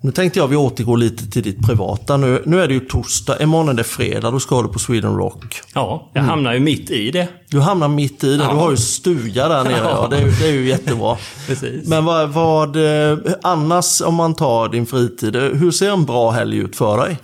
Nu 0.02 0.12
tänkte 0.12 0.40
jag 0.40 0.48
vi 0.48 0.56
återgår 0.56 0.98
lite 0.98 1.30
till 1.32 1.44
ditt 1.44 1.68
privata. 1.68 2.18
Nu, 2.18 2.44
nu 2.46 2.62
är 2.62 2.68
det 2.68 2.74
ju 2.74 2.80
torsdag, 2.80 3.42
imorgon 3.42 3.70
är 3.70 3.74
det 3.74 3.84
fredag, 3.84 4.32
då 4.32 4.40
ska 4.40 4.62
du 4.62 4.68
på 4.68 4.80
Sweden 4.80 5.16
Rock. 5.18 5.62
Ja, 5.74 6.10
jag 6.14 6.22
hamnar 6.22 6.54
ju 6.54 6.60
mitt 6.60 6.92
i 6.92 7.12
det. 7.12 7.28
Du 7.50 7.60
hamnar 7.60 7.88
mitt 7.88 8.24
i 8.24 8.30
det, 8.30 8.38
du 8.38 8.44
har 8.44 8.72
ju 8.72 8.78
stuga 8.78 9.48
där 9.48 9.64
nere. 9.64 9.76
Ja. 9.84 10.08
det, 10.10 10.18
är, 10.18 10.22
ju- 10.26 10.32
det 10.32 10.48
är 10.48 10.52
ju 10.52 10.68
jättebra. 10.68 11.18
Precis. 11.48 11.88
Men 11.88 12.06
vad, 12.06 12.30
vad, 12.30 12.76
eh, 13.12 13.18
annars 13.42 14.02
om 14.02 14.16
man 14.16 14.34
tar 14.36 14.70
din 14.70 14.86
fritid, 14.86 15.36
eh, 15.36 15.42
hur 15.42 15.72
ser 15.72 15.92
en 15.92 16.06
bra 16.06 16.32
helg 16.32 16.58
ut 16.58 16.76
för 16.76 16.98
dig? 16.98 17.18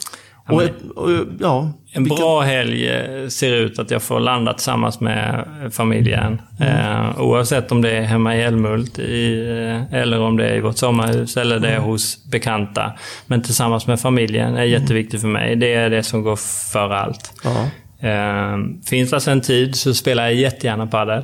Och 0.49 0.63
ett, 0.63 0.73
och, 0.95 1.09
ja, 1.39 1.71
En 1.95 2.03
bra 2.03 2.41
helg 2.41 2.89
eh, 2.89 3.27
ser 3.27 3.53
ut 3.53 3.79
att 3.79 3.91
jag 3.91 4.03
får 4.03 4.19
landa 4.19 4.53
tillsammans 4.53 4.99
med 4.99 5.45
familjen. 5.71 6.41
Eh, 6.59 7.21
oavsett 7.21 7.71
om 7.71 7.81
det 7.81 7.91
är 7.91 8.01
hemma 8.01 8.35
i 8.35 8.41
Älmhult 8.41 8.99
i, 8.99 9.47
eh, 9.91 9.99
eller 10.01 10.19
om 10.21 10.37
det 10.37 10.47
är 10.49 10.55
i 10.55 10.59
vårt 10.59 10.77
sommarhus 10.77 11.37
eller 11.37 11.59
det 11.59 11.69
är 11.69 11.79
hos 11.79 12.25
bekanta. 12.25 12.91
Men 13.27 13.41
tillsammans 13.41 13.87
med 13.87 13.99
familjen 13.99 14.55
är 14.55 14.63
jätteviktigt 14.63 15.21
för 15.21 15.27
mig. 15.27 15.55
Det 15.55 15.73
är 15.73 15.89
det 15.89 16.03
som 16.03 16.23
går 16.23 16.35
före 16.71 16.97
allt. 16.97 17.33
ja. 17.43 17.69
Eh, 17.99 18.57
finns 18.89 19.09
det 19.25 19.31
en 19.31 19.41
tid 19.41 19.75
så 19.75 19.93
spelar 19.93 20.23
jag 20.23 20.33
jättegärna 20.33 20.87
padel. 20.87 21.23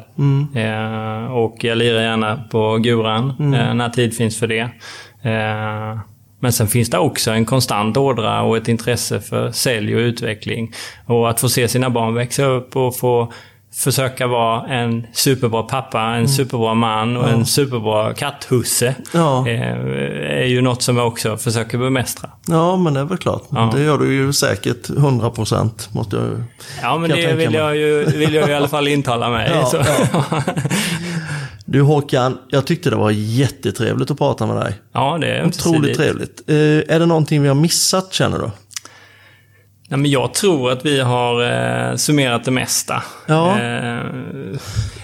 Eh, 0.55 1.32
och 1.32 1.63
jag 1.63 1.78
lirar 1.78 2.01
gärna 2.01 2.43
på 2.51 2.78
guran 2.78 3.53
eh, 3.53 3.74
när 3.74 3.89
tid 3.89 4.17
finns 4.17 4.39
för 4.39 4.47
det. 4.47 4.69
Men 6.43 6.53
sen 6.53 6.67
finns 6.67 6.89
det 6.89 6.97
också 6.97 7.31
en 7.31 7.45
konstant 7.45 7.97
ådra 7.97 8.41
och 8.41 8.57
ett 8.57 8.67
intresse 8.67 9.21
för 9.21 9.51
sälj 9.51 9.95
och 9.95 9.99
utveckling. 9.99 10.73
Och 11.05 11.29
att 11.29 11.39
få 11.39 11.49
se 11.49 11.67
sina 11.67 11.89
barn 11.89 12.13
växa 12.13 12.45
upp 12.45 12.75
och 12.75 12.97
få 12.97 13.31
försöka 13.73 14.27
vara 14.27 14.67
en 14.67 15.07
superbra 15.13 15.63
pappa, 15.63 16.01
en 16.01 16.27
superbra 16.29 16.73
man 16.73 17.17
och 17.17 17.29
en 17.29 17.45
superbra 17.45 18.13
katthusse. 18.13 18.95
Ja. 19.13 19.47
eh, 19.47 19.61
är 20.41 20.45
ju 20.45 20.61
något 20.61 20.81
som 20.81 20.97
jag 20.97 21.07
också 21.07 21.37
försöker 21.37 21.77
bemästra. 21.77 22.29
ja, 22.47 22.77
men 22.77 22.93
det 22.93 22.99
är 22.99 23.03
väl 23.03 23.17
klart. 23.17 23.43
Det 23.73 23.83
gör 23.83 23.97
du 23.97 24.13
ju 24.13 24.33
säkert 24.33 24.89
100% 24.89 25.69
måste 25.91 26.15
jag. 26.15 26.43
Ja, 26.81 26.97
men 26.97 27.09
det 27.09 27.33
vill 27.33 27.53
jag, 27.53 27.77
ju, 27.77 28.05
vill 28.05 28.33
jag 28.33 28.47
ju 28.47 28.51
i 28.51 28.55
alla 28.55 28.67
fall 28.67 28.87
intala 28.97 29.29
mig. 29.29 29.51
Ja. 29.53 29.73
Du 31.72 31.82
Håkan, 31.82 32.38
jag 32.49 32.67
tyckte 32.67 32.89
det 32.89 32.95
var 32.95 33.11
jättetrevligt 33.11 34.11
att 34.11 34.17
prata 34.17 34.45
med 34.47 34.55
dig. 34.55 34.74
Ja, 34.93 35.17
det 35.22 35.28
är 35.28 35.45
Otroligt 35.45 35.97
trevligt. 35.97 36.49
Eh, 36.49 36.55
är 36.55 36.99
det 36.99 37.05
någonting 37.05 37.41
vi 37.41 37.47
har 37.47 37.55
missat 37.55 38.13
känner 38.13 38.39
du? 38.39 38.51
Ja, 39.88 39.97
men 39.97 40.11
jag 40.11 40.34
tror 40.34 40.72
att 40.72 40.86
vi 40.86 40.99
har 40.99 41.43
eh, 41.43 41.95
summerat 41.95 42.43
det 42.43 42.51
mesta. 42.51 43.03
Ja. 43.28 43.49
Eh, 43.49 44.05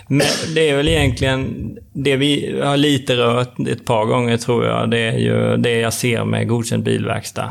men 0.07 0.27
det 0.55 0.69
är 0.69 0.75
väl 0.75 0.87
egentligen 0.87 1.69
det 1.93 2.15
vi 2.15 2.59
har 2.63 2.77
lite 2.77 3.15
rört 3.15 3.59
ett 3.67 3.85
par 3.85 4.05
gånger 4.05 4.37
tror 4.37 4.65
jag. 4.65 4.91
Det 4.91 4.99
är 4.99 5.17
ju 5.17 5.57
det 5.57 5.79
jag 5.79 5.93
ser 5.93 6.25
med 6.25 6.47
godkänd 6.47 6.83
bilverkstad. 6.83 7.49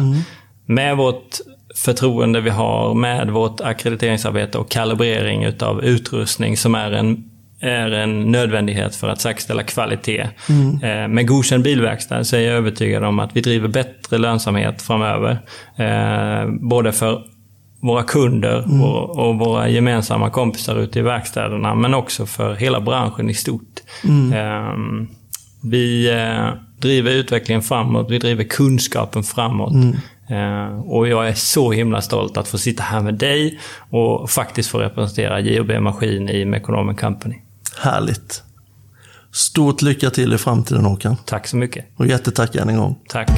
Med 0.66 0.96
vårt 0.96 1.36
förtroende 1.74 2.40
vi 2.40 2.50
har, 2.50 2.94
med 2.94 3.30
vårt 3.30 3.60
akkrediteringsarbete 3.60 4.58
och 4.58 4.70
kalibrering 4.70 5.44
utav 5.44 5.84
utrustning 5.84 6.56
som 6.56 6.74
är 6.74 6.92
en 6.92 7.30
är 7.60 7.90
en 7.90 8.32
nödvändighet 8.32 8.96
för 8.96 9.08
att 9.08 9.20
säkerställa 9.20 9.62
kvalitet. 9.62 10.28
Eh, 10.82 11.08
med 11.08 11.26
godkänd 11.28 11.64
bilverkstad 11.64 12.24
så 12.24 12.36
är 12.36 12.40
jag 12.40 12.54
övertygad 12.54 13.04
om 13.04 13.18
att 13.18 13.36
vi 13.36 13.40
driver 13.40 13.68
bättre 13.68 14.18
lönsamhet 14.18 14.82
framöver. 14.82 15.38
Eh, 15.76 16.50
både 16.60 16.92
för 16.92 17.22
våra 17.82 18.02
kunder 18.02 18.82
och, 18.82 19.18
och 19.18 19.38
våra 19.38 19.68
gemensamma 19.68 20.30
kompisar 20.30 20.76
ute 20.76 20.98
i 20.98 21.02
verkstäderna, 21.02 21.74
men 21.74 21.94
också 21.94 22.26
för 22.26 22.54
hela 22.54 22.80
branschen 22.80 23.30
i 23.30 23.34
stort. 23.34 23.80
Eh, 24.34 24.72
vi, 25.62 26.10
driver 26.80 27.10
utvecklingen 27.10 27.62
framåt, 27.62 28.10
vi 28.10 28.18
driver 28.18 28.44
kunskapen 28.44 29.22
framåt. 29.22 29.72
Mm. 29.72 29.96
Eh, 30.28 30.80
och 30.80 31.08
jag 31.08 31.28
är 31.28 31.34
så 31.34 31.72
himla 31.72 32.00
stolt 32.00 32.36
att 32.36 32.48
få 32.48 32.58
sitta 32.58 32.82
här 32.82 33.00
med 33.00 33.14
dig 33.14 33.58
och 33.90 34.30
faktiskt 34.30 34.70
få 34.70 34.78
representera 34.78 35.40
JOB 35.40 35.70
Maskin 35.80 36.28
i 36.28 36.44
Mekonomen 36.44 36.96
Company. 36.96 37.36
Härligt. 37.78 38.42
Stort 39.32 39.82
lycka 39.82 40.10
till 40.10 40.32
i 40.32 40.38
framtiden 40.38 40.84
Håkan. 40.84 41.16
Tack 41.24 41.46
så 41.46 41.56
mycket. 41.56 41.84
Och 41.96 42.06
jättetack 42.06 42.54
än 42.54 42.68
en 42.68 42.76
gång. 42.76 42.98
Tack. 43.08 43.30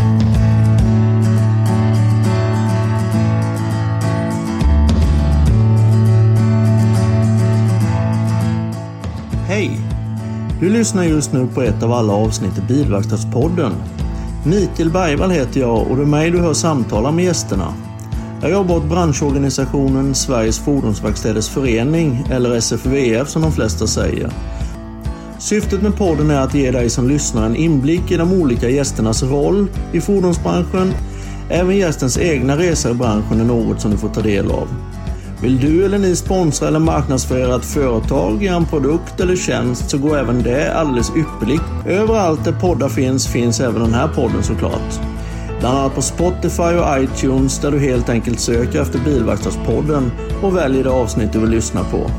Hej! 9.47 9.81
Du 10.61 10.69
lyssnar 10.69 11.05
just 11.05 11.33
nu 11.33 11.47
på 11.55 11.63
ett 11.63 11.83
av 11.83 11.93
alla 11.93 12.13
avsnitt 12.13 12.59
i 12.59 12.61
Bilverkstadspodden. 12.61 13.73
Mikael 14.47 14.91
Bergvall 14.91 15.31
heter 15.31 15.61
jag 15.61 15.91
och 15.91 15.97
det 15.97 16.03
är 16.03 16.07
mig 16.07 16.31
du 16.31 16.41
hör 16.41 16.55
samtala 16.55 17.11
med 17.11 17.25
gästerna. 17.25 17.75
Jag 18.43 18.51
jobbar 18.51 18.77
åt 18.77 18.85
branschorganisationen 18.85 20.15
Sveriges 20.15 20.59
Fordonsverkstäders 20.59 21.49
Förening, 21.49 22.27
eller 22.31 22.55
SFVF 22.55 23.29
som 23.29 23.43
de 23.43 23.53
flesta 23.53 23.87
säger. 23.87 24.31
Syftet 25.39 25.83
med 25.83 25.97
podden 25.97 26.31
är 26.31 26.41
att 26.41 26.55
ge 26.55 26.71
dig 26.71 26.91
som 26.91 27.09
lyssnar 27.09 27.47
en 27.47 27.57
inblick 27.57 28.11
i 28.11 28.17
de 28.17 28.33
olika 28.33 28.69
gästernas 28.69 29.23
roll 29.23 29.67
i 29.93 30.01
fordonsbranschen. 30.01 30.95
Även 31.49 31.77
gästens 31.77 32.19
egna 32.19 32.57
resor 32.57 32.93
i 32.93 32.95
branschen 32.95 33.41
är 33.41 33.45
något 33.45 33.81
som 33.81 33.91
du 33.91 33.97
får 33.97 34.09
ta 34.09 34.21
del 34.21 34.51
av. 34.51 34.69
Vill 35.43 35.61
du 35.61 35.85
eller 35.85 35.99
ni 35.99 36.17
sponsra 36.17 36.69
eller 36.69 36.79
marknadsföra 36.79 37.57
ett 37.57 37.65
företag, 37.65 38.45
en 38.45 38.67
produkt 38.67 39.21
eller 39.21 39.37
tjänst 39.37 39.91
så 39.91 39.99
går 39.99 40.19
även 40.19 40.43
det 40.43 40.75
alldeles 40.75 41.11
ypperligt. 41.17 41.65
Överallt 41.87 42.45
där 42.45 42.53
poddar 42.53 42.89
finns, 42.89 43.27
finns 43.27 43.61
även 43.61 43.83
den 43.83 43.95
här 43.95 44.09
podden 44.09 44.43
såklart. 44.43 45.18
Bland 45.61 45.79
annat 45.79 45.95
på 45.95 46.03
Spotify 46.03 46.63
och 46.63 47.03
iTunes 47.03 47.59
där 47.59 47.71
du 47.71 47.79
helt 47.79 48.09
enkelt 48.09 48.41
söker 48.41 48.83
efter 48.83 48.99
Bilverkstadspodden 48.99 50.13
och 50.43 50.57
väljer 50.57 50.85
det 50.85 50.91
avsnitt 50.91 51.33
du 51.33 51.39
vill 51.39 51.51
lyssna 51.51 51.85
på. 51.85 52.11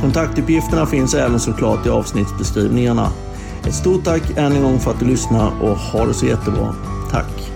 Kontaktuppgifterna 0.00 0.86
finns 0.86 1.14
även 1.14 1.40
såklart 1.40 1.86
i 1.86 1.90
avsnittsbeskrivningarna. 1.90 3.10
Ett 3.66 3.74
stort 3.74 4.04
tack 4.04 4.22
än 4.36 4.52
en 4.52 4.62
gång 4.62 4.80
för 4.80 4.90
att 4.90 5.00
du 5.00 5.06
lyssnar 5.06 5.62
och 5.62 5.76
ha 5.76 6.06
det 6.06 6.14
så 6.14 6.26
jättebra. 6.26 6.74
Tack! 7.10 7.53